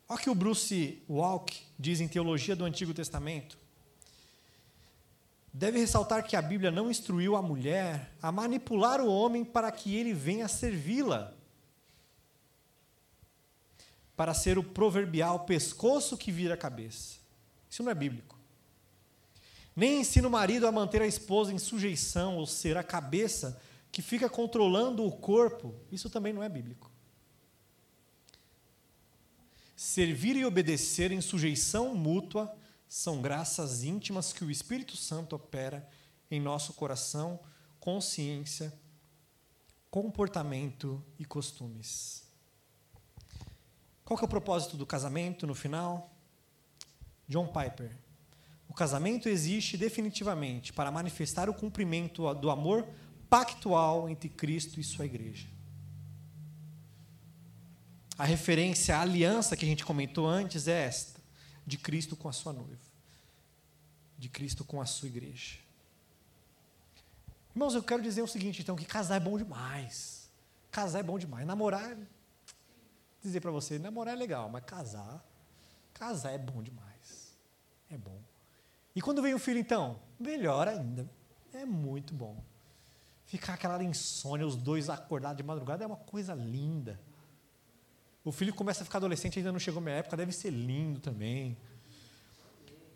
Olha 0.08 0.18
o 0.18 0.22
que 0.22 0.30
o 0.30 0.34
Bruce 0.34 1.02
Walk 1.08 1.62
diz 1.78 2.00
em 2.00 2.08
Teologia 2.08 2.54
do 2.54 2.64
Antigo 2.64 2.94
Testamento. 2.94 3.58
Deve 5.52 5.78
ressaltar 5.78 6.26
que 6.26 6.36
a 6.36 6.42
Bíblia 6.42 6.70
não 6.70 6.90
instruiu 6.90 7.36
a 7.36 7.42
mulher 7.42 8.12
a 8.20 8.30
manipular 8.30 9.00
o 9.00 9.08
homem 9.08 9.44
para 9.44 9.70
que 9.70 9.94
ele 9.94 10.12
venha 10.12 10.48
servi-la 10.48 11.32
para 14.16 14.34
ser 14.34 14.58
o 14.58 14.62
proverbial 14.62 15.40
pescoço 15.40 16.16
que 16.16 16.30
vira 16.30 16.54
a 16.54 16.56
cabeça. 16.56 17.18
Isso 17.68 17.82
não 17.82 17.90
é 17.90 17.94
bíblico. 17.94 18.38
Nem 19.74 20.00
ensina 20.00 20.28
o 20.28 20.30
marido 20.30 20.66
a 20.66 20.72
manter 20.72 21.02
a 21.02 21.06
esposa 21.06 21.52
em 21.52 21.58
sujeição, 21.58 22.36
ou 22.36 22.46
ser 22.46 22.76
a 22.76 22.82
cabeça 22.82 23.60
que 23.90 24.02
fica 24.02 24.28
controlando 24.28 25.04
o 25.04 25.10
corpo. 25.10 25.74
Isso 25.90 26.08
também 26.08 26.32
não 26.32 26.42
é 26.42 26.48
bíblico. 26.48 26.90
Servir 29.76 30.36
e 30.36 30.44
obedecer 30.44 31.10
em 31.10 31.20
sujeição 31.20 31.94
mútua 31.94 32.56
são 32.88 33.20
graças 33.20 33.82
íntimas 33.82 34.32
que 34.32 34.44
o 34.44 34.50
Espírito 34.50 34.96
Santo 34.96 35.34
opera 35.34 35.88
em 36.30 36.40
nosso 36.40 36.72
coração, 36.74 37.40
consciência, 37.80 38.72
comportamento 39.90 41.04
e 41.18 41.24
costumes. 41.24 42.23
Qual 44.04 44.18
que 44.18 44.24
é 44.24 44.26
o 44.26 44.28
propósito 44.28 44.76
do 44.76 44.84
casamento 44.84 45.46
no 45.46 45.54
final? 45.54 46.10
John 47.28 47.46
Piper. 47.46 47.90
O 48.68 48.74
casamento 48.74 49.28
existe 49.28 49.76
definitivamente 49.76 50.72
para 50.72 50.90
manifestar 50.90 51.48
o 51.48 51.54
cumprimento 51.54 52.32
do 52.34 52.50
amor 52.50 52.86
pactual 53.30 54.08
entre 54.08 54.28
Cristo 54.28 54.78
e 54.78 54.84
sua 54.84 55.06
igreja. 55.06 55.48
A 58.18 58.24
referência 58.24 58.96
à 58.96 59.00
aliança 59.00 59.56
que 59.56 59.64
a 59.64 59.68
gente 59.68 59.84
comentou 59.84 60.26
antes 60.26 60.68
é 60.68 60.84
esta: 60.86 61.20
de 61.66 61.78
Cristo 61.78 62.14
com 62.14 62.28
a 62.28 62.32
sua 62.32 62.52
noiva, 62.52 62.82
de 64.18 64.28
Cristo 64.28 64.64
com 64.64 64.80
a 64.80 64.86
sua 64.86 65.08
igreja. 65.08 65.58
Irmãos, 67.54 67.74
eu 67.74 67.82
quero 67.82 68.02
dizer 68.02 68.22
o 68.22 68.26
seguinte, 68.26 68.62
então, 68.62 68.74
que 68.74 68.84
casar 68.84 69.16
é 69.16 69.20
bom 69.20 69.38
demais. 69.38 70.28
Casar 70.72 70.98
é 70.98 71.02
bom 71.04 71.18
demais. 71.18 71.46
Namorar, 71.46 71.96
dizer 73.24 73.40
para 73.40 73.50
você, 73.50 73.78
namorar 73.78 74.14
é 74.14 74.16
legal, 74.16 74.48
mas 74.48 74.64
casar, 74.64 75.24
casar 75.92 76.32
é 76.32 76.38
bom 76.38 76.62
demais. 76.62 77.36
É 77.90 77.96
bom. 77.96 78.18
E 78.94 79.00
quando 79.00 79.22
vem 79.22 79.34
o 79.34 79.38
filho, 79.38 79.58
então? 79.58 79.98
Melhor 80.18 80.68
ainda. 80.68 81.08
É 81.52 81.64
muito 81.64 82.14
bom. 82.14 82.42
Ficar 83.26 83.54
aquela 83.54 83.82
insônia, 83.82 84.46
os 84.46 84.56
dois 84.56 84.88
acordados 84.88 85.36
de 85.36 85.42
madrugada, 85.42 85.84
é 85.84 85.86
uma 85.86 85.96
coisa 85.96 86.34
linda. 86.34 87.00
O 88.24 88.32
filho 88.32 88.54
começa 88.54 88.82
a 88.82 88.84
ficar 88.84 88.98
adolescente, 88.98 89.38
ainda 89.38 89.52
não 89.52 89.58
chegou 89.58 89.80
minha 89.80 89.96
época, 89.96 90.16
deve 90.16 90.32
ser 90.32 90.50
lindo 90.50 91.00
também. 91.00 91.56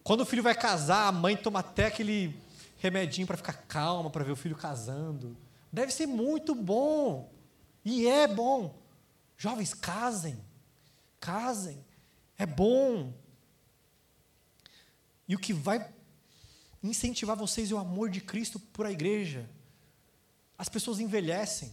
Quando 0.02 0.22
o 0.22 0.26
filho 0.26 0.42
vai 0.42 0.54
casar, 0.54 1.08
a 1.08 1.12
mãe 1.12 1.36
toma 1.36 1.60
até 1.60 1.86
aquele 1.86 2.34
remedinho 2.78 3.26
para 3.26 3.36
ficar 3.36 3.52
calma, 3.52 4.08
para 4.08 4.24
ver 4.24 4.32
o 4.32 4.36
filho 4.36 4.56
casando. 4.56 5.36
Deve 5.72 5.92
ser 5.92 6.06
muito 6.06 6.54
bom. 6.54 7.30
E 7.84 8.06
é 8.06 8.26
bom. 8.26 8.74
Jovens, 9.38 9.72
casem. 9.72 10.44
Casem. 11.20 11.82
É 12.36 12.44
bom. 12.44 13.14
E 15.28 15.34
o 15.36 15.38
que 15.38 15.52
vai 15.52 15.94
incentivar 16.82 17.36
vocês 17.36 17.70
é 17.70 17.74
o 17.74 17.78
amor 17.78 18.10
de 18.10 18.20
Cristo 18.20 18.58
por 18.58 18.84
a 18.84 18.90
igreja. 18.90 19.48
As 20.58 20.68
pessoas 20.68 20.98
envelhecem. 20.98 21.72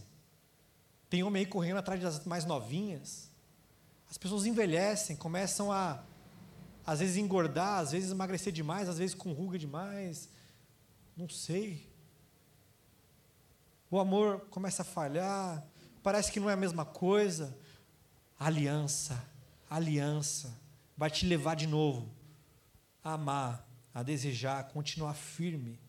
Tem 1.10 1.24
homem 1.24 1.44
aí 1.44 1.46
correndo 1.46 1.78
atrás 1.78 2.00
das 2.00 2.24
mais 2.24 2.44
novinhas. 2.44 3.28
As 4.08 4.16
pessoas 4.16 4.46
envelhecem, 4.46 5.16
começam 5.16 5.72
a, 5.72 6.04
às 6.86 7.00
vezes, 7.00 7.16
engordar, 7.16 7.80
às 7.80 7.90
vezes 7.90 8.12
emagrecer 8.12 8.52
demais, 8.52 8.88
às 8.88 8.98
vezes 8.98 9.14
com 9.14 9.32
ruga 9.32 9.58
demais. 9.58 10.28
Não 11.16 11.28
sei. 11.28 11.90
O 13.90 13.98
amor 13.98 14.46
começa 14.50 14.82
a 14.82 14.84
falhar, 14.84 15.66
parece 16.06 16.30
que 16.30 16.38
não 16.38 16.48
é 16.48 16.52
a 16.52 16.56
mesma 16.56 16.84
coisa. 16.84 17.58
Aliança, 18.38 19.28
aliança, 19.68 20.56
vai 20.96 21.10
te 21.10 21.26
levar 21.26 21.56
de 21.56 21.66
novo 21.66 22.08
a 23.02 23.14
amar, 23.14 23.68
a 23.92 24.04
desejar, 24.04 24.60
a 24.60 24.62
continuar 24.62 25.14
firme. 25.14 25.80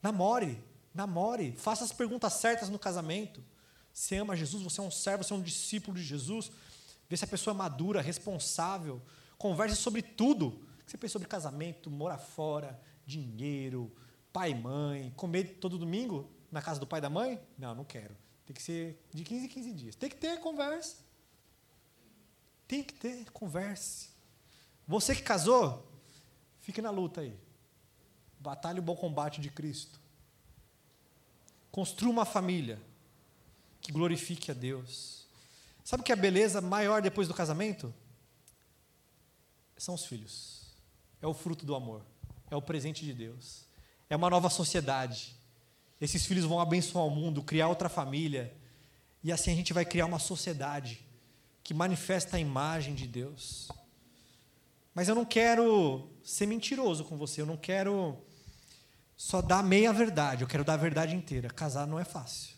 Namore, 0.00 0.56
namore, 0.94 1.50
faça 1.58 1.82
as 1.82 1.92
perguntas 1.92 2.34
certas 2.34 2.68
no 2.68 2.78
casamento. 2.78 3.42
Você 3.92 4.18
ama 4.18 4.36
Jesus, 4.36 4.62
você 4.62 4.80
é 4.80 4.84
um 4.84 4.90
servo, 4.90 5.24
você 5.24 5.32
é 5.32 5.36
um 5.36 5.42
discípulo 5.42 5.96
de 5.96 6.04
Jesus. 6.04 6.52
Vê 7.10 7.16
se 7.16 7.24
a 7.24 7.28
pessoa 7.28 7.52
é 7.52 7.58
madura, 7.58 8.00
responsável. 8.00 9.02
Converse 9.36 9.74
sobre 9.74 10.02
tudo. 10.02 10.64
Você 10.86 10.96
pensa 10.96 11.14
sobre 11.14 11.26
casamento, 11.26 11.90
morar 11.90 12.18
fora, 12.18 12.80
dinheiro, 13.04 13.92
pai 14.32 14.52
e 14.52 14.54
mãe, 14.54 15.12
comer 15.16 15.58
todo 15.58 15.76
domingo 15.76 16.30
na 16.52 16.62
casa 16.62 16.78
do 16.78 16.86
pai 16.86 16.98
e 16.98 17.02
da 17.02 17.10
mãe? 17.10 17.40
Não, 17.58 17.74
não 17.74 17.84
quero. 17.84 18.21
Tem 18.46 18.54
que 18.54 18.62
ser 18.62 18.98
de 19.12 19.24
15 19.24 19.46
em 19.46 19.48
15 19.48 19.72
dias. 19.72 19.94
Tem 19.94 20.10
que 20.10 20.16
ter 20.16 20.38
conversa. 20.40 20.96
Tem 22.66 22.82
que 22.82 22.94
ter, 22.94 23.30
converse. 23.30 24.08
Você 24.86 25.14
que 25.14 25.22
casou, 25.22 25.86
fique 26.60 26.82
na 26.82 26.90
luta 26.90 27.20
aí. 27.20 27.36
Batalhe 28.40 28.80
o 28.80 28.82
bom 28.82 28.96
combate 28.96 29.40
de 29.40 29.50
Cristo. 29.50 30.00
Construa 31.70 32.10
uma 32.10 32.24
família 32.24 32.80
que 33.80 33.92
glorifique 33.92 34.50
a 34.50 34.54
Deus. 34.54 35.26
Sabe 35.84 36.02
o 36.02 36.04
que 36.04 36.12
é 36.12 36.14
a 36.14 36.18
beleza 36.18 36.60
maior 36.60 37.02
depois 37.02 37.28
do 37.28 37.34
casamento? 37.34 37.92
São 39.76 39.94
os 39.94 40.04
filhos. 40.04 40.62
É 41.20 41.26
o 41.26 41.34
fruto 41.34 41.66
do 41.66 41.74
amor. 41.74 42.02
É 42.50 42.56
o 42.56 42.62
presente 42.62 43.04
de 43.04 43.12
Deus. 43.12 43.66
É 44.08 44.16
uma 44.16 44.30
nova 44.30 44.48
sociedade. 44.48 45.34
Esses 46.02 46.26
filhos 46.26 46.44
vão 46.44 46.60
abençoar 46.60 47.06
o 47.06 47.10
mundo, 47.10 47.42
criar 47.42 47.68
outra 47.68 47.88
família. 47.88 48.54
E 49.24 49.32
assim 49.32 49.52
a 49.52 49.54
gente 49.54 49.72
vai 49.72 49.84
criar 49.84 50.04
uma 50.04 50.18
sociedade 50.18 51.00
que 51.64 51.72
manifesta 51.72 52.36
a 52.36 52.40
imagem 52.40 52.94
de 52.94 53.06
Deus. 53.06 53.68
Mas 54.94 55.08
eu 55.08 55.14
não 55.14 55.24
quero 55.24 56.10
ser 56.22 56.44
mentiroso 56.44 57.04
com 57.04 57.16
você, 57.16 57.40
eu 57.40 57.46
não 57.46 57.56
quero 57.56 58.18
só 59.16 59.40
dar 59.40 59.62
meia 59.62 59.92
verdade, 59.92 60.42
eu 60.42 60.48
quero 60.48 60.64
dar 60.64 60.74
a 60.74 60.76
verdade 60.76 61.14
inteira. 61.14 61.48
Casar 61.48 61.86
não 61.86 61.98
é 61.98 62.04
fácil. 62.04 62.54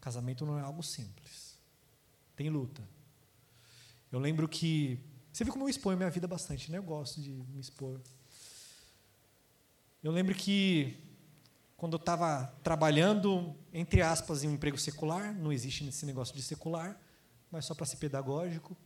Casamento 0.00 0.44
não 0.44 0.58
é 0.58 0.62
algo 0.62 0.82
simples 0.82 1.50
tem 2.40 2.48
luta. 2.48 2.82
Eu 4.10 4.18
lembro 4.18 4.48
que. 4.48 4.98
Você 5.30 5.44
viu 5.44 5.52
como 5.52 5.66
eu 5.66 5.68
exponho 5.68 5.98
minha 5.98 6.08
vida 6.08 6.26
bastante, 6.26 6.72
né? 6.72 6.78
Eu 6.78 6.82
gosto 6.82 7.20
de 7.20 7.30
me 7.30 7.60
expor. 7.60 8.00
Eu 10.02 10.10
lembro 10.10 10.34
que 10.34 10.96
quando 11.80 11.94
eu 11.94 11.98
estava 11.98 12.44
trabalhando, 12.62 13.56
entre 13.72 14.02
aspas, 14.02 14.44
em 14.44 14.48
um 14.48 14.52
emprego 14.52 14.76
secular, 14.76 15.32
não 15.32 15.50
existe 15.50 15.82
esse 15.88 16.04
negócio 16.04 16.36
de 16.36 16.42
secular, 16.42 17.00
mas 17.50 17.64
só 17.64 17.74
para 17.74 17.86
ser 17.86 17.96
pedagógico. 17.96 18.76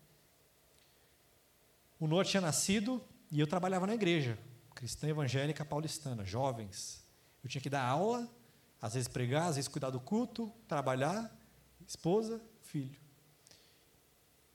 O 1.99 2.07
Noah 2.07 2.25
tinha 2.25 2.41
nascido 2.41 3.05
e 3.33 3.41
eu 3.41 3.49
trabalhava 3.49 3.85
na 3.85 3.95
igreja, 3.95 4.39
cristã 4.77 5.09
evangélica 5.09 5.65
paulistana, 5.65 6.25
jovens. 6.25 7.05
Eu 7.43 7.51
tinha 7.51 7.61
que 7.61 7.69
dar 7.69 7.83
aula, 7.85 8.33
às 8.81 8.95
vezes 8.95 9.09
pregar, 9.09 9.49
às 9.49 9.57
vezes 9.57 9.67
cuidar 9.67 9.91
do 9.91 9.99
culto, 9.99 10.53
trabalhar, 10.69 11.37
esposa, 11.85 12.41
filho. 12.63 13.01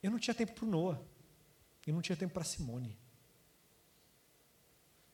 Eu 0.01 0.11
não 0.11 0.17
tinha 0.17 0.33
tempo 0.33 0.53
para 0.53 0.63
o 0.63 0.69
Noah. 0.69 1.01
Eu 1.85 1.93
não 1.93 2.01
tinha 2.01 2.15
tempo 2.15 2.35
para 2.35 2.45
Simone. 2.45 2.97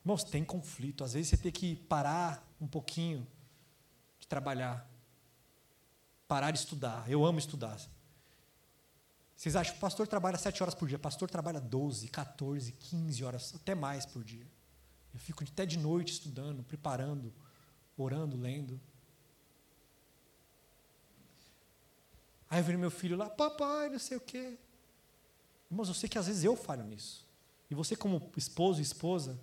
Irmãos, 0.06 0.24
tem 0.24 0.46
conflito. 0.46 1.04
Às 1.04 1.14
vezes 1.14 1.30
você 1.30 1.38
tem 1.38 1.52
que 1.52 1.76
parar 1.76 2.48
um 2.62 2.68
pouquinho 2.68 3.28
de 4.20 4.28
trabalhar. 4.28 4.88
Parar 6.28 6.52
de 6.52 6.60
estudar. 6.60 7.10
Eu 7.10 7.26
amo 7.26 7.40
estudar. 7.40 7.76
Vocês 9.36 9.56
acham 9.56 9.74
que 9.74 9.80
o 9.80 9.82
pastor 9.82 10.08
trabalha 10.08 10.38
sete 10.38 10.62
horas 10.62 10.76
por 10.76 10.88
dia? 10.88 11.00
Pastor 11.00 11.28
trabalha 11.28 11.60
12, 11.60 12.08
14, 12.10 12.72
15 12.72 13.24
horas, 13.24 13.56
até 13.56 13.74
mais 13.74 14.06
por 14.06 14.24
dia. 14.24 14.46
Eu 15.12 15.20
fico 15.20 15.44
até 15.44 15.66
de 15.66 15.80
noite 15.80 16.14
estudando, 16.14 16.64
preparando, 16.64 17.34
orando, 17.98 18.38
lendo. 18.38 18.80
Aí 22.48 22.60
eu 22.60 22.64
vejo 22.64 22.78
meu 22.78 22.92
filho 22.92 23.18
lá, 23.18 23.28
papai, 23.28 23.90
não 23.90 23.98
sei 23.98 24.18
o 24.18 24.22
quê. 24.22 24.56
Irmãos, 25.72 25.88
eu 25.88 25.96
sei 25.96 26.08
que 26.08 26.20
às 26.20 26.28
vezes 26.28 26.44
eu 26.44 26.56
falho 26.56 26.84
nisso. 26.84 27.26
E 27.72 27.74
você, 27.74 27.96
como 27.96 28.32
esposo 28.38 28.80
e 28.80 28.84
esposa, 28.84 29.40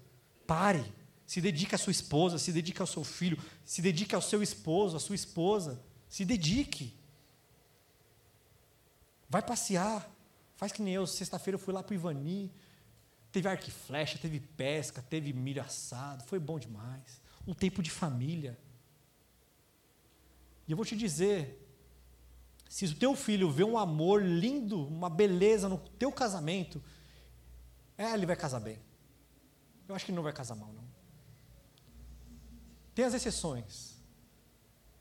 pare. 0.52 0.84
Se 1.26 1.40
dedique 1.40 1.74
à 1.74 1.78
sua 1.78 1.92
esposa, 1.92 2.36
se 2.36 2.52
dedique 2.52 2.82
ao 2.82 2.86
seu 2.86 3.02
filho, 3.02 3.38
se 3.64 3.80
dedique 3.80 4.14
ao 4.14 4.20
seu 4.20 4.42
esposo, 4.42 4.98
à 4.98 5.00
sua 5.00 5.14
esposa. 5.14 5.82
Se 6.10 6.26
dedique. 6.26 6.94
Vai 9.30 9.40
passear. 9.40 10.06
Faz 10.56 10.70
que 10.70 10.82
nem 10.82 10.92
eu. 10.92 11.06
Sexta-feira 11.06 11.54
eu 11.54 11.58
fui 11.58 11.72
lá 11.72 11.82
para 11.82 11.92
o 11.92 11.94
Ivani. 11.94 12.52
Teve 13.30 13.48
arco 13.48 13.66
e 13.66 13.70
flecha, 13.70 14.18
teve 14.18 14.40
pesca, 14.40 15.00
teve 15.00 15.32
milho 15.32 15.62
assado. 15.62 16.22
Foi 16.24 16.38
bom 16.38 16.58
demais. 16.58 17.18
Um 17.46 17.54
tempo 17.54 17.82
de 17.82 17.90
família. 17.90 18.58
E 20.68 20.72
eu 20.72 20.76
vou 20.76 20.84
te 20.84 20.94
dizer, 20.94 21.66
se 22.68 22.84
o 22.84 22.94
teu 22.94 23.16
filho 23.16 23.50
vê 23.50 23.64
um 23.64 23.78
amor 23.78 24.22
lindo, 24.22 24.86
uma 24.86 25.08
beleza 25.08 25.66
no 25.66 25.78
teu 25.78 26.12
casamento, 26.12 26.82
é, 27.96 28.12
ele 28.12 28.26
vai 28.26 28.36
casar 28.36 28.60
bem. 28.60 28.78
Eu 29.92 29.96
acho 29.96 30.06
que 30.06 30.10
ele 30.10 30.16
não 30.16 30.22
vai 30.22 30.32
casar 30.32 30.54
mal, 30.54 30.72
não. 30.72 30.84
Tem 32.94 33.04
as 33.04 33.12
exceções. 33.12 33.94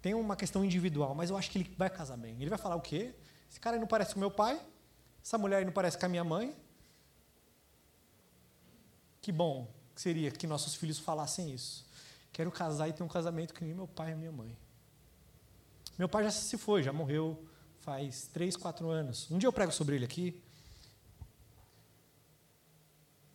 Tem 0.02 0.14
uma 0.14 0.36
questão 0.36 0.66
individual, 0.66 1.16
mas 1.16 1.30
eu 1.30 1.38
acho 1.38 1.50
que 1.50 1.60
ele 1.60 1.76
vai 1.78 1.90
casar 1.90 2.18
bem. 2.18 2.36
Ele 2.36 2.50
vai 2.50 2.60
falar 2.60 2.76
o 2.76 2.82
quê? 2.82 3.16
Esse 3.50 3.60
cara 3.60 3.78
aí 3.78 3.80
não 3.80 3.88
parece 3.88 4.14
com 4.14 4.20
meu 4.20 4.32
pai, 4.32 4.62
essa 5.24 5.38
mulher 5.38 5.58
aí 5.58 5.66
não 5.66 5.72
parece 5.72 5.98
com 5.98 6.06
a 6.06 6.10
minha 6.10 6.24
mãe. 6.24 6.56
Que 9.22 9.32
bom 9.32 9.72
que 9.96 10.02
seria 10.02 10.30
que 10.30 10.46
nossos 10.46 10.76
filhos 10.76 11.00
falassem 11.00 11.52
isso. 11.54 11.86
Quero 12.34 12.52
casar 12.52 12.90
e 12.90 12.94
ter 12.94 13.04
um 13.04 13.08
casamento 13.08 13.54
que 13.54 13.64
nem 13.64 13.74
meu 13.74 13.88
pai 13.88 14.12
e 14.12 14.16
minha 14.16 14.32
mãe. 14.32 14.58
Meu 15.98 16.10
pai 16.10 16.24
já 16.26 16.32
se 16.32 16.58
foi, 16.58 16.84
já 16.84 16.92
morreu 16.92 17.48
faz 17.80 18.30
três, 18.34 18.58
quatro 18.58 18.90
anos. 18.90 19.30
Um 19.32 19.38
dia 19.38 19.48
eu 19.48 19.54
prego 19.54 19.72
sobre 19.72 19.96
ele 19.96 20.06
aqui. 20.06 20.42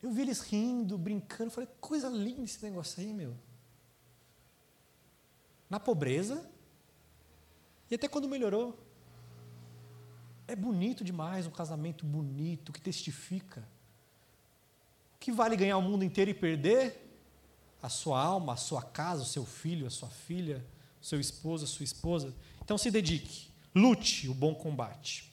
Eu 0.02 0.10
vi 0.10 0.22
eles 0.22 0.40
rindo, 0.40 0.96
brincando, 0.98 1.50
falei, 1.50 1.68
coisa 1.80 2.08
linda 2.08 2.44
esse 2.44 2.62
negócio 2.62 3.00
aí, 3.00 3.12
meu. 3.12 3.36
Na 5.68 5.80
pobreza, 5.80 6.48
e 7.90 7.94
até 7.94 8.08
quando 8.08 8.28
melhorou. 8.28 8.78
É 10.48 10.54
bonito 10.54 11.02
demais 11.02 11.46
um 11.46 11.50
casamento 11.50 12.04
bonito, 12.04 12.72
que 12.72 12.80
testifica. 12.80 13.60
O 15.16 15.18
que 15.18 15.32
vale 15.32 15.56
ganhar 15.56 15.76
o 15.76 15.82
mundo 15.82 16.04
inteiro 16.04 16.30
e 16.30 16.34
perder? 16.34 17.02
A 17.82 17.88
sua 17.88 18.20
alma, 18.20 18.52
a 18.52 18.56
sua 18.56 18.82
casa, 18.82 19.22
o 19.22 19.26
seu 19.26 19.44
filho, 19.44 19.86
a 19.86 19.90
sua 19.90 20.08
filha, 20.08 20.64
o 21.00 21.04
seu 21.04 21.18
esposo, 21.18 21.64
a 21.64 21.68
sua 21.68 21.84
esposa. 21.84 22.34
Então 22.62 22.78
se 22.78 22.90
dedique, 22.90 23.50
lute 23.74 24.28
o 24.28 24.34
bom 24.34 24.54
combate. 24.54 25.32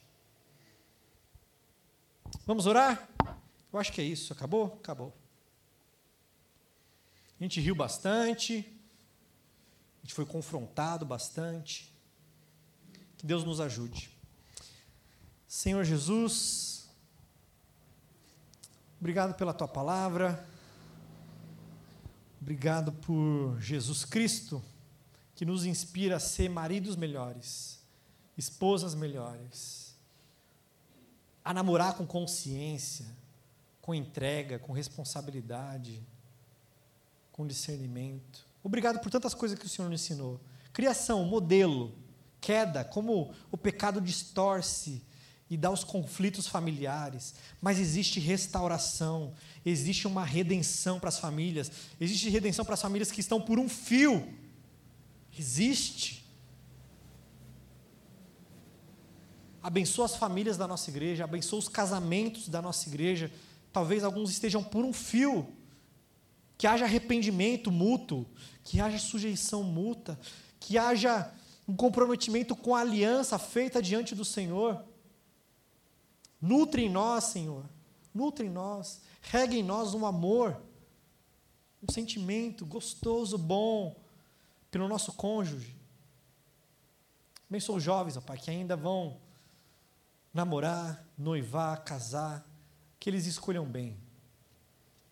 Vamos 2.45 2.65
orar? 2.65 3.07
Eu 3.73 3.79
acho 3.79 3.91
que 3.91 3.99
é 3.99 4.03
isso. 4.03 4.31
Acabou? 4.31 4.77
Acabou. 4.79 5.11
A 7.39 7.43
gente 7.43 7.59
riu 7.59 7.75
bastante, 7.75 8.65
a 9.97 10.05
gente 10.05 10.13
foi 10.13 10.25
confrontado 10.25 11.05
bastante. 11.05 11.91
Que 13.17 13.25
Deus 13.25 13.43
nos 13.43 13.59
ajude. 13.59 14.11
Senhor 15.47 15.83
Jesus, 15.83 16.87
obrigado 18.99 19.35
pela 19.35 19.53
tua 19.53 19.67
palavra, 19.67 20.47
obrigado 22.41 22.91
por 22.91 23.59
Jesus 23.59 24.05
Cristo, 24.05 24.63
que 25.35 25.45
nos 25.45 25.65
inspira 25.65 26.17
a 26.17 26.19
ser 26.19 26.49
maridos 26.49 26.95
melhores, 26.95 27.79
esposas 28.37 28.95
melhores, 28.95 29.95
a 31.43 31.53
namorar 31.53 31.95
com 31.95 32.05
consciência, 32.05 33.05
com 33.83 33.93
entrega, 33.93 34.57
com 34.57 34.71
responsabilidade, 34.71 36.01
com 37.33 37.45
discernimento. 37.45 38.47
Obrigado 38.63 38.99
por 38.99 39.11
tantas 39.11 39.33
coisas 39.33 39.59
que 39.59 39.65
o 39.65 39.69
Senhor 39.69 39.89
nos 39.89 40.01
ensinou. 40.01 40.39
Criação, 40.71 41.25
modelo, 41.25 41.93
queda, 42.39 42.85
como 42.85 43.33
o 43.51 43.57
pecado 43.57 43.99
distorce 43.99 45.03
e 45.49 45.57
dá 45.57 45.69
os 45.69 45.83
conflitos 45.83 46.47
familiares, 46.47 47.35
mas 47.61 47.77
existe 47.77 48.21
restauração, 48.21 49.33
existe 49.65 50.07
uma 50.07 50.23
redenção 50.23 50.97
para 50.97 51.09
as 51.09 51.19
famílias, 51.19 51.69
existe 51.99 52.29
redenção 52.29 52.63
para 52.63 52.75
as 52.75 52.81
famílias 52.81 53.11
que 53.11 53.19
estão 53.19 53.41
por 53.41 53.59
um 53.59 53.67
fio. 53.67 54.33
Existe. 55.37 56.25
Abençoa 59.61 60.05
as 60.05 60.15
famílias 60.15 60.55
da 60.55 60.69
nossa 60.69 60.89
igreja, 60.89 61.25
abençoa 61.25 61.59
os 61.59 61.67
casamentos 61.67 62.47
da 62.47 62.61
nossa 62.61 62.87
igreja. 62.87 63.29
Talvez 63.73 64.03
alguns 64.03 64.29
estejam 64.29 64.63
por 64.63 64.85
um 64.85 64.93
fio. 64.93 65.51
Que 66.55 66.67
haja 66.67 66.85
arrependimento 66.85 67.71
mútuo, 67.71 68.25
que 68.63 68.79
haja 68.79 68.99
sujeição 68.99 69.63
mútua, 69.63 70.17
que 70.59 70.77
haja 70.77 71.33
um 71.67 71.75
comprometimento 71.75 72.55
com 72.55 72.75
a 72.75 72.81
aliança 72.81 73.39
feita 73.39 73.81
diante 73.81 74.13
do 74.13 74.23
Senhor. 74.23 74.85
Nutre 76.39 76.83
em 76.83 76.89
nós, 76.89 77.25
Senhor, 77.25 77.65
nutre 78.13 78.45
em 78.45 78.49
nós, 78.49 79.01
regue 79.21 79.57
em 79.57 79.63
nós 79.63 79.93
um 79.93 80.05
amor, 80.05 80.61
um 81.81 81.91
sentimento 81.91 82.65
gostoso, 82.65 83.37
bom, 83.37 83.95
pelo 84.69 84.87
nosso 84.87 85.13
cônjuge. 85.13 85.75
Abençoa 87.49 87.77
os 87.77 87.83
jovens, 87.83 88.17
ó 88.17 88.21
Pai, 88.21 88.37
que 88.37 88.51
ainda 88.51 88.75
vão 88.75 89.19
namorar, 90.33 91.05
noivar, 91.17 91.83
casar, 91.83 92.45
que 93.03 93.09
eles 93.09 93.25
escolham 93.25 93.65
bem, 93.65 93.97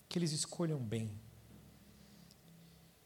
que 0.07 0.17
eles 0.17 0.31
escolham 0.31 0.79
bem, 0.79 1.11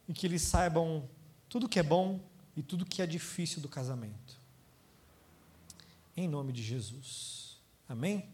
e 0.07 0.13
que 0.13 0.27
eles 0.27 0.43
saibam 0.43 1.09
tudo 1.49 1.67
que 1.67 1.79
é 1.79 1.81
bom 1.81 2.19
e 2.55 2.61
tudo 2.61 2.85
que 2.85 3.01
é 3.01 3.07
difícil 3.07 3.63
do 3.63 3.67
casamento. 3.67 4.39
Em 6.15 6.27
nome 6.27 6.53
de 6.53 6.61
Jesus. 6.61 7.57
Amém? 7.89 8.29